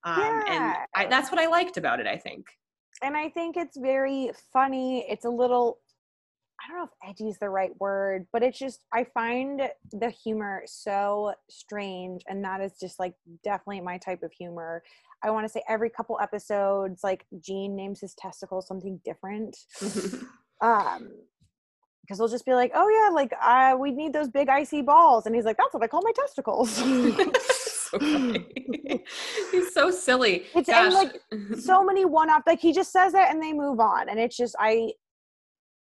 um, 0.05 0.43
and 0.47 0.75
I, 0.95 1.05
that's 1.05 1.31
what 1.31 1.39
i 1.39 1.47
liked 1.47 1.77
about 1.77 1.99
it 1.99 2.07
i 2.07 2.17
think 2.17 2.45
and 3.03 3.17
I 3.17 3.29
think 3.29 3.57
it's 3.57 3.77
very 3.77 4.31
funny. 4.51 5.05
It's 5.09 5.25
a 5.25 5.29
little 5.29 5.79
I 6.61 6.69
don't 6.69 6.77
know 6.77 6.83
if 6.85 7.09
edgy 7.09 7.27
is 7.27 7.37
the 7.39 7.49
right 7.49 7.71
word, 7.79 8.25
but 8.31 8.41
it's 8.41 8.57
just 8.57 8.85
I 8.93 9.03
find 9.03 9.63
the 9.91 10.09
humor 10.09 10.63
so 10.65 11.33
strange 11.49 12.23
and 12.29 12.43
that 12.45 12.61
is 12.61 12.71
just 12.79 12.99
like 12.99 13.15
definitely 13.43 13.81
my 13.81 13.97
type 13.97 14.23
of 14.23 14.31
humor. 14.31 14.81
I 15.23 15.31
want 15.31 15.45
to 15.45 15.51
say 15.51 15.61
every 15.67 15.89
couple 15.89 16.17
episodes 16.21 17.03
like 17.03 17.25
Gene 17.41 17.75
names 17.75 17.99
his 17.99 18.15
testicles 18.15 18.67
something 18.67 18.99
different. 19.05 19.57
Um 20.61 21.09
because 22.03 22.17
they'll 22.17 22.27
just 22.27 22.45
be 22.45 22.53
like, 22.53 22.71
"Oh 22.75 22.87
yeah, 22.89 23.13
like 23.13 23.33
uh, 23.41 23.75
we 23.79 23.91
need 23.91 24.13
those 24.13 24.29
big 24.29 24.49
icy 24.49 24.81
balls," 24.81 25.25
and 25.25 25.33
he's 25.35 25.45
like, 25.45 25.57
"That's 25.57 25.73
what 25.73 25.83
I 25.83 25.87
call 25.87 26.01
my 26.03 26.11
testicles." 26.15 26.69
so 27.93 27.99
he's 29.51 29.73
so 29.73 29.91
silly. 29.91 30.45
It's- 30.55 30.69
and, 30.69 30.93
like, 30.93 31.21
so 31.59 31.83
many 31.85 32.05
one 32.05 32.29
off 32.29 32.43
like 32.47 32.59
he 32.59 32.73
just 32.73 32.91
says 32.91 33.13
it 33.13 33.25
and 33.29 33.41
they 33.41 33.53
move 33.53 33.79
on 33.79 34.09
and 34.09 34.19
it's 34.19 34.35
just 34.35 34.55
i 34.59 34.91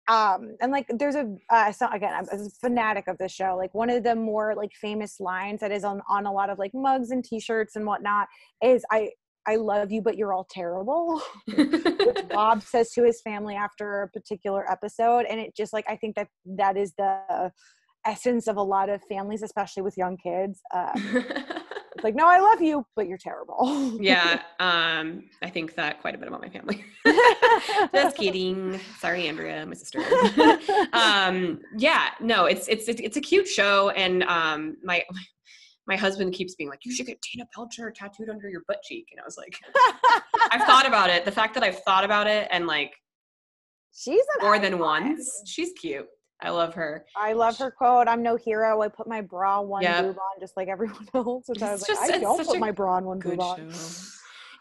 um 0.09 0.57
and 0.61 0.73
like 0.73 0.87
there's 0.99 1.15
a 1.15 1.37
uh 1.51 1.71
so 1.71 1.87
again 1.93 2.15
i'm 2.15 2.41
a 2.41 2.49
fanatic 2.61 3.09
of 3.09 3.19
this 3.19 3.33
show 3.33 3.57
like 3.57 3.75
one 3.75 3.91
of 3.91 4.03
the 4.03 4.15
more 4.15 4.55
like 4.55 4.71
famous 4.75 5.21
lines 5.21 5.61
that 5.61 5.71
is 5.71 5.85
on 5.85 6.01
on 6.09 6.27
a 6.27 6.33
lot 6.33 6.51
of 6.51 6.59
like 6.59 6.73
mugs 6.73 7.11
and 7.11 7.25
t-shirts 7.25 7.77
and 7.77 7.85
whatnot 7.85 8.27
is 8.63 8.85
i 8.91 9.11
i 9.49 9.57
love 9.57 9.91
you 9.91 10.03
but 10.03 10.17
you're 10.17 10.33
all 10.33 10.47
terrible 10.51 11.21
which 11.57 12.29
bob 12.29 12.63
says 12.63 12.91
to 12.93 13.03
his 13.03 13.21
family 13.23 13.55
after 13.55 14.03
a 14.03 14.09
particular 14.09 14.71
episode. 14.71 15.25
And 15.29 15.41
it 15.41 15.57
just 15.57 15.73
like 15.73 15.87
i 15.89 15.97
think 15.97 16.15
that 16.17 16.29
that 16.47 16.77
is 16.77 16.93
the 16.97 17.51
essence 18.07 18.47
of 18.47 18.57
a 18.57 18.63
lot 18.63 18.89
of 18.89 19.03
families 19.05 19.43
especially 19.43 19.83
with 19.83 19.97
young 19.97 20.17
kids 20.17 20.61
uh, 20.75 20.93
it's 20.95 22.05
like 22.05 22.15
no 22.15 22.27
i 22.27 22.39
love 22.39 22.63
you 22.63 22.85
but 22.95 23.09
you're 23.09 23.19
terrible. 23.19 23.99
Yeah 24.01 24.43
um 24.61 25.25
i 25.43 25.51
think 25.51 25.75
that 25.75 26.01
quite 26.01 26.15
a 26.15 26.19
bit 26.19 26.29
about 26.29 26.43
my 26.43 26.49
family. 26.49 26.85
Just 27.95 28.17
kidding. 28.17 28.79
Sorry 29.01 29.27
andrea 29.29 29.67
my 29.67 29.75
sister. 29.75 30.01
Um 30.93 31.61
yeah 31.77 32.11
no 32.21 32.45
it's 32.45 32.69
it's 32.69 32.89
it's 32.89 33.17
a 33.17 33.21
cute 33.21 33.49
show. 33.49 33.91
And 33.91 34.23
um 34.25 34.77
my 34.85 35.03
my 35.89 35.97
husband 35.97 36.33
keeps 36.33 36.55
being 36.55 36.71
like 36.71 36.85
you 36.85 36.93
should 36.95 37.07
get 37.07 37.21
tina 37.23 37.45
belcher 37.57 37.91
tattooed 37.91 38.29
under 38.29 38.49
your 38.49 38.63
butt 38.69 38.81
cheek 38.83 39.09
and 39.11 39.21
i 39.21 39.25
was 39.25 39.37
like 39.37 39.59
i've 40.53 40.63
thought 40.65 40.87
about 40.87 41.11
it 41.11 41.25
the 41.25 41.33
fact 41.33 41.55
that 41.55 41.63
i've 41.65 41.81
thought 41.81 42.05
about 42.05 42.27
it 42.29 42.47
and 42.51 42.67
like 42.67 42.95
she's 43.93 44.23
more 44.41 44.59
than 44.59 44.79
once 44.79 45.43
she's 45.47 45.73
cute 45.81 46.07
i 46.43 46.51
love 46.51 46.75
her 46.75 47.05
I 47.17 47.33
love 47.33 47.59
her 47.59 47.71
quote. 47.73 48.07
I'm 48.07 48.23
no 48.23 48.37
hero. 48.37 48.81
I 48.81 48.87
put 48.89 49.09
my 49.09 49.21
bra 49.23 49.61
one 49.61 49.83
Yep. 49.83 50.05
boob 50.05 50.19
on 50.19 50.41
just 50.41 50.57
like 50.57 50.69
everyone 50.69 51.09
else. 51.15 51.45
Which 51.49 51.61
I 51.63 51.73
was 51.73 51.81
It's 51.83 51.89
like, 51.89 51.99
just- 52.11 52.13
I 52.15 52.19
don't 52.21 52.47
put 52.47 52.61
my 52.61 52.71
bra 52.71 52.95
on 52.97 53.05
one 53.07 53.19
boob 53.19 53.41
on. 53.41 53.73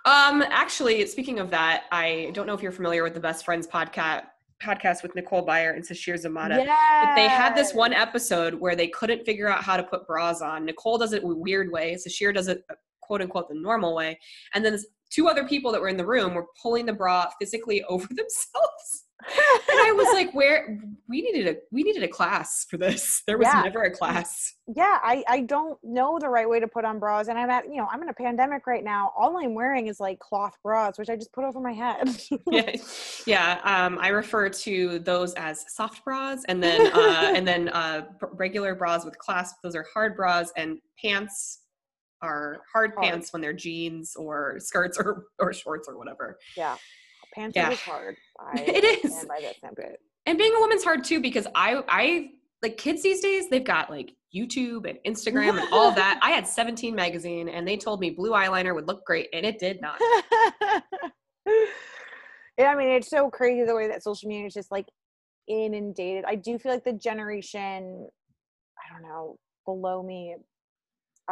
um 0.06 0.42
actually 0.50 1.06
speaking 1.06 1.38
of 1.40 1.52
that 1.52 1.84
i 1.92 2.32
don't 2.34 2.48
know 2.48 2.54
if 2.54 2.62
you're 2.64 2.72
familiar 2.72 3.04
with 3.04 3.14
the 3.14 3.20
best 3.20 3.44
friends 3.46 3.68
podcast 3.68 4.24
podcast 4.64 5.04
with 5.04 5.14
nicole 5.16 5.46
Byer 5.46 5.76
and 5.76 5.84
Sasheer 5.86 6.16
Zamata 6.16 6.58
Yeah. 6.66 7.14
they 7.16 7.28
had 7.28 7.56
this 7.56 7.74
one 7.74 7.94
episode 7.94 8.54
where 8.56 8.76
they 8.76 8.88
couldn't 8.88 9.24
figure 9.26 9.48
out 9.48 9.64
how 9.64 9.78
to 9.78 9.84
put 9.84 10.08
bras 10.08 10.42
on. 10.42 10.66
Nicole 10.66 10.98
does 10.98 11.14
it 11.14 11.24
a 11.24 11.28
weird 11.28 11.72
way. 11.72 11.96
Sasheer 11.96 12.34
does 12.34 12.48
it 12.48 12.64
uh, 12.70 12.76
quote 13.02 13.22
unquote 13.22 13.50
the 13.50 13.56
normal 13.56 13.96
way. 13.96 14.20
And 14.54 14.66
then 14.66 14.78
two 15.10 15.28
other 15.28 15.48
people 15.48 15.72
that 15.72 15.82
were 15.82 15.88
in 15.88 15.98
the 15.98 16.06
room 16.06 16.34
were 16.34 16.48
pulling 16.62 16.86
the 16.86 16.94
bra 16.94 17.28
physically 17.40 17.84
over 17.90 18.08
themselves. 18.08 19.06
And 19.20 19.80
I 19.80 19.92
was 19.96 20.08
like, 20.14 20.32
where 20.34 20.80
we 21.10 21.22
needed 21.22 21.48
a 21.48 21.58
we 21.72 21.84
needed 21.84 22.04
a 22.04 22.08
class 22.08 22.66
for 22.70 22.78
this. 22.78 23.24
There 23.28 23.38
was 23.38 23.48
Yeah. 23.48 23.62
never 23.64 23.82
a 23.84 23.92
class. 23.92 24.54
yeah, 24.76 25.00
I, 25.02 25.24
I 25.28 25.42
don't 25.42 25.78
know 25.84 26.20
the 26.20 26.30
right 26.30 26.48
way 26.48 26.60
to 26.60 26.68
put 26.68 26.86
on 26.86 27.00
bras. 27.00 27.28
And 27.28 27.38
I'm 27.40 27.50
at, 27.50 27.66
you 27.66 27.78
know, 27.78 27.88
I'm 27.92 28.02
in 28.04 28.10
a 28.10 28.14
pandemic 28.14 28.68
right 28.68 28.84
now. 28.84 29.12
All 29.18 29.38
I'm 29.38 29.54
wearing 29.54 29.88
is 29.88 30.00
like 30.00 30.20
cloth 30.20 30.54
bras, 30.64 30.98
which 31.00 31.10
I 31.10 31.16
just 31.16 31.34
put 31.34 31.44
over 31.44 31.60
my 31.60 31.74
head. 31.74 32.10
yeah, 32.52 32.72
yeah. 33.26 33.60
Um, 33.64 33.98
I 34.00 34.10
refer 34.10 34.50
to 34.50 35.00
those 35.00 35.34
as 35.34 35.66
soft 35.74 36.04
bras, 36.06 36.44
and 36.48 36.62
then 36.62 36.92
uh, 36.94 37.32
and 37.36 37.48
then 37.48 37.70
uh, 37.70 38.06
regular 38.34 38.76
bras 38.76 39.04
with 39.06 39.18
clasp. 39.18 39.56
Those 39.64 39.76
are 39.76 39.86
hard 39.94 40.16
bras, 40.16 40.52
and 40.56 40.78
pants 41.02 41.62
are 42.22 42.62
hard 42.74 42.92
Hard. 42.96 43.04
pants 43.04 43.32
when 43.32 43.42
they're 43.44 43.54
jeans 43.54 44.16
or 44.16 44.56
skirts 44.60 44.98
or 45.00 45.26
or 45.40 45.54
shorts 45.54 45.88
or 45.88 45.98
whatever. 45.98 46.38
Pants 47.38 47.56
Yeah. 47.56 47.72
is 47.72 47.80
hard. 47.80 48.18
I 48.40 48.60
It 48.68 49.06
is. 49.06 49.26
by 49.26 49.40
that 49.42 49.56
snippet. 49.60 50.02
And 50.26 50.38
being 50.38 50.54
a 50.56 50.60
woman's 50.60 50.84
hard 50.84 51.04
too 51.04 51.22
because 51.22 51.48
I 51.56 51.82
I 51.88 52.30
like 52.64 52.78
kids 52.78 53.04
these 53.04 53.22
days. 53.22 53.50
They've 53.50 53.64
got 53.64 53.90
like 53.90 54.14
YouTube 54.36 54.90
and 54.90 54.98
Instagram 55.06 55.60
and 55.60 55.68
all 55.72 55.92
that. 55.92 56.20
I 56.24 56.32
had 56.32 56.48
17 56.48 56.94
magazine, 56.96 57.48
and 57.50 57.68
they 57.68 57.78
told 57.78 58.00
me 58.02 58.10
blue 58.10 58.32
eyeliner 58.32 58.74
would 58.76 58.88
look 58.88 59.06
great, 59.06 59.30
and 59.32 59.46
it 59.46 59.60
did 59.60 59.80
not. 59.80 60.00
yeah, 62.58 62.68
I 62.68 62.76
mean, 62.76 62.90
it's 62.90 63.10
so 63.10 63.30
crazy 63.30 63.64
the 63.66 63.76
way 63.76 63.88
that 63.88 64.04
social 64.04 64.28
media 64.28 64.48
is 64.48 64.54
just 64.54 64.72
like 64.72 64.88
inundated. 65.48 66.26
I 66.26 66.36
do 66.36 66.58
feel 66.60 66.74
like 66.74 66.84
the 66.84 66.94
generation, 66.94 68.08
I 68.78 68.94
don't 68.94 69.08
know, 69.08 69.38
below 69.66 70.04
me, 70.04 70.36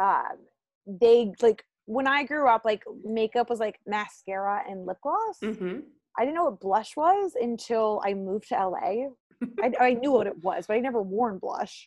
um, 0.00 0.38
they 0.86 1.32
like 1.42 1.64
when 1.86 2.06
I 2.06 2.24
grew 2.24 2.48
up, 2.48 2.62
like 2.64 2.84
makeup 3.04 3.48
was 3.48 3.60
like 3.60 3.78
mascara 3.86 4.62
and 4.68 4.86
lip 4.86 4.98
gloss. 5.02 5.38
hmm 5.40 5.80
I 6.18 6.22
didn't 6.22 6.36
know 6.36 6.44
what 6.44 6.60
blush 6.60 6.96
was 6.96 7.32
until 7.38 8.00
I 8.04 8.14
moved 8.14 8.48
to 8.48 8.54
LA. 8.54 9.08
I, 9.62 9.72
I 9.78 9.92
knew 9.92 10.12
what 10.12 10.26
it 10.26 10.42
was, 10.42 10.66
but 10.66 10.74
I 10.74 10.80
never 10.80 11.02
worn 11.02 11.38
blush. 11.38 11.86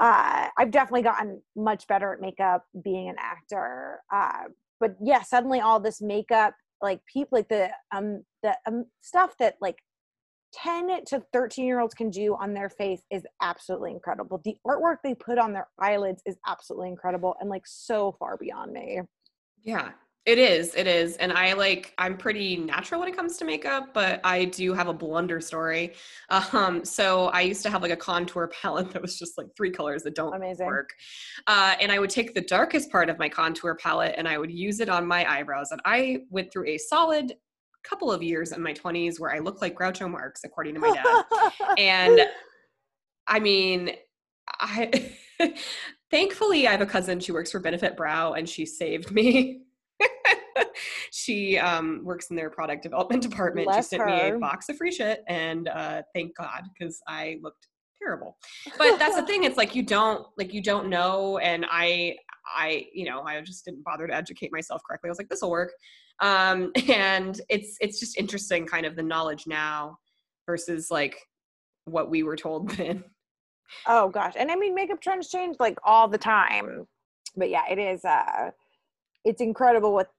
Uh, 0.00 0.48
I've 0.56 0.70
definitely 0.70 1.02
gotten 1.02 1.42
much 1.54 1.86
better 1.88 2.14
at 2.14 2.20
makeup 2.22 2.64
being 2.82 3.08
an 3.08 3.16
actor. 3.18 4.00
Uh, 4.10 4.44
but 4.80 4.96
yeah, 5.02 5.22
suddenly 5.22 5.60
all 5.60 5.78
this 5.78 6.00
makeup, 6.00 6.54
like 6.80 7.00
people, 7.12 7.36
like 7.38 7.48
the 7.48 7.70
um 7.94 8.24
the 8.42 8.56
um, 8.66 8.86
stuff 9.02 9.34
that 9.40 9.56
like 9.60 9.76
ten 10.52 11.04
to 11.06 11.22
thirteen 11.32 11.66
year 11.66 11.80
olds 11.80 11.94
can 11.94 12.10
do 12.10 12.34
on 12.34 12.54
their 12.54 12.70
face 12.70 13.02
is 13.10 13.24
absolutely 13.42 13.92
incredible. 13.92 14.40
The 14.44 14.56
artwork 14.66 14.96
they 15.02 15.14
put 15.14 15.38
on 15.38 15.52
their 15.52 15.68
eyelids 15.78 16.22
is 16.26 16.36
absolutely 16.46 16.88
incredible 16.88 17.36
and 17.40 17.48
like 17.50 17.66
so 17.66 18.12
far 18.18 18.36
beyond 18.36 18.72
me. 18.72 19.00
Yeah, 19.62 19.90
it 20.28 20.36
is. 20.38 20.74
It 20.74 20.86
is. 20.86 21.16
And 21.16 21.32
I 21.32 21.54
like, 21.54 21.94
I'm 21.96 22.18
pretty 22.18 22.56
natural 22.56 23.00
when 23.00 23.08
it 23.08 23.16
comes 23.16 23.38
to 23.38 23.46
makeup, 23.46 23.94
but 23.94 24.20
I 24.24 24.44
do 24.44 24.74
have 24.74 24.86
a 24.86 24.92
blunder 24.92 25.40
story. 25.40 25.94
Um, 26.28 26.84
so 26.84 27.28
I 27.28 27.40
used 27.40 27.62
to 27.62 27.70
have 27.70 27.80
like 27.80 27.92
a 27.92 27.96
contour 27.96 28.46
palette 28.62 28.90
that 28.90 29.00
was 29.00 29.18
just 29.18 29.38
like 29.38 29.46
three 29.56 29.70
colors 29.70 30.02
that 30.02 30.14
don't 30.14 30.34
Amazing. 30.34 30.66
work. 30.66 30.90
Uh, 31.46 31.76
and 31.80 31.90
I 31.90 31.98
would 31.98 32.10
take 32.10 32.34
the 32.34 32.42
darkest 32.42 32.90
part 32.90 33.08
of 33.08 33.18
my 33.18 33.30
contour 33.30 33.74
palette 33.74 34.16
and 34.18 34.28
I 34.28 34.36
would 34.36 34.50
use 34.50 34.80
it 34.80 34.90
on 34.90 35.06
my 35.06 35.24
eyebrows. 35.24 35.70
And 35.70 35.80
I 35.86 36.18
went 36.28 36.52
through 36.52 36.66
a 36.66 36.76
solid 36.76 37.32
couple 37.88 38.12
of 38.12 38.22
years 38.22 38.52
in 38.52 38.62
my 38.62 38.74
20s 38.74 39.18
where 39.18 39.34
I 39.34 39.38
looked 39.38 39.62
like 39.62 39.74
Groucho 39.74 40.10
Marx, 40.10 40.42
according 40.44 40.74
to 40.74 40.80
my 40.80 40.92
dad. 40.92 41.24
and 41.78 42.20
I 43.26 43.40
mean, 43.40 43.92
I 44.60 45.12
thankfully 46.10 46.66
I 46.66 46.72
have 46.72 46.80
a 46.80 46.86
cousin. 46.86 47.20
She 47.20 47.32
works 47.32 47.50
for 47.50 47.60
Benefit 47.60 47.96
Brow, 47.96 48.32
and 48.32 48.48
she 48.48 48.66
saved 48.66 49.10
me. 49.10 49.62
she 51.12 51.58
um, 51.58 52.00
works 52.04 52.30
in 52.30 52.36
their 52.36 52.50
product 52.50 52.82
development 52.82 53.22
department. 53.22 53.66
Bless 53.66 53.90
she 53.90 53.96
sent 53.96 54.06
me 54.06 54.30
a 54.30 54.38
box 54.38 54.68
of 54.68 54.76
free 54.76 54.92
shit, 54.92 55.22
and 55.28 55.68
uh, 55.68 56.02
thank 56.14 56.36
God 56.36 56.62
because 56.72 57.00
I 57.06 57.38
looked 57.42 57.66
terrible. 58.02 58.36
But 58.78 58.98
that's 58.98 59.16
the 59.16 59.26
thing; 59.26 59.44
it's 59.44 59.56
like 59.56 59.74
you 59.74 59.82
don't 59.82 60.26
like 60.36 60.54
you 60.54 60.62
don't 60.62 60.88
know, 60.88 61.38
and 61.38 61.66
I 61.70 62.16
I 62.56 62.86
you 62.92 63.04
know 63.04 63.22
I 63.22 63.40
just 63.42 63.64
didn't 63.64 63.84
bother 63.84 64.06
to 64.06 64.14
educate 64.14 64.52
myself 64.52 64.80
correctly. 64.88 65.08
I 65.08 65.10
was 65.10 65.18
like, 65.18 65.28
this 65.28 65.42
will 65.42 65.50
work, 65.50 65.72
um, 66.20 66.72
and 66.88 67.40
it's 67.48 67.76
it's 67.80 68.00
just 68.00 68.18
interesting, 68.18 68.66
kind 68.66 68.86
of 68.86 68.96
the 68.96 69.02
knowledge 69.02 69.46
now 69.46 69.98
versus 70.46 70.90
like 70.90 71.16
what 71.84 72.10
we 72.10 72.22
were 72.22 72.36
told 72.36 72.70
then. 72.76 73.04
Oh 73.86 74.08
gosh. 74.08 74.34
And 74.36 74.50
I 74.50 74.56
mean 74.56 74.74
makeup 74.74 75.00
trends 75.00 75.28
change 75.28 75.56
like 75.60 75.78
all 75.84 76.08
the 76.08 76.18
time. 76.18 76.86
But 77.36 77.50
yeah, 77.50 77.64
it 77.70 77.78
is 77.78 78.04
uh 78.04 78.50
it's 79.24 79.40
incredible 79.40 79.92
what 79.92 80.10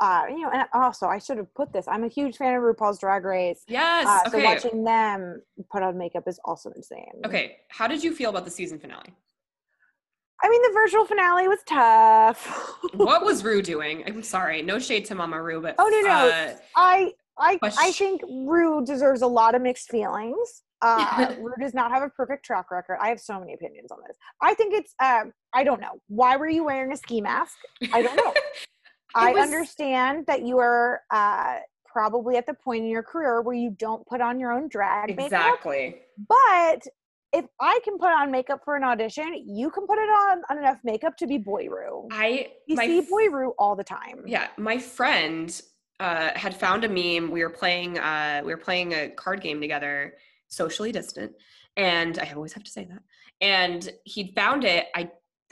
uh 0.00 0.22
you 0.28 0.40
know, 0.40 0.50
and 0.50 0.64
also 0.72 1.06
I 1.06 1.18
should 1.18 1.36
have 1.36 1.52
put 1.54 1.72
this. 1.72 1.86
I'm 1.86 2.04
a 2.04 2.08
huge 2.08 2.36
fan 2.36 2.54
of 2.54 2.62
RuPaul's 2.62 2.98
Drag 2.98 3.24
Race. 3.24 3.62
Yes. 3.68 4.06
Uh, 4.06 4.30
so 4.30 4.38
okay. 4.38 4.46
watching 4.46 4.84
them 4.84 5.42
put 5.70 5.82
on 5.82 5.98
makeup 5.98 6.24
is 6.26 6.40
also 6.44 6.70
insane. 6.70 7.20
okay. 7.26 7.58
How 7.68 7.86
did 7.86 8.02
you 8.02 8.14
feel 8.14 8.30
about 8.30 8.44
the 8.44 8.50
season 8.50 8.78
finale? 8.78 9.14
I 10.42 10.48
mean, 10.48 10.60
the 10.62 10.70
virtual 10.74 11.04
finale 11.06 11.48
was 11.48 11.60
tough. 11.66 12.78
what 12.94 13.24
was 13.24 13.42
Rue 13.50 13.62
doing? 13.62 14.04
I'm 14.06 14.22
sorry, 14.22 14.62
no 14.62 14.78
shade 14.78 15.04
to 15.06 15.14
Mama 15.14 15.42
Rue, 15.42 15.60
but 15.60 15.76
Oh 15.78 15.88
no, 15.88 16.00
no. 16.00 16.28
uh, 16.28 16.54
I 16.76 17.12
I 17.38 17.58
I 17.62 17.92
think 17.92 18.20
Rue 18.28 18.84
deserves 18.84 19.22
a 19.22 19.26
lot 19.26 19.54
of 19.54 19.62
mixed 19.62 19.90
feelings. 19.90 20.62
Uh, 20.82 21.34
Rue 21.40 21.54
does 21.60 21.72
not 21.72 21.90
have 21.92 22.02
a 22.02 22.10
perfect 22.10 22.44
track 22.44 22.70
record. 22.70 22.98
I 23.00 23.08
have 23.08 23.20
so 23.20 23.38
many 23.40 23.54
opinions 23.54 23.90
on 23.90 23.98
this. 24.06 24.16
I 24.42 24.54
think 24.54 24.74
it's 24.74 24.94
um 25.02 25.32
I 25.54 25.64
don't 25.64 25.80
know. 25.80 26.00
Why 26.08 26.36
were 26.36 26.48
you 26.48 26.64
wearing 26.64 26.92
a 26.92 26.96
ski 26.96 27.20
mask? 27.20 27.56
I 27.92 28.02
don't 28.02 28.16
know. 28.16 28.32
I 29.14 29.32
was- 29.32 29.42
understand 29.42 30.26
that 30.26 30.42
you 30.42 30.58
are 30.58 31.00
uh 31.10 31.58
probably 31.86 32.36
at 32.36 32.44
the 32.44 32.54
point 32.54 32.82
in 32.84 32.90
your 32.90 33.04
career 33.04 33.40
where 33.40 33.54
you 33.54 33.70
don't 33.70 34.04
put 34.08 34.20
on 34.20 34.40
your 34.40 34.50
own 34.52 34.68
drag 34.68 35.10
makeup. 35.10 35.26
exactly. 35.26 36.02
But 36.28 36.82
if 37.34 37.46
I 37.60 37.80
can 37.84 37.98
put 37.98 38.10
on 38.10 38.30
makeup 38.30 38.60
for 38.64 38.76
an 38.76 38.84
audition, 38.84 39.44
you 39.44 39.68
can 39.70 39.86
put 39.86 39.98
it 39.98 40.08
on, 40.08 40.42
on 40.48 40.58
enough 40.58 40.78
makeup 40.84 41.16
to 41.16 41.26
be 41.26 41.36
Boy 41.36 41.66
Rue. 41.68 42.08
I 42.12 42.52
You 42.68 42.76
see 42.76 42.98
f- 42.98 43.10
Boy 43.10 43.26
Rue 43.26 43.52
all 43.58 43.74
the 43.74 43.82
time. 43.82 44.22
Yeah, 44.24 44.48
my 44.56 44.78
friend 44.78 45.60
uh, 45.98 46.30
had 46.36 46.54
found 46.54 46.84
a 46.84 46.88
meme. 46.88 47.32
We 47.32 47.42
were 47.42 47.50
playing. 47.50 47.98
Uh, 47.98 48.42
we 48.44 48.54
were 48.54 48.60
playing 48.60 48.92
a 48.92 49.08
card 49.10 49.40
game 49.40 49.60
together, 49.60 50.14
socially 50.46 50.92
distant, 50.92 51.32
and 51.76 52.20
I 52.20 52.32
always 52.34 52.52
have 52.52 52.62
to 52.62 52.70
say 52.70 52.84
that. 52.84 53.02
And 53.40 53.90
he'd 54.04 54.32
found 54.36 54.64
it. 54.64 54.86
I, 54.94 55.10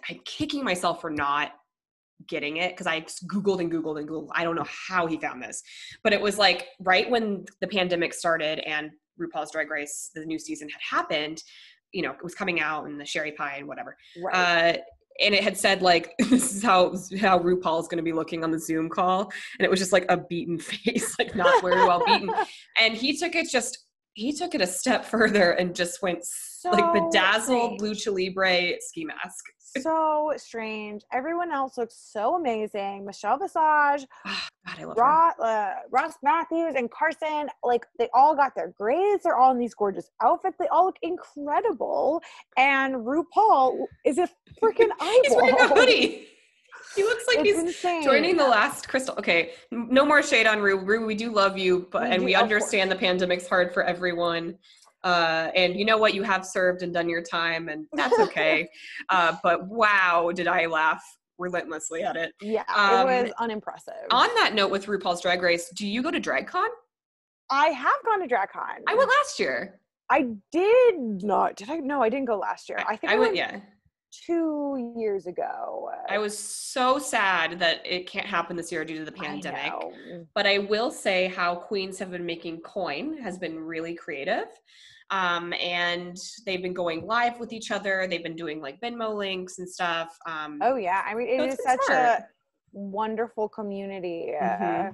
I'm 0.08 0.20
kicking 0.24 0.62
myself 0.62 1.00
for 1.00 1.10
not 1.10 1.50
getting 2.28 2.58
it 2.58 2.70
because 2.70 2.86
I 2.86 3.00
googled 3.26 3.58
and 3.58 3.72
googled 3.72 3.98
and 3.98 4.08
googled. 4.08 4.28
I 4.32 4.44
don't 4.44 4.54
know 4.54 4.68
how 4.88 5.08
he 5.08 5.18
found 5.18 5.42
this, 5.42 5.64
but 6.04 6.12
it 6.12 6.20
was 6.20 6.38
like 6.38 6.68
right 6.78 7.10
when 7.10 7.44
the 7.60 7.66
pandemic 7.66 8.14
started 8.14 8.60
and 8.60 8.92
RuPaul's 9.20 9.52
Drag 9.52 9.70
Race, 9.70 10.10
the 10.14 10.24
new 10.24 10.38
season 10.38 10.68
had 10.68 10.80
happened. 10.98 11.42
You 11.92 12.02
know, 12.02 12.12
it 12.12 12.22
was 12.24 12.34
coming 12.34 12.60
out 12.60 12.86
and 12.86 13.00
the 13.00 13.04
sherry 13.04 13.32
pie 13.32 13.56
and 13.58 13.68
whatever 13.68 13.96
Right. 14.22 14.34
uh, 14.34 14.78
and 15.20 15.34
it 15.34 15.44
had 15.44 15.56
said 15.58 15.82
like 15.82 16.14
this 16.30 16.54
is 16.56 16.62
how 16.62 16.90
how 17.20 17.38
RuPaul 17.38 17.80
is 17.80 17.86
going 17.88 17.98
to 17.98 18.02
be 18.02 18.12
looking 18.12 18.42
on 18.44 18.50
the 18.50 18.58
Zoom 18.58 18.88
call, 18.88 19.30
and 19.58 19.64
it 19.64 19.70
was 19.70 19.78
just 19.78 19.92
like 19.92 20.06
a 20.08 20.16
beaten 20.16 20.58
face, 20.70 21.14
like 21.18 21.36
not 21.36 21.60
very 21.62 21.76
well 21.76 22.02
beaten. 22.04 22.30
And 22.80 22.94
he 22.94 23.16
took 23.16 23.34
it 23.34 23.48
just 23.50 23.78
he 24.14 24.32
took 24.32 24.54
it 24.54 24.60
a 24.60 24.66
step 24.66 25.04
further 25.14 25.52
and 25.52 25.74
just 25.74 26.02
went 26.02 26.18
s- 26.18 26.60
like 26.70 26.92
bedazzled 26.92 27.78
strange. 27.80 27.82
lucha 27.82 28.12
libre 28.14 28.74
ski 28.80 29.04
mask. 29.04 29.44
so 29.80 30.32
strange. 30.36 31.02
Everyone 31.12 31.50
else 31.50 31.78
looks 31.78 31.96
so 32.12 32.34
amazing. 32.36 33.06
Michelle 33.06 33.38
Visage, 33.38 34.06
Ah, 34.26 34.48
God, 34.66 34.76
I 34.78 34.84
love 34.84 34.96
her. 34.96 35.02
Ross, 35.02 35.38
uh, 35.40 35.72
Ross 35.90 36.14
Mathews, 36.22 36.74
and 36.76 36.90
Carson. 36.90 37.48
Like 37.64 37.86
they 37.98 38.08
all 38.14 38.34
got 38.36 38.54
their 38.54 38.74
grades. 38.78 39.22
They're 39.24 39.36
all 39.36 39.50
in 39.52 39.58
these 39.58 39.74
gorgeous 39.74 40.10
outfits. 40.22 40.56
They 40.58 40.68
all 40.68 40.84
look 40.86 40.96
incredible. 41.02 42.20
And 42.56 42.96
RuPaul 42.96 43.86
is 44.04 44.18
a 44.18 44.28
freaking 44.62 44.90
eyeball. 45.00 45.22
He's 45.24 45.34
wearing 45.36 45.58
a 45.58 45.68
hoodie. 45.68 46.28
He 46.96 47.02
looks 47.04 47.24
like 47.26 47.38
It's 47.38 47.48
he's 47.48 47.58
insane. 47.58 48.02
joining 48.02 48.36
the 48.36 48.46
last 48.46 48.88
crystal. 48.88 49.14
Okay, 49.18 49.52
no 49.70 50.04
more 50.04 50.22
shade 50.22 50.46
on 50.46 50.60
Rue. 50.60 50.78
Rue, 50.78 51.06
we 51.06 51.14
do 51.14 51.30
love 51.30 51.56
you, 51.58 51.88
but 51.90 52.02
We 52.02 52.08
and 52.10 52.24
we 52.24 52.34
understand 52.34 52.90
the 52.90 52.96
pandemic's 52.96 53.46
hard 53.48 53.72
for 53.72 53.82
everyone. 53.84 54.56
Uh, 55.04 55.50
and 55.56 55.74
you 55.76 55.84
know 55.84 55.98
what? 55.98 56.14
You 56.14 56.22
have 56.22 56.46
served 56.46 56.82
and 56.82 56.92
done 56.94 57.08
your 57.08 57.22
time, 57.22 57.68
and 57.68 57.86
that's 57.92 58.18
okay. 58.20 58.68
uh, 59.08 59.36
but 59.42 59.66
wow, 59.66 60.30
did 60.34 60.46
I 60.46 60.66
laugh 60.66 61.02
relentlessly 61.38 62.02
at 62.04 62.16
it. 62.16 62.32
Yeah, 62.40 62.62
Um, 62.74 63.08
it 63.08 63.22
was 63.24 63.32
unimpressive. 63.40 63.94
On 64.10 64.28
that 64.36 64.54
note, 64.54 64.70
with 64.70 64.86
RuPaul's 64.86 65.20
Drag 65.22 65.42
Race, 65.42 65.70
do 65.70 65.86
you 65.86 66.02
go 66.02 66.10
to 66.10 66.20
DragCon? 66.20 66.68
I 67.50 67.66
have 67.68 67.94
gone 68.04 68.20
to 68.20 68.32
DragCon. 68.32 68.82
I 68.86 68.94
went 68.94 69.10
last 69.20 69.40
year. 69.40 69.80
I 70.08 70.26
did 70.52 70.94
not. 71.24 71.56
Did 71.56 71.68
I? 71.70 71.78
No, 71.78 72.02
I 72.02 72.08
didn't 72.10 72.26
go 72.26 72.36
last 72.36 72.68
year. 72.68 72.78
I, 72.86 72.96
think 72.96 73.12
I, 73.12 73.16
I 73.16 73.18
went. 73.18 73.34
went 73.34 73.36
Yeah, 73.36 73.60
two 74.26 74.92
years 74.96 75.26
ago. 75.26 75.90
I 76.08 76.18
was 76.18 76.38
so 76.38 76.98
sad 76.98 77.58
that 77.58 77.80
it 77.84 78.06
can't 78.06 78.26
happen 78.26 78.56
this 78.56 78.70
year 78.70 78.84
due 78.84 78.98
to 78.98 79.04
the 79.04 79.12
pandemic. 79.12 79.72
know. 79.72 80.26
but 80.34 80.46
I 80.46 80.58
will 80.58 80.90
say 80.90 81.28
how 81.28 81.54
queens 81.54 81.98
have 81.98 82.10
been 82.10 82.26
making 82.26 82.60
coin 82.60 83.18
has 83.18 83.38
been 83.38 83.58
really 83.58 83.94
creative. 83.94 84.46
Um, 85.10 85.52
and 85.54 86.16
they've 86.46 86.62
been 86.62 86.72
going 86.72 87.06
live 87.06 87.38
with 87.38 87.52
each 87.52 87.70
other. 87.70 88.06
They've 88.08 88.22
been 88.22 88.36
doing 88.36 88.62
like 88.62 88.80
Venmo 88.80 89.14
links 89.14 89.58
and 89.58 89.68
stuff. 89.68 90.16
Um, 90.26 90.58
Oh 90.62 90.76
yeah, 90.76 91.02
I 91.06 91.14
mean 91.14 91.28
it 91.28 91.38
So 91.38 91.44
is 91.44 91.58
such 91.62 91.80
smart. 91.84 92.20
a 92.20 92.26
wonderful 92.72 93.48
community. 93.50 94.32
Uh, 94.40 94.44
Mhm. 94.44 94.60
yeah, 94.60 94.90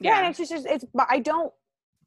yeah. 0.00 0.18
and 0.20 0.26
it's 0.28 0.48
just 0.48 0.64
it's. 0.66 0.84
But 0.94 1.06
I 1.10 1.18
don't. 1.18 1.52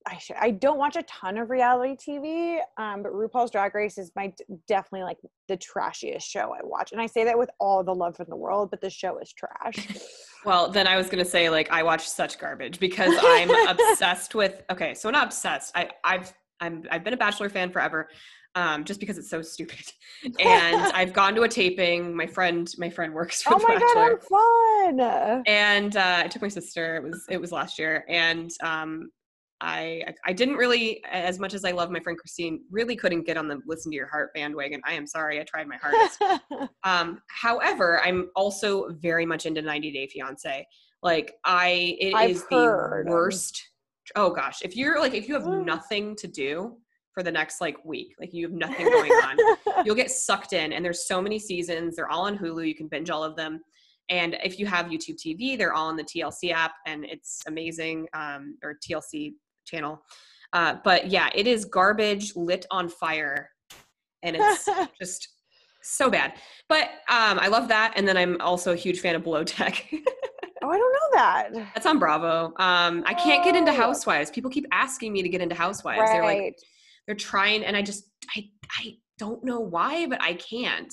I 0.08 0.18
should. 0.20 0.36
I 0.40 0.52
don't 0.52 0.78
watch 0.78 0.96
a 0.96 1.04
ton 1.04 1.38
of 1.38 1.50
reality 1.50 1.96
TV. 1.96 2.60
Um, 2.78 3.02
but 3.02 3.12
RuPaul's 3.12 3.50
Drag 3.50 3.74
Race 3.74 3.98
is 3.98 4.12
my 4.16 4.32
definitely 4.68 5.04
like 5.04 5.18
the 5.48 5.58
trashiest 5.58 6.22
show 6.30 6.54
I 6.54 6.60
watch, 6.64 6.92
and 6.92 7.02
I 7.02 7.08
say 7.08 7.24
that 7.24 7.38
with 7.38 7.50
all 7.60 7.84
the 7.84 7.94
love 7.94 8.16
in 8.20 8.26
the 8.30 8.36
world. 8.36 8.70
But 8.70 8.82
the 8.82 8.90
show 8.90 9.18
is 9.20 9.34
trash. 9.34 9.88
Well, 10.46 10.70
then 10.70 10.86
I 10.86 10.96
was 10.96 11.10
gonna 11.10 11.26
say 11.26 11.50
like 11.50 11.72
I 11.72 11.82
watch 11.82 12.08
such 12.08 12.38
garbage 12.38 12.80
because 12.80 13.12
I'm 13.20 13.50
obsessed 13.68 14.36
with. 14.36 14.62
Okay, 14.70 14.94
so 14.94 15.10
not 15.10 15.26
obsessed. 15.26 15.72
I 15.76 15.90
I've 16.04 16.32
I'm 16.60 16.84
I've 16.92 17.04
been 17.04 17.16
a 17.16 17.18
Bachelor 17.18 17.50
fan 17.50 17.72
forever. 17.72 18.10
Um, 18.54 18.86
just 18.86 19.00
because 19.00 19.18
it's 19.18 19.30
so 19.30 19.42
stupid, 19.42 19.84
and 20.40 20.82
I've 20.94 21.14
gone 21.14 21.34
to 21.34 21.42
a 21.42 21.50
taping. 21.50 22.16
My 22.16 22.28
friend, 22.28 22.72
my 22.78 22.92
friend 22.92 23.12
works 23.12 23.42
for 23.42 23.56
oh 23.56 23.58
The 23.58 23.64
my 23.68 23.74
Bachelor. 23.80 24.20
god, 24.20 24.20
how 24.30 25.40
fun! 25.40 25.44
and 25.48 25.98
uh, 25.98 26.22
I 26.24 26.28
took 26.28 26.44
my 26.44 26.48
sister. 26.48 26.98
It 26.98 27.04
was 27.04 27.26
it 27.32 27.42
was 27.42 27.52
last 27.52 27.80
year, 27.80 28.06
and 28.08 28.52
um, 28.62 29.10
I 29.66 30.04
I 30.26 30.32
didn't 30.34 30.56
really, 30.58 31.04
as 31.12 31.40
much 31.40 31.54
as 31.56 31.66
I 31.66 31.72
love 31.72 31.90
my 31.90 32.00
friend 32.00 32.18
Christine, 32.18 32.62
really 32.70 32.96
couldn't 32.96 33.24
get 33.26 33.36
on 33.36 33.48
the 33.48 33.60
listen 33.66 33.92
to 33.92 33.96
your 33.96 34.08
heart 34.08 34.32
bandwagon. 34.36 34.80
I 34.86 34.94
am 34.94 35.08
sorry, 35.08 35.40
I 35.40 35.44
tried 35.44 35.68
my 35.68 35.78
hardest. 35.78 36.22
um, 36.84 37.20
however, 37.30 38.00
I'm 38.06 38.30
also 38.36 38.90
very 38.92 39.26
much 39.26 39.46
into 39.46 39.62
90 39.62 39.92
Day 39.92 40.08
Fiance. 40.08 40.66
Like 41.02 41.34
I, 41.44 41.96
it 42.00 42.14
I've 42.16 42.30
is 42.32 42.46
heard. 42.50 43.08
the 43.08 43.12
worst. 43.12 43.62
Oh 44.16 44.30
gosh, 44.30 44.60
if 44.62 44.76
you're 44.76 45.00
like 45.00 45.16
if 45.16 45.28
you 45.28 45.34
have 45.34 45.44
Mm. 45.44 45.66
nothing 45.66 46.16
to 46.18 46.28
do 46.28 46.78
for 47.14 47.24
the 47.24 47.32
next 47.32 47.60
like 47.62 47.84
week, 47.84 48.14
like 48.20 48.34
you 48.34 48.46
have 48.46 48.54
nothing 48.54 48.86
going 48.86 49.12
on, 49.12 49.38
you'll 49.86 49.96
get 49.96 50.12
sucked 50.12 50.54
in 50.54 50.74
and 50.74 50.84
there's 50.86 51.08
so 51.08 51.22
many 51.22 51.40
seasons 51.40 51.96
they're 51.96 52.10
all 52.10 52.26
on 52.26 52.38
hulu 52.38 52.68
you 52.68 52.76
can 52.76 52.88
binge 52.88 53.10
all 53.10 53.24
of 53.24 53.36
them 53.36 53.60
and 54.10 54.38
if 54.44 54.60
you 54.60 54.66
have 54.66 54.88
youtube 54.88 55.16
tv 55.24 55.58
they're 55.58 55.74
all 55.74 55.88
on 55.88 55.96
the 55.96 56.04
tlc 56.04 56.52
app 56.52 56.74
and 56.86 57.06
it's 57.06 57.42
amazing 57.48 58.08
um, 58.14 58.58
or 58.64 58.76
tlc 58.88 59.34
channel. 59.66 60.02
Uh, 60.54 60.76
but 60.84 61.08
yeah 61.12 61.30
it 61.36 61.48
is 61.48 61.66
garbage 61.66 62.36
lit 62.36 62.66
on 62.72 62.88
fire 62.88 63.50
and 64.24 64.36
it's 64.40 64.70
just 65.02 65.28
so 65.82 66.10
bad. 66.10 66.34
But 66.70 66.86
um, 67.10 67.40
i 67.40 67.48
love 67.48 67.68
that 67.68 67.94
and 67.96 68.08
then 68.08 68.18
i'm 68.18 68.40
also 68.42 68.72
a 68.74 68.76
huge 68.76 69.00
fan 69.02 69.16
of 69.16 69.24
below 69.24 69.44
deck. 69.44 69.86
Oh, 70.64 70.70
I 70.72 70.78
don't 70.80 70.94
know 70.94 71.10
that. 71.20 71.54
that's 71.76 71.86
on 71.86 72.00
bravo. 72.00 72.46
Um, 72.58 73.04
i 73.06 73.14
can't 73.14 73.44
get 73.44 73.56
into 73.56 73.72
Oh. 73.72 73.76
housewives. 73.76 74.32
People 74.32 74.50
keep 74.50 74.66
asking 74.72 75.14
me 75.14 75.22
to 75.22 75.30
get 75.30 75.40
into 75.42 75.54
housewives. 75.54 76.10
They're 76.10 76.24
like 76.24 76.58
they're 77.06 77.16
trying 77.16 77.64
and 77.64 77.78
i 77.78 77.84
just 77.84 78.06
i 78.36 78.50
i 78.80 78.96
don't 79.20 79.44
know 79.44 79.60
why 79.60 80.08
but 80.08 80.20
i 80.24 80.34
can't. 80.34 80.92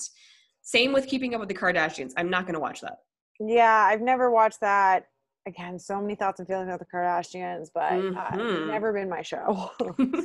Same 0.61 0.93
with 0.93 1.07
keeping 1.07 1.33
up 1.33 1.39
with 1.39 1.49
the 1.49 1.55
kardashians. 1.55 2.11
I'm 2.17 2.29
not 2.29 2.43
going 2.45 2.53
to 2.53 2.59
watch 2.59 2.81
that. 2.81 2.97
Yeah, 3.39 3.87
I've 3.89 4.01
never 4.01 4.29
watched 4.29 4.61
that. 4.61 5.05
Again, 5.45 5.77
so 5.77 5.99
many 6.01 6.15
thoughts 6.15 6.39
and 6.39 6.47
feelings 6.47 6.67
about 6.69 6.79
the 6.79 6.85
Kardashians, 6.85 7.67
but 7.73 7.91
uh, 7.91 8.37
Mhm. 8.37 8.39
it's 8.55 8.67
never 8.67 8.93
been 8.93 9.09
my 9.09 9.21
show. 9.21 9.71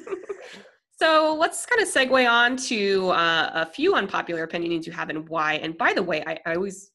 so 1.01 1.37
let's 1.39 1.67
kind 1.67 1.83
of 1.83 1.89
segue 1.89 2.31
on 2.31 2.57
to 2.57 3.09
uh, 3.11 3.51
a 3.55 3.67
few 3.67 3.95
unpopular 3.95 4.45
opinions 4.45 4.87
you 4.87 4.93
have 4.93 5.11
and 5.11 5.29
why 5.29 5.55
and 5.55 5.77
by 5.79 5.93
the 5.93 6.03
way 6.03 6.25
i, 6.27 6.39
I 6.47 6.55
always 6.57 6.91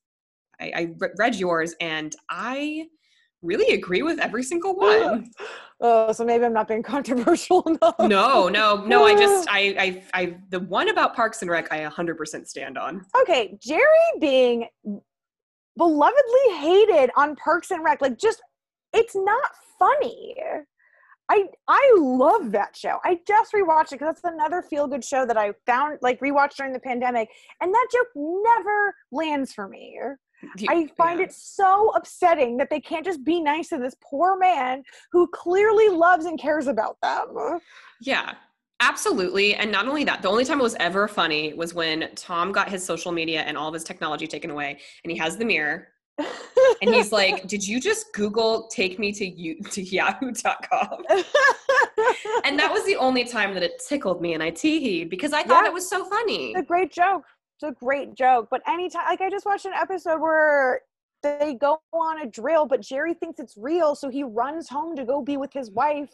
I, 0.60 0.72
I 0.76 0.94
re- 0.98 1.10
read 1.18 1.36
yours 1.36 1.74
and 1.80 2.14
i 2.30 2.88
really 3.42 3.74
agree 3.74 4.02
with 4.04 4.20
every 4.20 4.44
single 4.44 4.76
one 4.76 5.32
oh, 5.82 6.12
so 6.12 6.26
maybe 6.26 6.44
I'm 6.46 6.52
not 6.54 6.68
being 6.68 6.84
controversial 6.84 7.62
enough. 7.64 7.96
no 8.00 8.50
no 8.50 8.84
no 8.86 9.04
i 9.06 9.16
just 9.16 9.48
I, 9.50 10.04
I 10.14 10.22
i 10.22 10.38
the 10.50 10.60
one 10.60 10.90
about 10.90 11.16
parks 11.16 11.42
and 11.42 11.50
rec 11.50 11.72
i 11.72 11.80
100% 11.80 12.48
stand 12.48 12.78
on 12.78 13.06
Okay, 13.22 13.58
Jerry 13.62 13.84
being 14.20 14.68
belovedly 15.80 16.58
hated 16.60 17.12
on 17.16 17.36
Parks 17.36 17.72
and 17.72 17.84
Rec, 17.84 18.02
like 18.02 18.18
just 18.18 18.42
it's 18.94 19.16
not 19.16 19.50
funny. 19.80 20.36
I 21.30 21.46
I 21.68 21.96
love 21.98 22.52
that 22.52 22.76
show. 22.76 23.00
I 23.04 23.20
just 23.28 23.54
rewatched 23.54 23.94
it 23.94 24.00
because 24.00 24.16
that's 24.16 24.24
another 24.24 24.62
feel 24.62 24.88
good 24.88 25.04
show 25.04 25.26
that 25.26 25.38
I 25.38 25.54
found 25.66 25.98
like 26.02 26.20
rewatched 26.20 26.56
during 26.58 26.74
the 26.74 26.80
pandemic, 26.80 27.30
and 27.62 27.74
that 27.74 27.88
joke 27.92 28.08
never 28.16 28.94
lands 29.12 29.54
for 29.54 29.68
me. 29.68 30.00
I 30.68 30.88
find 30.98 31.20
Yeah. 31.20 31.28
it 31.28 31.32
so 31.34 31.92
upsetting 31.96 32.58
that 32.58 32.70
they 32.70 32.82
can't 32.82 33.06
just 33.06 33.24
be 33.24 33.40
nice 33.42 33.70
to 33.70 33.78
this 33.78 33.96
poor 34.04 34.38
man 34.38 34.84
who 35.14 35.26
clearly 35.28 35.88
loves 35.88 36.26
and 36.26 36.38
cares 36.38 36.68
about 36.68 36.98
them. 37.02 37.60
Yeah, 38.02 38.34
absolutely. 38.90 39.56
And 39.56 39.72
not 39.72 39.88
only 39.88 40.04
that, 40.06 40.22
the 40.22 40.30
only 40.30 40.46
time 40.46 40.60
it 40.60 40.64
was 40.64 40.76
ever 40.80 41.08
funny 41.08 41.54
was 41.54 41.74
when 41.74 42.10
Tom 42.16 42.52
got 42.52 42.70
his 42.70 42.84
social 42.86 43.12
media 43.12 43.42
and 43.42 43.58
all 43.58 43.68
of 43.68 43.74
his 43.74 43.84
technology 43.84 44.28
taken 44.28 44.50
away, 44.52 44.80
and 45.04 45.12
he 45.12 45.18
has 45.18 45.38
the 45.38 45.46
mirror, 45.46 45.88
and 46.20 46.94
he's 46.94 47.12
like, 47.12 47.48
"Did 47.54 47.66
you 47.68 47.80
just 47.80 48.14
Google 48.14 48.68
take 48.68 49.00
me 49.00 49.12
to 49.14 49.26
you 49.26 49.62
to 49.72 49.82
Yahoo.com?" 49.82 51.04
And 52.46 52.60
that 52.60 52.72
was 52.72 52.84
the 52.86 52.96
only 52.98 53.24
time 53.24 53.54
that 53.54 53.64
it 53.64 53.82
tickled 53.88 54.22
me, 54.22 54.34
and 54.34 54.44
I 54.44 54.52
teeheed 54.52 55.10
because 55.10 55.32
I 55.34 55.44
thought 55.44 55.64
Yeah. 55.64 55.70
it 55.70 55.74
was 55.74 55.88
so 55.90 56.04
funny. 56.06 56.52
It's 56.52 56.60
a 56.60 56.64
great 56.64 56.92
joke. 56.92 57.24
It's 57.56 57.64
a 57.64 57.72
great 57.84 58.14
joke. 58.16 58.48
But 58.52 58.62
anytime, 58.68 59.06
like 59.08 59.22
I 59.22 59.30
just 59.30 59.46
watched 59.46 59.66
an 59.66 59.74
episode 59.74 60.20
where 60.20 60.82
they 61.22 61.56
go 61.60 61.80
on 61.94 62.22
a 62.22 62.26
drill, 62.26 62.66
but 62.66 62.82
Jerry 62.82 63.14
thinks 63.14 63.40
it's 63.40 63.56
real, 63.56 63.96
so 63.96 64.10
he 64.10 64.24
runs 64.24 64.68
home 64.68 64.96
to 64.98 65.06
go 65.06 65.22
be 65.22 65.38
with 65.38 65.54
his 65.54 65.72
wife. 65.72 66.10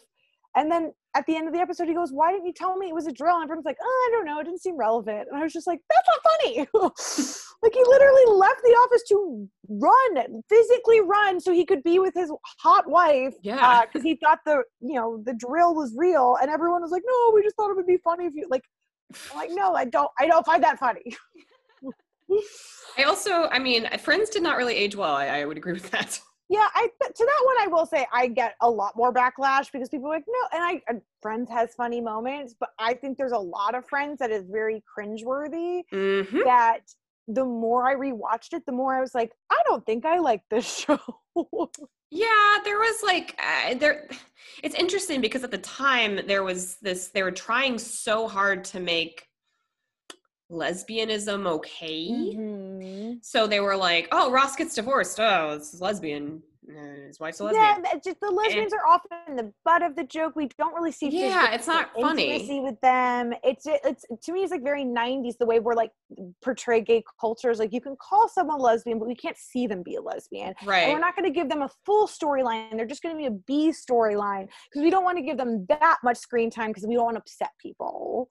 And 0.54 0.70
then 0.70 0.92
at 1.14 1.26
the 1.26 1.36
end 1.36 1.48
of 1.48 1.52
the 1.52 1.60
episode, 1.60 1.88
he 1.88 1.94
goes, 1.94 2.12
"Why 2.12 2.32
didn't 2.32 2.46
you 2.46 2.52
tell 2.52 2.76
me 2.76 2.88
it 2.88 2.94
was 2.94 3.06
a 3.06 3.12
drill?" 3.12 3.36
And 3.36 3.44
everyone's 3.44 3.64
like, 3.64 3.78
"Oh, 3.82 4.08
I 4.08 4.16
don't 4.16 4.24
know. 4.24 4.38
It 4.40 4.44
didn't 4.44 4.60
seem 4.60 4.76
relevant." 4.76 5.28
And 5.28 5.36
I 5.36 5.42
was 5.42 5.52
just 5.52 5.66
like, 5.66 5.80
"That's 5.88 6.08
not 6.08 6.20
funny." 6.30 6.58
like 7.62 7.74
he 7.74 7.84
literally 7.84 8.24
left 8.26 8.60
the 8.62 8.70
office 8.70 9.02
to 9.08 9.48
run, 9.68 10.42
physically 10.48 11.00
run, 11.00 11.40
so 11.40 11.52
he 11.52 11.64
could 11.64 11.82
be 11.82 11.98
with 11.98 12.14
his 12.14 12.32
hot 12.58 12.88
wife. 12.88 13.34
Yeah, 13.42 13.84
because 13.86 14.02
uh, 14.02 14.08
he 14.08 14.16
thought 14.16 14.38
the 14.46 14.62
you 14.80 14.94
know 14.94 15.22
the 15.24 15.34
drill 15.34 15.74
was 15.74 15.92
real, 15.96 16.36
and 16.40 16.50
everyone 16.50 16.82
was 16.82 16.92
like, 16.92 17.02
"No, 17.04 17.32
we 17.34 17.42
just 17.42 17.56
thought 17.56 17.70
it 17.70 17.76
would 17.76 17.86
be 17.86 17.98
funny 17.98 18.26
if 18.26 18.34
you 18.34 18.46
like." 18.50 18.62
I'm 19.32 19.36
like, 19.36 19.50
"No, 19.52 19.74
I 19.74 19.86
don't. 19.86 20.10
I 20.18 20.26
don't 20.26 20.46
find 20.46 20.62
that 20.62 20.78
funny." 20.78 21.02
I 22.98 23.04
also, 23.04 23.48
I 23.50 23.58
mean, 23.58 23.88
Friends 23.98 24.30
did 24.30 24.42
not 24.42 24.56
really 24.56 24.76
age 24.76 24.94
well. 24.94 25.14
I, 25.14 25.26
I 25.26 25.44
would 25.44 25.56
agree 25.56 25.72
with 25.72 25.90
that. 25.90 26.20
Yeah, 26.50 26.66
I 26.74 26.88
to 26.98 27.24
that 27.24 27.42
one 27.44 27.56
I 27.60 27.68
will 27.68 27.86
say 27.86 28.06
I 28.12 28.26
get 28.26 28.56
a 28.60 28.68
lot 28.68 28.96
more 28.96 29.14
backlash 29.14 29.70
because 29.70 29.88
people 29.88 30.08
are 30.08 30.16
like, 30.16 30.24
no, 30.26 30.58
and 30.58 30.64
I 30.64 30.82
and 30.88 31.00
Friends 31.22 31.48
has 31.48 31.74
funny 31.76 32.00
moments, 32.00 32.56
but 32.58 32.70
I 32.76 32.92
think 32.94 33.18
there's 33.18 33.30
a 33.30 33.38
lot 33.38 33.76
of 33.76 33.86
Friends 33.86 34.18
that 34.18 34.32
is 34.32 34.44
very 34.50 34.82
cringeworthy. 34.98 35.82
Mm-hmm. 35.92 36.40
That 36.44 36.80
the 37.28 37.44
more 37.44 37.88
I 37.88 37.94
rewatched 37.94 38.52
it, 38.52 38.66
the 38.66 38.72
more 38.72 38.96
I 38.96 39.00
was 39.00 39.14
like, 39.14 39.30
I 39.48 39.58
don't 39.64 39.86
think 39.86 40.04
I 40.04 40.18
like 40.18 40.42
this 40.50 40.78
show. 40.86 40.98
yeah, 42.10 42.56
there 42.64 42.78
was 42.78 43.00
like 43.04 43.38
uh, 43.38 43.74
there. 43.74 44.08
It's 44.64 44.74
interesting 44.74 45.20
because 45.20 45.44
at 45.44 45.52
the 45.52 45.58
time 45.58 46.26
there 46.26 46.42
was 46.42 46.78
this. 46.82 47.08
They 47.08 47.22
were 47.22 47.30
trying 47.30 47.78
so 47.78 48.26
hard 48.26 48.64
to 48.64 48.80
make 48.80 49.29
lesbianism 50.50 51.46
okay. 51.46 52.08
Mm-hmm. 52.10 53.12
So 53.22 53.46
they 53.46 53.60
were 53.60 53.76
like, 53.76 54.08
"Oh, 54.12 54.30
Ross 54.30 54.56
gets 54.56 54.74
divorced. 54.74 55.18
Oh, 55.20 55.56
this 55.56 55.72
is 55.74 55.80
lesbian. 55.80 56.42
his 57.06 57.20
wife's 57.20 57.40
a 57.40 57.44
lesbian." 57.44 57.84
Yeah, 57.84 57.98
just 58.04 58.20
the 58.20 58.30
lesbians 58.30 58.72
and, 58.72 58.80
are 58.80 58.86
often 58.86 59.36
the 59.36 59.52
butt 59.64 59.82
of 59.82 59.96
the 59.96 60.04
joke. 60.04 60.34
We 60.36 60.48
don't 60.58 60.74
really 60.74 60.92
see. 60.92 61.08
Yeah, 61.08 61.52
it's 61.52 61.66
not 61.66 61.90
funny. 61.94 62.60
with 62.62 62.80
them. 62.80 63.32
It's 63.44 63.64
it's 63.66 64.04
to 64.24 64.32
me, 64.32 64.42
it's 64.42 64.50
like 64.50 64.64
very 64.64 64.84
'90s 64.84 65.38
the 65.38 65.46
way 65.46 65.60
we're 65.60 65.74
like 65.74 65.92
portray 66.42 66.80
gay 66.80 67.04
cultures. 67.20 67.58
Like 67.58 67.72
you 67.72 67.80
can 67.80 67.96
call 68.00 68.28
someone 68.28 68.58
lesbian, 68.58 68.98
but 68.98 69.06
we 69.08 69.14
can't 69.14 69.38
see 69.38 69.66
them 69.66 69.82
be 69.82 69.96
a 69.96 70.02
lesbian. 70.02 70.54
Right. 70.64 70.84
And 70.84 70.92
we're 70.92 71.00
not 71.00 71.16
going 71.16 71.32
to 71.32 71.34
give 71.34 71.48
them 71.48 71.62
a 71.62 71.70
full 71.86 72.08
storyline. 72.08 72.76
They're 72.76 72.86
just 72.86 73.02
going 73.02 73.14
to 73.14 73.18
be 73.18 73.26
a 73.26 73.30
B 73.30 73.72
storyline 73.72 74.48
because 74.68 74.82
we 74.82 74.90
don't 74.90 75.04
want 75.04 75.18
to 75.18 75.22
give 75.22 75.36
them 75.36 75.66
that 75.68 75.98
much 76.02 76.18
screen 76.18 76.50
time 76.50 76.70
because 76.70 76.86
we 76.86 76.94
don't 76.94 77.04
want 77.04 77.16
to 77.16 77.20
upset 77.20 77.50
people. 77.60 78.28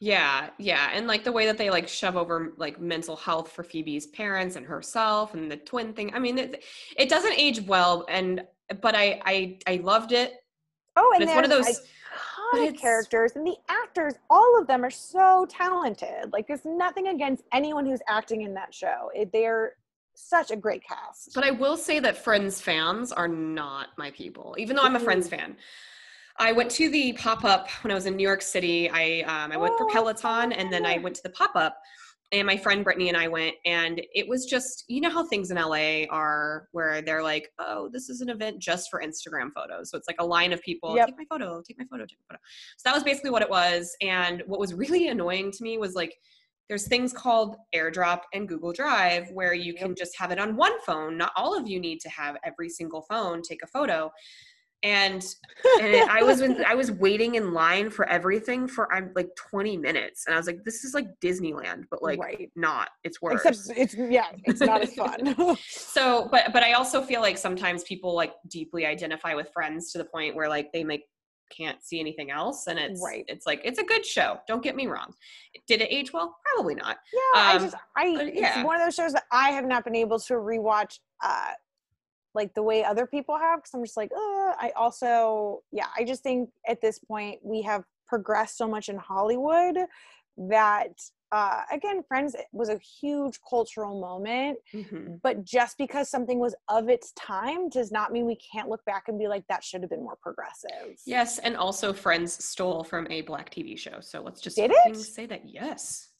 Yeah, 0.00 0.50
yeah, 0.58 0.90
and 0.92 1.06
like 1.06 1.24
the 1.24 1.32
way 1.32 1.46
that 1.46 1.56
they 1.56 1.70
like 1.70 1.88
shove 1.88 2.16
over 2.16 2.52
like 2.56 2.80
mental 2.80 3.16
health 3.16 3.50
for 3.50 3.62
Phoebe's 3.64 4.06
parents 4.08 4.56
and 4.56 4.66
herself 4.66 5.34
and 5.34 5.50
the 5.50 5.56
twin 5.56 5.94
thing. 5.94 6.12
I 6.14 6.18
mean, 6.18 6.38
it, 6.38 6.64
it 6.96 7.08
doesn't 7.08 7.32
age 7.38 7.62
well, 7.62 8.04
and 8.08 8.42
but 8.82 8.94
I 8.94 9.20
I 9.24 9.58
I 9.66 9.76
loved 9.76 10.12
it. 10.12 10.34
Oh, 10.96 11.12
and 11.14 11.22
it's 11.22 11.34
one 11.34 11.44
of 11.44 11.50
those 11.50 11.82
iconic 12.54 12.78
characters, 12.78 13.32
and 13.36 13.46
the 13.46 13.56
actors, 13.68 14.14
all 14.30 14.58
of 14.60 14.66
them 14.66 14.84
are 14.84 14.90
so 14.90 15.46
talented. 15.48 16.32
Like, 16.32 16.46
there's 16.46 16.64
nothing 16.64 17.08
against 17.08 17.44
anyone 17.52 17.86
who's 17.86 18.00
acting 18.08 18.42
in 18.42 18.54
that 18.54 18.74
show. 18.74 19.10
It, 19.14 19.30
they're 19.32 19.74
such 20.14 20.50
a 20.50 20.56
great 20.56 20.82
cast. 20.82 21.34
But 21.34 21.44
I 21.44 21.50
will 21.50 21.76
say 21.76 22.00
that 22.00 22.16
Friends 22.16 22.60
fans 22.60 23.12
are 23.12 23.28
not 23.28 23.88
my 23.98 24.10
people, 24.12 24.54
even 24.58 24.76
though 24.76 24.82
I'm 24.82 24.96
a 24.96 25.00
Friends 25.00 25.28
mm-hmm. 25.28 25.36
fan. 25.36 25.56
I 26.38 26.52
went 26.52 26.70
to 26.72 26.88
the 26.90 27.12
pop 27.14 27.44
up 27.44 27.68
when 27.82 27.90
I 27.90 27.94
was 27.94 28.06
in 28.06 28.16
New 28.16 28.22
York 28.22 28.42
City. 28.42 28.90
I 28.90 29.22
um, 29.22 29.52
I 29.52 29.56
went 29.56 29.74
oh, 29.74 29.78
for 29.78 29.86
Peloton, 29.88 30.52
and 30.52 30.72
then 30.72 30.84
I 30.84 30.98
went 30.98 31.16
to 31.16 31.22
the 31.22 31.30
pop 31.30 31.52
up. 31.54 31.78
And 32.32 32.44
my 32.44 32.56
friend 32.56 32.82
Brittany 32.82 33.08
and 33.08 33.16
I 33.16 33.28
went, 33.28 33.54
and 33.64 34.02
it 34.12 34.28
was 34.28 34.46
just 34.46 34.84
you 34.88 35.00
know 35.00 35.10
how 35.10 35.24
things 35.26 35.50
in 35.50 35.56
LA 35.56 36.04
are, 36.10 36.68
where 36.72 37.00
they're 37.00 37.22
like, 37.22 37.50
"Oh, 37.58 37.88
this 37.92 38.08
is 38.08 38.20
an 38.20 38.28
event 38.28 38.58
just 38.58 38.90
for 38.90 39.00
Instagram 39.00 39.50
photos." 39.54 39.90
So 39.90 39.96
it's 39.96 40.08
like 40.08 40.16
a 40.18 40.26
line 40.26 40.52
of 40.52 40.60
people, 40.62 40.96
yep. 40.96 41.06
take 41.06 41.18
my 41.18 41.24
photo, 41.28 41.62
take 41.66 41.78
my 41.78 41.86
photo, 41.90 42.04
take 42.04 42.18
my 42.28 42.34
photo. 42.34 42.42
So 42.76 42.88
that 42.88 42.94
was 42.94 43.04
basically 43.04 43.30
what 43.30 43.42
it 43.42 43.50
was. 43.50 43.96
And 44.02 44.42
what 44.46 44.60
was 44.60 44.74
really 44.74 45.08
annoying 45.08 45.52
to 45.52 45.62
me 45.62 45.78
was 45.78 45.94
like, 45.94 46.16
there's 46.68 46.88
things 46.88 47.12
called 47.12 47.56
airdrop 47.74 48.22
and 48.34 48.48
google 48.48 48.72
drive 48.72 49.30
where 49.30 49.54
you 49.54 49.72
can 49.72 49.94
just 49.94 50.18
have 50.18 50.32
it 50.32 50.38
on 50.40 50.56
one 50.56 50.72
phone 50.80 51.16
not 51.16 51.30
all 51.36 51.56
of 51.56 51.68
you 51.68 51.78
need 51.78 52.00
to 52.00 52.08
have 52.08 52.36
every 52.44 52.68
single 52.68 53.02
phone 53.02 53.40
take 53.40 53.62
a 53.62 53.66
photo 53.68 54.10
and 54.82 55.24
and 55.80 55.94
it, 55.94 56.08
I 56.08 56.22
was 56.22 56.40
in, 56.40 56.64
I 56.66 56.74
was 56.74 56.90
waiting 56.90 57.36
in 57.36 57.52
line 57.52 57.90
for 57.90 58.08
everything 58.08 58.68
for 58.68 58.92
I'm 58.92 59.12
like 59.14 59.28
20 59.36 59.76
minutes, 59.76 60.24
and 60.26 60.34
I 60.34 60.38
was 60.38 60.46
like, 60.46 60.64
this 60.64 60.84
is 60.84 60.94
like 60.94 61.06
Disneyland, 61.20 61.84
but 61.90 62.02
like 62.02 62.20
right. 62.20 62.50
not. 62.56 62.90
It's 63.04 63.20
worse. 63.22 63.44
Except 63.44 63.78
it's 63.78 63.94
yeah, 63.94 64.26
it's 64.44 64.60
not 64.60 64.82
as 64.82 64.94
fun. 64.94 65.56
so, 65.68 66.28
but 66.30 66.52
but 66.52 66.62
I 66.62 66.72
also 66.72 67.02
feel 67.02 67.20
like 67.20 67.38
sometimes 67.38 67.84
people 67.84 68.14
like 68.14 68.34
deeply 68.48 68.86
identify 68.86 69.34
with 69.34 69.50
Friends 69.52 69.92
to 69.92 69.98
the 69.98 70.04
point 70.04 70.36
where 70.36 70.48
like 70.48 70.72
they 70.72 70.84
like 70.84 71.04
can't 71.50 71.82
see 71.82 72.00
anything 72.00 72.30
else, 72.30 72.66
and 72.66 72.78
it's 72.78 73.02
right. 73.02 73.24
It's 73.28 73.46
like 73.46 73.60
it's 73.64 73.78
a 73.78 73.84
good 73.84 74.04
show. 74.04 74.38
Don't 74.46 74.62
get 74.62 74.76
me 74.76 74.86
wrong. 74.86 75.12
Did 75.66 75.80
it 75.80 75.88
age 75.90 76.12
well? 76.12 76.36
Probably 76.54 76.74
not. 76.74 76.98
Yeah, 77.12 77.40
um, 77.40 77.56
I 77.56 77.58
just 77.58 77.76
I 77.96 78.06
yeah. 78.34 78.58
it's 78.58 78.66
one 78.66 78.76
of 78.76 78.86
those 78.86 78.94
shows 78.94 79.12
that 79.12 79.24
I 79.32 79.50
have 79.50 79.64
not 79.64 79.84
been 79.84 79.96
able 79.96 80.18
to 80.20 80.34
rewatch. 80.34 80.98
Uh, 81.24 81.50
like 82.36 82.54
the 82.54 82.62
way 82.62 82.84
other 82.84 83.06
people 83.06 83.36
have 83.36 83.58
because 83.60 83.74
i'm 83.74 83.82
just 83.82 83.96
like 83.96 84.10
uh, 84.12 84.52
i 84.60 84.70
also 84.76 85.62
yeah 85.72 85.86
i 85.98 86.04
just 86.04 86.22
think 86.22 86.48
at 86.68 86.80
this 86.80 86.98
point 86.98 87.40
we 87.42 87.62
have 87.62 87.82
progressed 88.06 88.56
so 88.56 88.68
much 88.68 88.88
in 88.88 88.96
hollywood 88.96 89.76
that 90.36 90.92
uh, 91.32 91.62
again 91.72 92.02
friends 92.06 92.36
was 92.52 92.68
a 92.68 92.78
huge 92.78 93.40
cultural 93.48 94.00
moment 94.00 94.58
mm-hmm. 94.72 95.14
but 95.22 95.44
just 95.44 95.76
because 95.76 96.08
something 96.08 96.38
was 96.38 96.54
of 96.68 96.88
its 96.88 97.12
time 97.12 97.68
does 97.68 97.90
not 97.90 98.12
mean 98.12 98.26
we 98.26 98.36
can't 98.36 98.68
look 98.68 98.84
back 98.84 99.04
and 99.08 99.18
be 99.18 99.26
like 99.26 99.44
that 99.48 99.64
should 99.64 99.80
have 99.80 99.90
been 99.90 100.02
more 100.04 100.16
progressive. 100.22 100.96
Yes 101.04 101.38
and 101.38 101.56
also 101.56 101.92
friends 101.92 102.44
stole 102.44 102.84
from 102.84 103.06
a 103.10 103.22
black 103.22 103.50
tv 103.50 103.76
show 103.76 103.98
so 104.00 104.22
let's 104.22 104.40
just 104.40 104.56
say 104.56 105.26
that 105.26 105.42
yes. 105.44 106.10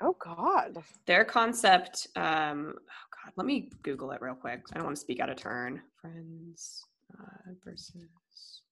Oh 0.00 0.16
god. 0.18 0.82
Their 1.06 1.24
concept 1.24 2.08
um 2.16 2.74
God, 3.24 3.32
let 3.36 3.46
me 3.46 3.70
Google 3.82 4.10
it 4.12 4.20
real 4.20 4.34
quick. 4.34 4.62
I 4.72 4.76
don't 4.76 4.84
want 4.84 4.96
to 4.96 5.00
speak 5.00 5.20
out 5.20 5.30
of 5.30 5.36
turn. 5.36 5.80
Friends 6.00 6.84
uh, 7.18 7.52
versus 7.64 8.62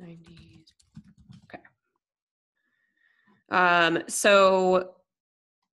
90s. 0.00 0.72
Okay. 1.44 1.62
Um, 3.50 4.02
so 4.08 4.94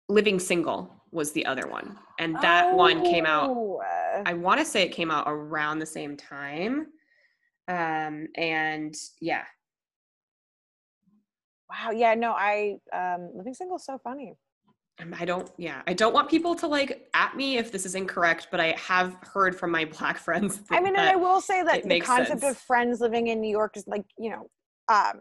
Living 0.08 0.38
Single 0.38 0.94
was 1.10 1.32
the 1.32 1.46
other 1.46 1.66
one. 1.66 1.98
And 2.18 2.36
that 2.36 2.66
oh. 2.66 2.76
one 2.76 3.02
came 3.02 3.26
out, 3.26 3.50
oh. 3.50 3.82
I 4.24 4.34
want 4.34 4.60
to 4.60 4.66
say 4.66 4.82
it 4.82 4.92
came 4.92 5.10
out 5.10 5.24
around 5.26 5.78
the 5.78 5.86
same 5.86 6.16
time. 6.16 6.86
Um, 7.66 8.28
and 8.36 8.94
yeah. 9.20 9.44
Wow. 11.68 11.90
Yeah, 11.90 12.14
no, 12.14 12.32
I, 12.32 12.76
um, 12.92 13.30
Living 13.34 13.54
Single 13.54 13.76
is 13.76 13.84
so 13.84 13.98
funny. 13.98 14.34
I 15.12 15.24
don't, 15.24 15.50
yeah, 15.58 15.82
I 15.86 15.92
don't 15.92 16.14
want 16.14 16.30
people 16.30 16.54
to 16.56 16.66
like 16.66 17.08
at 17.14 17.36
me 17.36 17.58
if 17.58 17.72
this 17.72 17.84
is 17.84 17.94
incorrect, 17.94 18.48
but 18.50 18.60
I 18.60 18.74
have 18.78 19.16
heard 19.22 19.58
from 19.58 19.70
my 19.70 19.84
black 19.98 20.18
friends. 20.18 20.60
I 20.70 20.80
mean, 20.80 20.96
and 20.96 21.08
I 21.08 21.16
will 21.16 21.40
say 21.40 21.62
that 21.62 21.82
the 21.82 22.00
concept 22.00 22.40
sense. 22.40 22.56
of 22.56 22.62
friends 22.62 23.00
living 23.00 23.26
in 23.26 23.40
New 23.40 23.50
York 23.50 23.76
is 23.76 23.84
like, 23.86 24.04
you 24.18 24.30
know, 24.30 24.48
um, 24.88 25.20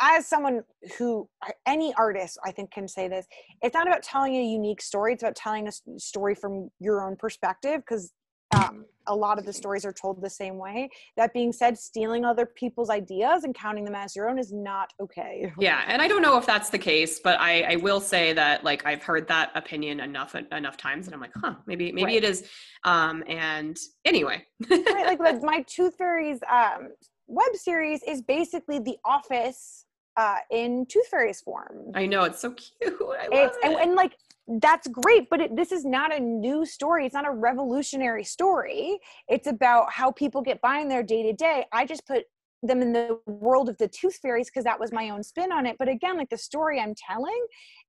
as 0.00 0.26
someone 0.26 0.62
who 0.96 1.28
any 1.66 1.92
artist 1.94 2.38
I 2.44 2.52
think 2.52 2.72
can 2.72 2.88
say 2.88 3.08
this, 3.08 3.26
it's 3.62 3.74
not 3.74 3.86
about 3.86 4.02
telling 4.02 4.34
a 4.34 4.42
unique 4.42 4.80
story. 4.80 5.12
It's 5.12 5.22
about 5.22 5.36
telling 5.36 5.68
a 5.68 5.72
story 5.98 6.34
from 6.34 6.70
your 6.80 7.06
own 7.06 7.16
perspective 7.16 7.80
because 7.80 8.12
um, 8.52 8.84
a 9.06 9.14
lot 9.14 9.38
of 9.38 9.44
the 9.44 9.52
stories 9.52 9.84
are 9.84 9.92
told 9.92 10.22
the 10.22 10.30
same 10.30 10.56
way. 10.56 10.88
That 11.16 11.32
being 11.32 11.52
said, 11.52 11.78
stealing 11.78 12.24
other 12.24 12.46
people's 12.46 12.90
ideas 12.90 13.44
and 13.44 13.54
counting 13.54 13.84
them 13.84 13.94
as 13.94 14.14
your 14.14 14.28
own 14.28 14.38
is 14.38 14.52
not 14.52 14.92
okay. 15.00 15.52
Yeah, 15.60 15.84
and 15.86 16.00
I 16.00 16.08
don't 16.08 16.22
know 16.22 16.38
if 16.38 16.46
that's 16.46 16.70
the 16.70 16.78
case, 16.78 17.20
but 17.20 17.38
I, 17.40 17.62
I 17.72 17.76
will 17.76 18.00
say 18.00 18.32
that 18.32 18.64
like 18.64 18.86
I've 18.86 19.02
heard 19.02 19.28
that 19.28 19.50
opinion 19.54 20.00
enough 20.00 20.34
enough 20.34 20.76
times, 20.76 21.06
and 21.06 21.14
I'm 21.14 21.20
like, 21.20 21.32
huh, 21.34 21.56
maybe 21.66 21.92
maybe 21.92 22.14
right. 22.14 22.24
it 22.24 22.24
is. 22.24 22.48
Um, 22.84 23.22
and 23.26 23.76
anyway, 24.04 24.44
right, 24.70 25.18
like 25.20 25.42
my 25.42 25.64
Tooth 25.66 25.96
Fairies 25.96 26.38
um, 26.50 26.88
web 27.26 27.54
series 27.54 28.02
is 28.04 28.22
basically 28.22 28.78
The 28.78 28.96
Office 29.04 29.86
uh, 30.16 30.36
in 30.50 30.86
Tooth 30.86 31.06
Fairies 31.08 31.40
form. 31.40 31.92
I 31.94 32.06
know 32.06 32.24
it's 32.24 32.40
so 32.40 32.50
cute. 32.80 32.94
I 33.00 33.28
love 33.28 33.28
it's, 33.32 33.56
it. 33.58 33.64
And, 33.64 33.74
and 33.76 33.94
like 33.94 34.16
that's 34.58 34.88
great 34.88 35.28
but 35.30 35.40
it, 35.40 35.56
this 35.56 35.72
is 35.72 35.84
not 35.84 36.14
a 36.14 36.20
new 36.20 36.66
story. 36.66 37.06
It's 37.06 37.14
not 37.14 37.26
a 37.26 37.30
revolutionary 37.30 38.24
story. 38.24 38.98
It's 39.28 39.46
about 39.46 39.92
how 39.92 40.10
people 40.10 40.42
get 40.42 40.60
by 40.60 40.78
in 40.78 40.88
their 40.88 41.02
day 41.02 41.22
to 41.22 41.32
day. 41.32 41.66
I 41.72 41.86
just 41.86 42.06
put 42.06 42.24
them 42.62 42.82
in 42.82 42.92
the 42.92 43.18
world 43.26 43.68
of 43.68 43.78
the 43.78 43.88
tooth 43.88 44.18
fairies 44.20 44.50
because 44.50 44.64
that 44.64 44.78
was 44.78 44.92
my 44.92 45.10
own 45.10 45.22
spin 45.22 45.52
on 45.52 45.66
it. 45.66 45.76
But 45.78 45.88
again 45.88 46.16
like 46.16 46.30
the 46.30 46.38
story 46.38 46.80
i'm 46.80 46.94
telling 46.94 47.46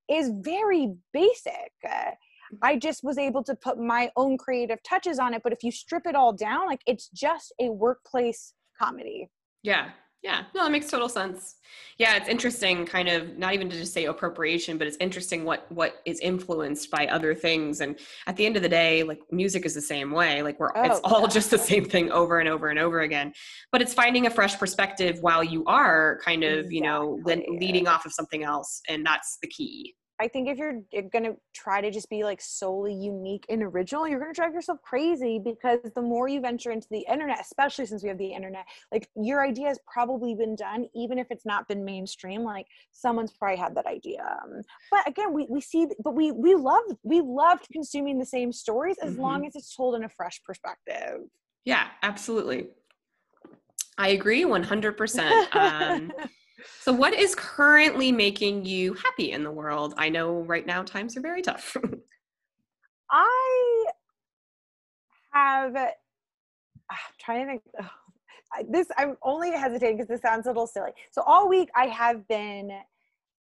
is 0.09 0.31
very 0.41 0.93
basic. 1.13 1.71
Uh, 1.87 2.11
i 2.61 2.77
just 2.77 3.03
was 3.03 3.17
able 3.17 3.43
to 3.43 3.55
put 3.55 3.79
my 3.79 4.11
own 4.17 4.37
creative 4.37 4.83
touches 4.83 5.19
on 5.19 5.33
it 5.33 5.41
but 5.41 5.53
if 5.53 5.63
you 5.63 5.71
strip 5.71 6.05
it 6.05 6.15
all 6.15 6.33
down 6.33 6.67
like 6.67 6.81
it's 6.85 7.07
just 7.09 7.53
a 7.59 7.69
workplace 7.69 8.53
comedy. 8.79 9.29
Yeah 9.63 9.91
Yeah, 10.23 10.43
no, 10.53 10.63
that 10.63 10.71
makes 10.71 10.87
total 10.87 11.09
sense. 11.09 11.55
Yeah, 11.97 12.15
it's 12.15 12.29
interesting, 12.29 12.85
kind 12.85 13.09
of 13.09 13.37
not 13.37 13.53
even 13.53 13.69
to 13.69 13.75
just 13.75 13.91
say 13.91 14.05
appropriation, 14.05 14.77
but 14.77 14.85
it's 14.85 14.97
interesting 14.99 15.45
what 15.45 15.71
what 15.71 16.01
is 16.05 16.19
influenced 16.19 16.91
by 16.91 17.07
other 17.07 17.33
things. 17.33 17.81
And 17.81 17.97
at 18.27 18.35
the 18.35 18.45
end 18.45 18.55
of 18.55 18.61
the 18.61 18.69
day, 18.69 19.01
like 19.01 19.19
music 19.31 19.65
is 19.65 19.73
the 19.73 19.81
same 19.81 20.11
way. 20.11 20.43
Like 20.43 20.59
we're 20.59 20.71
oh, 20.75 20.83
it's 20.83 20.99
all 21.03 21.21
yeah. 21.21 21.27
just 21.27 21.49
the 21.49 21.57
same 21.57 21.85
thing 21.85 22.11
over 22.11 22.39
and 22.39 22.47
over 22.47 22.69
and 22.69 22.77
over 22.77 23.01
again. 23.01 23.33
But 23.71 23.81
it's 23.81 23.93
finding 23.93 24.27
a 24.27 24.29
fresh 24.29 24.59
perspective 24.59 25.17
while 25.21 25.43
you 25.43 25.65
are 25.65 26.19
kind 26.23 26.43
of, 26.43 26.65
exactly. 26.65 26.75
you 26.75 26.83
know, 26.83 27.19
leading 27.25 27.87
off 27.87 28.05
of 28.05 28.13
something 28.13 28.43
else, 28.43 28.81
and 28.87 29.05
that's 29.05 29.39
the 29.41 29.47
key. 29.47 29.95
I 30.21 30.27
think 30.27 30.47
if 30.47 30.57
you're, 30.57 30.81
you're 30.91 31.09
going 31.09 31.23
to 31.23 31.35
try 31.55 31.81
to 31.81 31.89
just 31.89 32.09
be 32.09 32.23
like 32.23 32.39
solely 32.41 32.93
unique 32.93 33.43
and 33.49 33.63
original, 33.63 34.07
you're 34.07 34.19
going 34.19 34.31
to 34.31 34.39
drive 34.39 34.53
yourself 34.53 34.79
crazy 34.83 35.41
because 35.43 35.79
the 35.95 36.01
more 36.01 36.27
you 36.27 36.39
venture 36.41 36.71
into 36.71 36.87
the 36.91 37.03
internet, 37.11 37.41
especially 37.41 37.87
since 37.87 38.03
we 38.03 38.09
have 38.09 38.19
the 38.19 38.31
internet, 38.31 38.65
like 38.91 39.09
your 39.15 39.43
idea 39.43 39.67
has 39.67 39.79
probably 39.91 40.35
been 40.35 40.55
done, 40.55 40.85
even 40.93 41.17
if 41.17 41.27
it's 41.31 41.45
not 41.45 41.67
been 41.67 41.83
mainstream. 41.83 42.43
Like 42.43 42.67
someone's 42.91 43.31
probably 43.31 43.57
had 43.57 43.73
that 43.75 43.87
idea. 43.87 44.21
Um, 44.21 44.61
but 44.91 45.07
again, 45.07 45.33
we, 45.33 45.47
we 45.49 45.59
see, 45.59 45.87
but 46.03 46.13
we 46.13 46.31
we 46.31 46.53
love 46.53 46.83
we 47.01 47.21
loved 47.21 47.67
consuming 47.73 48.19
the 48.19 48.25
same 48.25 48.51
stories 48.51 48.97
as 49.01 49.13
mm-hmm. 49.13 49.21
long 49.21 49.47
as 49.47 49.55
it's 49.55 49.75
told 49.75 49.95
in 49.95 50.03
a 50.03 50.09
fresh 50.09 50.39
perspective. 50.45 51.21
Yeah, 51.65 51.87
absolutely. 52.03 52.67
I 53.97 54.09
agree 54.09 54.43
100%. 54.45 55.47
Um, 55.53 56.11
So, 56.79 56.91
what 56.93 57.13
is 57.13 57.35
currently 57.35 58.11
making 58.11 58.65
you 58.65 58.93
happy 58.93 59.31
in 59.31 59.43
the 59.43 59.51
world? 59.51 59.93
I 59.97 60.09
know 60.09 60.41
right 60.41 60.65
now 60.65 60.83
times 60.83 61.17
are 61.17 61.21
very 61.21 61.41
tough. 61.41 61.75
I 63.11 63.85
have, 65.33 65.75
I'm 65.75 65.93
trying 67.19 67.45
to 67.45 67.51
think. 67.51 67.61
Oh, 67.81 67.89
this 68.69 68.87
I'm 68.97 69.17
only 69.23 69.51
hesitating 69.51 69.97
because 69.97 70.09
this 70.09 70.21
sounds 70.21 70.45
a 70.45 70.49
little 70.49 70.67
silly. 70.67 70.91
So 71.11 71.21
all 71.25 71.47
week 71.47 71.69
I 71.75 71.87
have 71.87 72.27
been 72.27 72.71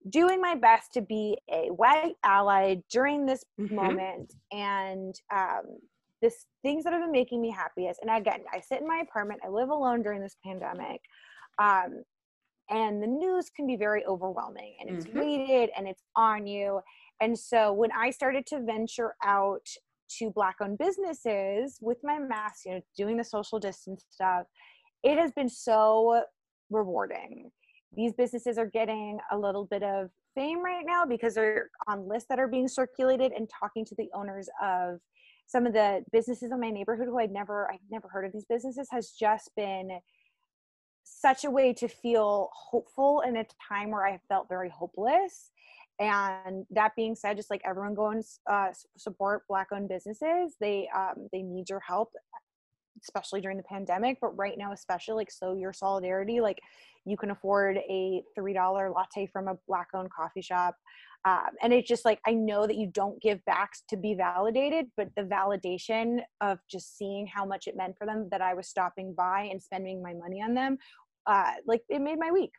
doing 0.08 0.40
my 0.40 0.54
best 0.54 0.92
to 0.94 1.02
be 1.02 1.36
a 1.52 1.68
white 1.70 2.14
ally 2.24 2.76
during 2.90 3.26
this 3.26 3.44
mm-hmm. 3.60 3.74
moment, 3.74 4.34
and 4.52 5.14
um, 5.34 5.78
this 6.22 6.46
things 6.62 6.84
that 6.84 6.92
have 6.92 7.02
been 7.02 7.12
making 7.12 7.40
me 7.40 7.50
happiest. 7.50 8.00
And 8.02 8.10
again, 8.10 8.40
I 8.52 8.60
sit 8.60 8.80
in 8.80 8.86
my 8.86 8.98
apartment. 8.98 9.40
I 9.44 9.48
live 9.48 9.70
alone 9.70 10.02
during 10.02 10.20
this 10.20 10.36
pandemic. 10.44 11.00
Um, 11.58 12.02
and 12.70 13.02
the 13.02 13.06
news 13.06 13.50
can 13.54 13.66
be 13.66 13.76
very 13.76 14.04
overwhelming 14.06 14.74
and 14.80 14.88
it's 14.90 15.06
mm-hmm. 15.06 15.18
weighted 15.18 15.70
and 15.76 15.86
it's 15.86 16.02
on 16.16 16.46
you 16.46 16.80
and 17.20 17.38
so 17.38 17.72
when 17.72 17.90
i 17.92 18.10
started 18.10 18.46
to 18.46 18.60
venture 18.60 19.14
out 19.24 19.66
to 20.08 20.30
black 20.30 20.56
owned 20.60 20.78
businesses 20.78 21.78
with 21.80 21.98
my 22.02 22.18
mask 22.18 22.64
you 22.64 22.72
know 22.72 22.80
doing 22.96 23.16
the 23.16 23.24
social 23.24 23.58
distance 23.58 24.04
stuff 24.10 24.46
it 25.02 25.18
has 25.18 25.32
been 25.32 25.48
so 25.48 26.22
rewarding 26.70 27.50
these 27.96 28.12
businesses 28.12 28.56
are 28.56 28.66
getting 28.66 29.18
a 29.32 29.38
little 29.38 29.64
bit 29.64 29.82
of 29.82 30.10
fame 30.34 30.64
right 30.64 30.84
now 30.86 31.04
because 31.04 31.34
they're 31.34 31.70
on 31.88 32.08
lists 32.08 32.28
that 32.28 32.38
are 32.38 32.48
being 32.48 32.68
circulated 32.68 33.32
and 33.32 33.50
talking 33.50 33.84
to 33.84 33.94
the 33.96 34.08
owners 34.14 34.48
of 34.62 34.98
some 35.46 35.66
of 35.66 35.72
the 35.72 36.04
businesses 36.12 36.52
in 36.52 36.60
my 36.60 36.70
neighborhood 36.70 37.06
who 37.06 37.18
I'd 37.18 37.32
never 37.32 37.68
I've 37.70 37.80
never 37.90 38.08
heard 38.08 38.24
of 38.24 38.32
these 38.32 38.44
businesses 38.48 38.88
has 38.92 39.10
just 39.10 39.50
been 39.56 39.98
such 41.20 41.44
a 41.44 41.50
way 41.50 41.72
to 41.74 41.88
feel 41.88 42.48
hopeful 42.52 43.22
in 43.26 43.36
a 43.36 43.46
time 43.68 43.90
where 43.90 44.06
I 44.06 44.18
felt 44.28 44.48
very 44.48 44.70
hopeless. 44.70 45.50
And 45.98 46.64
that 46.70 46.96
being 46.96 47.14
said, 47.14 47.36
just 47.36 47.50
like 47.50 47.60
everyone 47.64 47.94
go 47.94 48.10
and 48.10 48.24
uh, 48.50 48.68
support 48.96 49.42
Black-owned 49.48 49.88
businesses. 49.88 50.54
They 50.58 50.88
um, 50.96 51.28
they 51.30 51.42
need 51.42 51.68
your 51.68 51.80
help, 51.80 52.12
especially 53.02 53.42
during 53.42 53.58
the 53.58 53.64
pandemic. 53.64 54.16
But 54.20 54.36
right 54.36 54.56
now, 54.56 54.72
especially 54.72 55.16
like 55.16 55.30
so, 55.30 55.54
your 55.54 55.74
solidarity. 55.74 56.40
Like 56.40 56.58
you 57.04 57.18
can 57.18 57.30
afford 57.30 57.76
a 57.76 58.22
three 58.34 58.54
dollar 58.54 58.90
latte 58.90 59.26
from 59.26 59.48
a 59.48 59.58
Black-owned 59.68 60.10
coffee 60.10 60.42
shop. 60.42 60.74
Um, 61.26 61.50
and 61.60 61.70
it's 61.70 61.86
just 61.86 62.06
like 62.06 62.18
i 62.26 62.32
know 62.32 62.66
that 62.66 62.76
you 62.76 62.86
don't 62.86 63.20
give 63.20 63.44
back 63.44 63.72
to 63.90 63.98
be 63.98 64.14
validated 64.14 64.86
but 64.96 65.08
the 65.16 65.22
validation 65.22 66.20
of 66.40 66.58
just 66.70 66.96
seeing 66.96 67.26
how 67.26 67.44
much 67.44 67.66
it 67.66 67.76
meant 67.76 67.98
for 67.98 68.06
them 68.06 68.26
that 68.30 68.40
i 68.40 68.54
was 68.54 68.68
stopping 68.68 69.12
by 69.14 69.42
and 69.42 69.62
spending 69.62 70.02
my 70.02 70.14
money 70.14 70.40
on 70.40 70.54
them 70.54 70.78
uh, 71.26 71.52
like 71.66 71.82
it 71.88 72.00
made 72.00 72.18
my 72.18 72.30
week. 72.30 72.52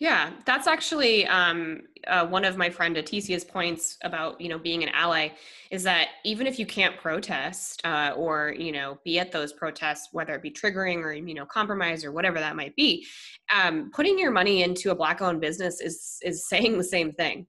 Yeah, 0.00 0.30
that's 0.46 0.66
actually 0.66 1.26
um, 1.26 1.82
uh, 2.06 2.26
one 2.26 2.46
of 2.46 2.56
my 2.56 2.70
friend 2.70 2.96
Aticia's 2.96 3.44
points 3.44 3.98
about 4.02 4.40
you 4.40 4.48
know 4.48 4.58
being 4.58 4.82
an 4.82 4.88
ally 4.90 5.28
is 5.70 5.82
that 5.82 6.08
even 6.24 6.46
if 6.46 6.58
you 6.58 6.64
can't 6.64 6.96
protest 6.96 7.82
uh, 7.84 8.14
or 8.16 8.54
you 8.58 8.72
know 8.72 8.98
be 9.04 9.18
at 9.18 9.30
those 9.30 9.52
protests, 9.52 10.08
whether 10.12 10.34
it 10.34 10.42
be 10.42 10.50
triggering 10.50 11.02
or 11.02 11.12
you 11.12 11.34
know 11.34 11.44
compromise 11.44 12.02
or 12.02 12.12
whatever 12.12 12.38
that 12.38 12.56
might 12.56 12.74
be, 12.76 13.06
um, 13.54 13.90
putting 13.94 14.18
your 14.18 14.30
money 14.30 14.62
into 14.62 14.90
a 14.90 14.94
black-owned 14.94 15.40
business 15.40 15.82
is 15.82 16.16
is 16.22 16.46
saying 16.48 16.78
the 16.78 16.84
same 16.84 17.12
thing 17.12 17.46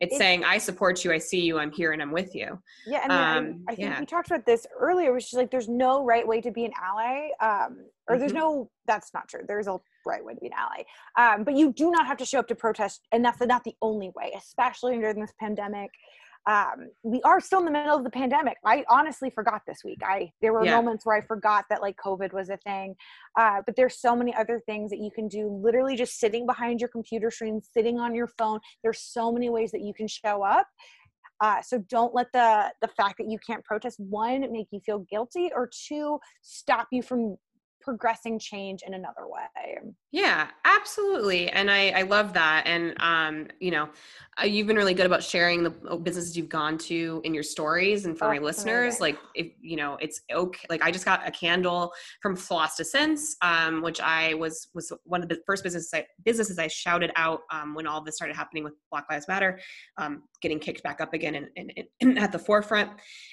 it's, 0.00 0.12
it's, 0.12 0.18
saying 0.18 0.44
i 0.44 0.58
support 0.58 1.04
you 1.04 1.12
i 1.12 1.18
see 1.18 1.40
you 1.40 1.58
i'm 1.58 1.70
here 1.70 1.92
and 1.92 2.02
i'm 2.02 2.10
with 2.10 2.34
you 2.34 2.58
yeah 2.86 3.02
and 3.02 3.12
um, 3.12 3.64
I, 3.68 3.72
I, 3.72 3.74
think 3.76 3.88
yeah. 3.90 4.00
we 4.00 4.06
talked 4.06 4.28
about 4.28 4.44
this 4.44 4.66
earlier 4.78 5.12
which 5.12 5.24
is 5.24 5.34
like 5.34 5.50
there's 5.50 5.68
no 5.68 6.04
right 6.04 6.26
way 6.26 6.40
to 6.40 6.50
be 6.50 6.64
an 6.64 6.72
ally 6.82 7.28
um, 7.40 7.78
or 8.08 8.14
mm-hmm. 8.14 8.20
there's 8.20 8.32
no 8.32 8.70
that's 8.86 9.12
not 9.14 9.28
true 9.28 9.40
there's 9.46 9.66
a 9.66 9.78
right 10.06 10.24
way 10.24 10.34
to 10.34 10.40
be 10.40 10.46
an 10.46 10.52
ally 10.52 10.84
um, 11.16 11.44
but 11.44 11.54
you 11.54 11.72
do 11.72 11.90
not 11.90 12.06
have 12.06 12.16
to 12.18 12.24
show 12.24 12.38
up 12.38 12.48
to 12.48 12.54
protest 12.54 13.02
and 13.12 13.24
that's 13.24 13.40
not 13.40 13.64
the 13.64 13.74
only 13.82 14.10
way 14.14 14.32
especially 14.36 14.98
during 14.98 15.20
this 15.20 15.32
pandemic 15.38 15.90
um, 16.46 16.90
we 17.02 17.22
are 17.22 17.40
still 17.40 17.60
in 17.60 17.64
the 17.64 17.70
middle 17.70 17.96
of 17.96 18.04
the 18.04 18.10
pandemic. 18.10 18.56
I 18.64 18.84
honestly 18.90 19.30
forgot 19.30 19.62
this 19.66 19.78
week. 19.84 20.00
I 20.04 20.30
there 20.42 20.52
were 20.52 20.64
yeah. 20.64 20.76
moments 20.76 21.06
where 21.06 21.16
I 21.16 21.22
forgot 21.22 21.64
that 21.70 21.80
like 21.80 21.96
COVID 21.96 22.32
was 22.32 22.50
a 22.50 22.58
thing. 22.58 22.94
Uh, 23.38 23.62
but 23.64 23.76
there's 23.76 23.98
so 23.98 24.14
many 24.14 24.34
other 24.34 24.60
things 24.66 24.90
that 24.90 24.98
you 24.98 25.10
can 25.10 25.26
do. 25.28 25.48
Literally, 25.48 25.96
just 25.96 26.18
sitting 26.18 26.44
behind 26.46 26.80
your 26.80 26.88
computer 26.90 27.30
screen, 27.30 27.62
sitting 27.62 27.98
on 27.98 28.14
your 28.14 28.28
phone. 28.38 28.60
There's 28.82 29.00
so 29.00 29.32
many 29.32 29.48
ways 29.48 29.70
that 29.72 29.80
you 29.80 29.94
can 29.94 30.06
show 30.06 30.42
up. 30.42 30.66
Uh, 31.40 31.60
so 31.62 31.78
don't 31.88 32.14
let 32.14 32.30
the 32.32 32.72
the 32.80 32.88
fact 32.88 33.16
that 33.18 33.28
you 33.28 33.38
can't 33.44 33.64
protest 33.64 33.98
one 33.98 34.40
make 34.52 34.68
you 34.70 34.80
feel 34.80 35.00
guilty, 35.10 35.50
or 35.54 35.68
two 35.86 36.18
stop 36.42 36.88
you 36.92 37.02
from 37.02 37.36
progressing 37.84 38.38
change 38.38 38.80
in 38.86 38.94
another 38.94 39.28
way 39.28 39.78
yeah 40.10 40.48
absolutely 40.64 41.50
and 41.50 41.70
i 41.70 41.90
i 41.90 42.02
love 42.02 42.32
that 42.32 42.62
and 42.66 42.94
um 43.00 43.46
you 43.60 43.70
know 43.70 43.90
uh, 44.40 44.44
you've 44.44 44.66
been 44.66 44.76
really 44.76 44.94
good 44.94 45.04
about 45.04 45.22
sharing 45.22 45.62
the 45.62 45.72
uh, 45.88 45.96
businesses 45.96 46.34
you've 46.34 46.48
gone 46.48 46.78
to 46.78 47.20
in 47.24 47.34
your 47.34 47.42
stories 47.42 48.06
and 48.06 48.16
for 48.16 48.26
my 48.28 48.38
listeners 48.38 49.00
amazing. 49.00 49.00
like 49.00 49.18
if 49.34 49.52
you 49.60 49.76
know 49.76 49.98
it's 50.00 50.22
okay 50.32 50.64
like 50.70 50.82
i 50.82 50.90
just 50.90 51.04
got 51.04 51.28
a 51.28 51.30
candle 51.30 51.92
from 52.22 52.34
floss 52.34 52.74
to 52.74 52.84
sense 52.84 53.36
um 53.42 53.82
which 53.82 54.00
i 54.00 54.32
was 54.32 54.68
was 54.72 54.90
one 55.04 55.22
of 55.22 55.28
the 55.28 55.38
first 55.46 55.62
businesses 55.62 55.90
I, 55.92 56.06
businesses 56.24 56.58
i 56.58 56.68
shouted 56.68 57.12
out 57.16 57.40
um 57.52 57.74
when 57.74 57.86
all 57.86 58.00
this 58.02 58.16
started 58.16 58.34
happening 58.34 58.64
with 58.64 58.72
black 58.90 59.04
lives 59.10 59.28
matter 59.28 59.60
um 59.98 60.22
getting 60.40 60.58
kicked 60.58 60.82
back 60.82 61.02
up 61.02 61.12
again 61.12 61.34
and, 61.34 61.48
and, 61.56 61.72
and 62.00 62.18
at 62.18 62.32
the 62.32 62.38
forefront 62.38 62.92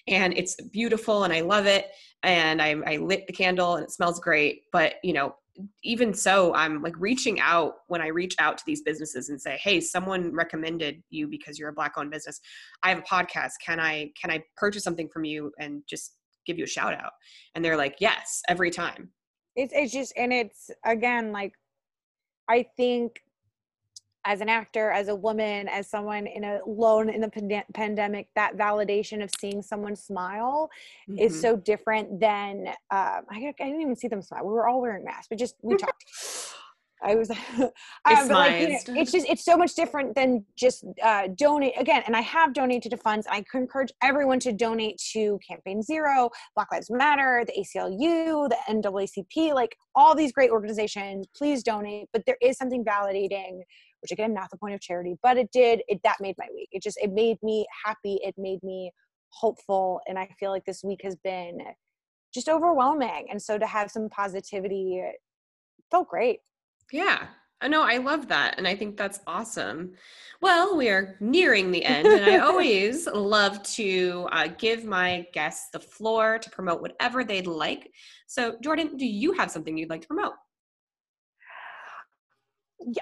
and 0.09 0.37
it's 0.37 0.55
beautiful 0.73 1.23
and 1.23 1.31
i 1.31 1.39
love 1.39 1.67
it 1.67 1.87
and 2.23 2.61
I, 2.61 2.75
I 2.85 2.97
lit 2.97 3.25
the 3.27 3.33
candle 3.33 3.75
and 3.75 3.83
it 3.83 3.91
smells 3.91 4.19
great 4.41 4.63
but 4.71 4.95
you 5.03 5.13
know 5.13 5.35
even 5.83 6.13
so 6.13 6.53
i'm 6.55 6.81
like 6.81 6.95
reaching 6.97 7.39
out 7.39 7.75
when 7.87 8.01
i 8.01 8.07
reach 8.07 8.35
out 8.39 8.57
to 8.57 8.63
these 8.65 8.81
businesses 8.81 9.29
and 9.29 9.39
say 9.39 9.59
hey 9.61 9.79
someone 9.79 10.33
recommended 10.33 11.03
you 11.09 11.27
because 11.27 11.59
you're 11.59 11.69
a 11.69 11.73
black 11.73 11.93
owned 11.97 12.09
business. 12.09 12.39
I 12.83 12.89
have 12.89 12.99
a 12.99 13.01
podcast. 13.01 13.51
Can 13.63 13.79
i 13.79 14.11
can 14.19 14.31
i 14.31 14.41
purchase 14.57 14.83
something 14.83 15.09
from 15.09 15.25
you 15.25 15.51
and 15.59 15.83
just 15.87 16.15
give 16.45 16.57
you 16.57 16.63
a 16.63 16.67
shout 16.67 16.93
out? 16.93 17.11
And 17.53 17.63
they're 17.63 17.77
like 17.77 17.97
yes 17.99 18.41
every 18.47 18.71
time. 18.71 19.09
It's 19.55 19.73
it's 19.75 19.91
just 19.91 20.13
and 20.15 20.31
it's 20.31 20.71
again 20.85 21.31
like 21.31 21.53
i 22.49 22.65
think 22.77 23.19
as 24.25 24.41
an 24.41 24.49
actor, 24.49 24.91
as 24.91 25.07
a 25.07 25.15
woman, 25.15 25.67
as 25.67 25.89
someone 25.89 26.27
in 26.27 26.43
a 26.43 26.59
alone 26.65 27.09
in 27.09 27.21
the 27.21 27.29
pand- 27.29 27.63
pandemic, 27.73 28.27
that 28.35 28.57
validation 28.57 29.23
of 29.23 29.31
seeing 29.39 29.61
someone 29.61 29.95
smile 29.95 30.69
mm-hmm. 31.09 31.19
is 31.19 31.39
so 31.39 31.55
different 31.55 32.19
than 32.19 32.67
um, 32.91 33.25
I, 33.29 33.53
I, 33.59 33.65
didn't 33.65 33.81
even 33.81 33.95
see 33.95 34.07
them 34.07 34.21
smile. 34.21 34.45
We 34.45 34.53
were 34.53 34.67
all 34.67 34.81
wearing 34.81 35.03
masks, 35.03 35.27
but 35.29 35.39
just 35.39 35.55
we 35.61 35.75
talked. 35.77 36.05
I 37.03 37.15
was, 37.15 37.31
um, 37.59 37.69
like, 38.05 38.61
you 38.61 38.69
know, 38.69 38.77
it's 39.01 39.11
just 39.11 39.27
it's 39.27 39.43
so 39.43 39.57
much 39.57 39.73
different 39.73 40.15
than 40.15 40.45
just 40.55 40.85
uh, 41.03 41.29
donate 41.35 41.73
again. 41.79 42.03
And 42.05 42.15
I 42.15 42.21
have 42.21 42.53
donated 42.53 42.91
to 42.91 42.97
funds. 42.97 43.25
I 43.29 43.41
could 43.41 43.61
encourage 43.61 43.91
everyone 44.03 44.39
to 44.41 44.51
donate 44.51 45.01
to 45.13 45.39
Campaign 45.47 45.81
Zero, 45.81 46.29
Black 46.55 46.71
Lives 46.71 46.91
Matter, 46.91 47.43
the 47.47 47.53
ACLU, 47.53 48.49
the 48.49 48.57
NAACP, 48.69 49.53
like 49.53 49.75
all 49.95 50.15
these 50.15 50.31
great 50.31 50.51
organizations. 50.51 51.25
Please 51.35 51.63
donate. 51.63 52.07
But 52.13 52.23
there 52.25 52.37
is 52.41 52.57
something 52.57 52.85
validating 52.85 53.61
which 54.01 54.11
again 54.11 54.33
not 54.33 54.49
the 54.49 54.57
point 54.57 54.73
of 54.73 54.81
charity 54.81 55.15
but 55.23 55.37
it 55.37 55.49
did 55.51 55.81
it 55.87 55.99
that 56.03 56.17
made 56.19 56.35
my 56.37 56.47
week 56.53 56.69
it 56.71 56.81
just 56.81 56.97
it 57.01 57.11
made 57.11 57.37
me 57.43 57.65
happy 57.85 58.19
it 58.23 58.35
made 58.37 58.61
me 58.63 58.91
hopeful 59.29 60.01
and 60.07 60.19
i 60.19 60.27
feel 60.39 60.51
like 60.51 60.65
this 60.65 60.83
week 60.83 61.01
has 61.03 61.15
been 61.23 61.59
just 62.33 62.49
overwhelming 62.49 63.27
and 63.29 63.41
so 63.41 63.57
to 63.57 63.65
have 63.65 63.89
some 63.91 64.09
positivity 64.09 65.01
felt 65.89 66.07
great 66.07 66.39
yeah 66.91 67.27
I 67.61 67.67
know 67.67 67.83
I 67.83 67.97
love 67.97 68.27
that. 68.29 68.55
And 68.57 68.67
I 68.67 68.75
think 68.75 68.97
that's 68.97 69.19
awesome. 69.27 69.93
Well, 70.41 70.75
we 70.75 70.89
are 70.89 71.15
nearing 71.19 71.71
the 71.71 71.85
end, 71.85 72.07
and 72.07 72.25
I 72.25 72.37
always 72.45 73.07
love 73.07 73.61
to 73.75 74.27
uh, 74.31 74.47
give 74.57 74.83
my 74.83 75.27
guests 75.31 75.69
the 75.71 75.79
floor 75.79 76.39
to 76.39 76.49
promote 76.49 76.81
whatever 76.81 77.23
they'd 77.23 77.47
like. 77.47 77.91
So, 78.25 78.57
Jordan, 78.63 78.97
do 78.97 79.05
you 79.05 79.33
have 79.33 79.51
something 79.51 79.77
you'd 79.77 79.91
like 79.91 80.01
to 80.01 80.07
promote? 80.07 80.33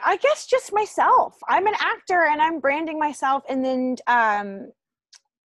I 0.05 0.17
guess 0.17 0.45
just 0.45 0.73
myself. 0.73 1.37
I'm 1.47 1.67
an 1.67 1.75
actor 1.79 2.25
and 2.29 2.41
I'm 2.41 2.59
branding 2.59 2.99
myself. 2.99 3.43
And 3.49 3.63
then 3.63 3.95
um, 4.07 4.71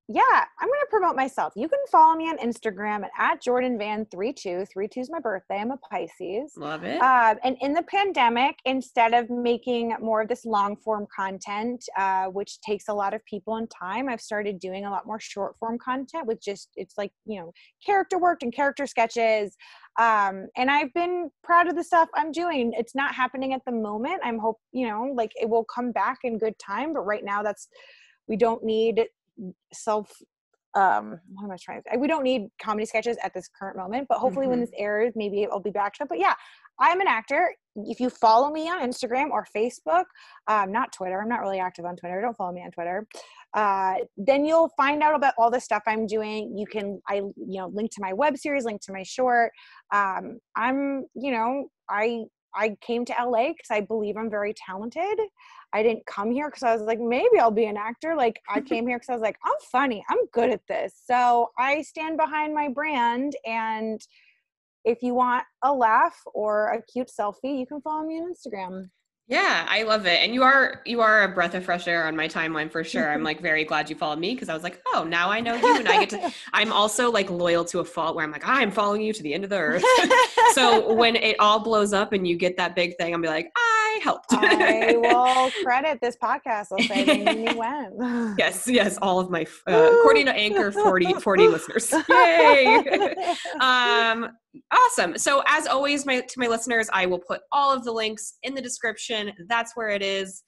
yeah, 0.06 0.44
I'm 0.60 0.68
going 0.68 0.80
to 0.80 0.86
promote 0.90 1.16
myself. 1.16 1.54
You 1.56 1.66
can 1.66 1.78
follow 1.90 2.14
me 2.14 2.28
on 2.28 2.36
Instagram 2.36 3.04
at, 3.04 3.10
at 3.18 3.42
Jordan 3.42 3.78
Van 3.78 4.04
32. 4.12 4.66
32 4.74 5.00
is 5.00 5.10
my 5.10 5.18
birthday. 5.18 5.56
I'm 5.56 5.70
a 5.70 5.78
Pisces. 5.78 6.52
Love 6.58 6.84
it. 6.84 7.00
Uh, 7.00 7.36
and 7.42 7.56
in 7.62 7.72
the 7.72 7.82
pandemic, 7.84 8.58
instead 8.66 9.14
of 9.14 9.30
making 9.30 9.94
more 10.02 10.20
of 10.20 10.28
this 10.28 10.44
long 10.44 10.76
form 10.76 11.06
content, 11.14 11.82
uh, 11.96 12.26
which 12.26 12.60
takes 12.60 12.88
a 12.88 12.92
lot 12.92 13.14
of 13.14 13.24
people 13.24 13.56
and 13.56 13.70
time, 13.70 14.10
I've 14.10 14.20
started 14.20 14.58
doing 14.58 14.84
a 14.84 14.90
lot 14.90 15.06
more 15.06 15.18
short 15.18 15.56
form 15.58 15.78
content 15.78 16.26
with 16.26 16.42
just, 16.42 16.68
it's 16.76 16.98
like, 16.98 17.12
you 17.24 17.40
know, 17.40 17.52
character 17.84 18.18
work 18.18 18.42
and 18.42 18.54
character 18.54 18.86
sketches. 18.86 19.56
Um, 19.98 20.48
and 20.58 20.70
I've 20.70 20.92
been 20.92 21.30
proud 21.42 21.66
of 21.66 21.76
the 21.76 21.84
stuff 21.84 22.10
I'm 22.14 22.30
doing. 22.30 22.74
It's 22.76 22.94
not 22.94 23.14
happening 23.14 23.54
at 23.54 23.62
the 23.64 23.72
moment. 23.72 24.20
I'm 24.22 24.38
hope, 24.38 24.58
you 24.70 24.86
know, 24.86 25.14
like 25.14 25.32
it 25.40 25.48
will 25.48 25.64
come 25.64 25.92
back 25.92 26.18
in 26.24 26.36
good 26.36 26.58
time. 26.58 26.92
But 26.92 27.06
right 27.06 27.24
now, 27.24 27.42
that's, 27.42 27.68
we 28.28 28.36
don't 28.36 28.62
need 28.64 29.06
self 29.72 30.10
um 30.74 31.18
what 31.32 31.44
am 31.44 31.50
i 31.50 31.56
trying 31.60 31.80
to 31.80 31.84
say 31.90 31.96
we 31.96 32.08
don't 32.08 32.24
need 32.24 32.48
comedy 32.60 32.84
sketches 32.84 33.16
at 33.22 33.32
this 33.32 33.48
current 33.58 33.76
moment 33.76 34.06
but 34.08 34.18
hopefully 34.18 34.44
mm-hmm. 34.44 34.50
when 34.50 34.60
this 34.60 34.70
airs 34.76 35.12
maybe 35.14 35.46
i'll 35.50 35.60
be 35.60 35.70
back 35.70 35.94
to 35.94 36.02
it 36.02 36.08
but 36.08 36.18
yeah 36.18 36.34
i'm 36.80 37.00
an 37.00 37.06
actor 37.06 37.54
if 37.76 38.00
you 38.00 38.10
follow 38.10 38.50
me 38.50 38.68
on 38.68 38.80
instagram 38.80 39.30
or 39.30 39.46
facebook 39.56 40.04
um 40.48 40.72
not 40.72 40.92
twitter 40.92 41.20
i'm 41.20 41.28
not 41.28 41.40
really 41.40 41.60
active 41.60 41.84
on 41.84 41.94
twitter 41.96 42.20
don't 42.20 42.36
follow 42.36 42.52
me 42.52 42.62
on 42.62 42.70
twitter 42.72 43.06
uh 43.54 43.94
then 44.16 44.44
you'll 44.44 44.70
find 44.76 45.02
out 45.02 45.14
about 45.14 45.34
all 45.38 45.50
the 45.50 45.60
stuff 45.60 45.82
i'm 45.86 46.06
doing 46.06 46.56
you 46.56 46.66
can 46.66 47.00
i 47.08 47.16
you 47.16 47.60
know 47.60 47.70
link 47.72 47.90
to 47.90 48.00
my 48.00 48.12
web 48.12 48.36
series 48.36 48.64
link 48.64 48.80
to 48.80 48.92
my 48.92 49.02
short 49.04 49.52
um 49.92 50.38
i'm 50.56 51.04
you 51.14 51.30
know 51.30 51.66
i 51.88 52.24
I 52.54 52.76
came 52.80 53.04
to 53.06 53.14
LA 53.18 53.48
because 53.48 53.70
I 53.70 53.80
believe 53.80 54.16
I'm 54.16 54.30
very 54.30 54.54
talented. 54.54 55.18
I 55.72 55.82
didn't 55.82 56.06
come 56.06 56.30
here 56.30 56.48
because 56.48 56.62
I 56.62 56.72
was 56.72 56.82
like, 56.82 57.00
maybe 57.00 57.38
I'll 57.40 57.50
be 57.50 57.66
an 57.66 57.76
actor. 57.76 58.14
Like, 58.14 58.40
I 58.48 58.60
came 58.72 58.86
here 58.86 58.98
because 58.98 59.08
I 59.08 59.14
was 59.14 59.22
like, 59.22 59.38
I'm 59.44 59.52
funny. 59.72 60.04
I'm 60.08 60.26
good 60.32 60.50
at 60.50 60.66
this. 60.68 60.94
So 61.04 61.50
I 61.58 61.82
stand 61.82 62.16
behind 62.16 62.54
my 62.54 62.68
brand. 62.68 63.34
And 63.44 64.00
if 64.84 65.02
you 65.02 65.14
want 65.14 65.44
a 65.62 65.72
laugh 65.72 66.20
or 66.32 66.72
a 66.72 66.82
cute 66.82 67.10
selfie, 67.10 67.58
you 67.58 67.66
can 67.66 67.80
follow 67.80 68.06
me 68.06 68.20
on 68.20 68.32
Instagram. 68.32 68.90
Yeah, 69.26 69.64
I 69.66 69.84
love 69.84 70.04
it. 70.06 70.20
And 70.22 70.34
you 70.34 70.42
are 70.42 70.82
you 70.84 71.00
are 71.00 71.22
a 71.22 71.28
breath 71.28 71.54
of 71.54 71.64
fresh 71.64 71.88
air 71.88 72.06
on 72.06 72.14
my 72.14 72.28
timeline 72.28 72.70
for 72.70 72.84
sure. 72.84 73.10
I'm 73.10 73.22
like 73.22 73.40
very 73.40 73.64
glad 73.64 73.88
you 73.88 73.96
followed 73.96 74.18
me 74.18 74.34
because 74.34 74.50
I 74.50 74.54
was 74.54 74.62
like, 74.62 74.82
oh, 74.92 75.02
now 75.02 75.30
I 75.30 75.40
know 75.40 75.54
you 75.54 75.78
and 75.78 75.88
I 75.88 76.04
get 76.04 76.10
to 76.10 76.32
I'm 76.52 76.70
also 76.70 77.10
like 77.10 77.30
loyal 77.30 77.64
to 77.66 77.80
a 77.80 77.84
fault 77.84 78.16
where 78.16 78.24
I'm 78.24 78.30
like, 78.30 78.46
I'm 78.46 78.70
following 78.70 79.00
you 79.00 79.14
to 79.14 79.22
the 79.22 79.32
end 79.32 79.44
of 79.44 79.50
the 79.50 79.58
earth. 79.58 79.84
so 80.52 80.92
when 80.92 81.16
it 81.16 81.36
all 81.40 81.58
blows 81.58 81.94
up 81.94 82.12
and 82.12 82.28
you 82.28 82.36
get 82.36 82.58
that 82.58 82.76
big 82.76 82.98
thing, 82.98 83.14
I'll 83.14 83.20
be 83.20 83.28
like, 83.28 83.50
I 83.56 84.00
helped. 84.02 84.26
I 84.32 84.94
will 84.94 85.50
credit 85.64 86.00
this 86.02 86.16
podcast. 86.22 86.66
I'll 86.72 86.86
say 86.86 87.04
they 87.04 87.24
made 87.24 87.38
me 87.38 87.54
win. 87.54 88.34
yes, 88.38 88.68
yes, 88.68 88.98
all 89.00 89.20
of 89.20 89.30
my 89.30 89.46
uh, 89.66 89.90
according 90.00 90.26
to 90.26 90.32
Anchor 90.32 90.70
40 90.70 91.14
40 91.14 91.48
listeners. 91.48 91.94
Yay. 92.10 93.16
um 93.60 94.28
awesome. 94.72 95.18
So 95.18 95.42
as 95.46 95.66
always, 95.66 96.06
my 96.06 96.20
to 96.20 96.40
my 96.40 96.46
listeners, 96.46 96.88
I 96.92 97.06
will 97.06 97.18
put 97.18 97.40
all 97.52 97.74
of 97.74 97.84
the 97.84 97.92
links 97.92 98.34
in 98.42 98.54
the 98.54 98.62
description. 98.62 99.13
That's 99.48 99.72
where 99.74 99.90
it 99.90 100.02
is. 100.02 100.42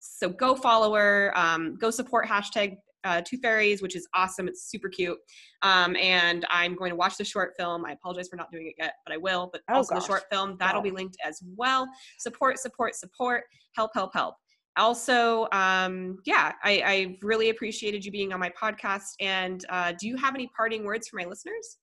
So 0.00 0.28
go 0.28 0.54
follow 0.54 0.94
her. 0.94 1.32
Um, 1.36 1.76
go 1.76 1.90
support 1.90 2.26
hashtag 2.26 2.76
uh, 3.04 3.22
Tooth 3.22 3.40
Fairies, 3.42 3.82
which 3.82 3.96
is 3.96 4.06
awesome. 4.14 4.48
It's 4.48 4.70
super 4.70 4.88
cute. 4.88 5.18
Um, 5.62 5.96
and 5.96 6.44
I'm 6.50 6.74
going 6.74 6.90
to 6.90 6.96
watch 6.96 7.16
the 7.16 7.24
short 7.24 7.52
film. 7.58 7.84
I 7.84 7.92
apologize 7.92 8.28
for 8.28 8.36
not 8.36 8.50
doing 8.50 8.66
it 8.66 8.74
yet, 8.78 8.94
but 9.06 9.14
I 9.14 9.16
will. 9.16 9.48
But 9.52 9.62
oh, 9.70 9.76
also 9.76 9.94
gosh. 9.94 10.02
the 10.02 10.06
short 10.06 10.22
film 10.30 10.56
that'll 10.58 10.80
oh. 10.80 10.84
be 10.84 10.90
linked 10.90 11.16
as 11.24 11.40
well. 11.56 11.86
Support, 12.18 12.58
support, 12.58 12.94
support. 12.94 13.44
Help, 13.74 13.90
help, 13.94 14.12
help. 14.14 14.34
Also, 14.76 15.48
um, 15.52 16.18
yeah, 16.24 16.52
I, 16.62 16.82
I 16.84 17.18
really 17.22 17.50
appreciated 17.50 18.04
you 18.04 18.12
being 18.12 18.32
on 18.32 18.40
my 18.40 18.50
podcast. 18.50 19.14
And 19.20 19.64
uh, 19.68 19.92
do 19.98 20.06
you 20.06 20.16
have 20.16 20.34
any 20.34 20.48
parting 20.56 20.84
words 20.84 21.08
for 21.08 21.16
my 21.16 21.24
listeners? 21.24 21.78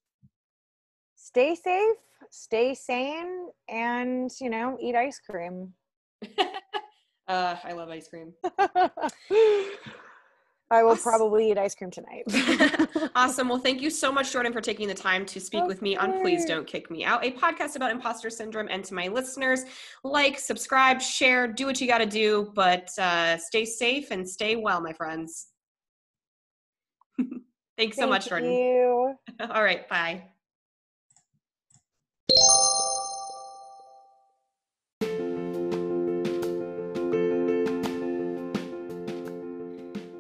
stay 1.27 1.55
safe, 1.55 1.97
stay 2.31 2.73
sane, 2.73 3.49
and 3.69 4.31
you 4.39 4.49
know, 4.49 4.77
eat 4.81 4.95
ice 4.95 5.19
cream. 5.29 5.73
uh, 7.27 7.55
I 7.63 7.73
love 7.73 7.89
ice 7.89 8.07
cream. 8.07 8.33
I 10.69 10.83
will 10.83 10.91
awesome. 10.91 11.03
probably 11.03 11.51
eat 11.51 11.57
ice 11.57 11.75
cream 11.75 11.91
tonight. 11.91 12.23
awesome. 13.15 13.47
Well, 13.47 13.59
thank 13.59 13.81
you 13.81 13.89
so 13.89 14.11
much, 14.11 14.33
Jordan, 14.33 14.51
for 14.51 14.59
taking 14.59 14.89
the 14.89 14.93
time 14.93 15.25
to 15.27 15.39
speak 15.39 15.61
okay. 15.61 15.67
with 15.67 15.81
me 15.81 15.95
on 15.95 16.19
Please 16.19 16.43
Don't 16.43 16.67
Kick 16.67 16.91
Me 16.91 17.05
Out, 17.05 17.23
a 17.25 17.31
podcast 17.31 17.77
about 17.77 17.89
imposter 17.89 18.29
syndrome. 18.29 18.67
And 18.69 18.83
to 18.83 18.93
my 18.93 19.07
listeners, 19.07 19.63
like, 20.03 20.37
subscribe, 20.37 21.01
share, 21.01 21.47
do 21.47 21.65
what 21.65 21.79
you 21.79 21.87
got 21.87 21.99
to 21.99 22.05
do, 22.05 22.51
but 22.53 22.89
uh, 22.99 23.37
stay 23.37 23.63
safe 23.63 24.11
and 24.11 24.27
stay 24.27 24.57
well, 24.57 24.81
my 24.81 24.91
friends. 24.91 25.47
Thanks 27.77 27.95
so 27.95 28.07
much, 28.07 28.27
Jordan. 28.27 28.51
You. 28.51 29.15
All 29.39 29.63
right. 29.63 29.87
Bye. 29.87 30.23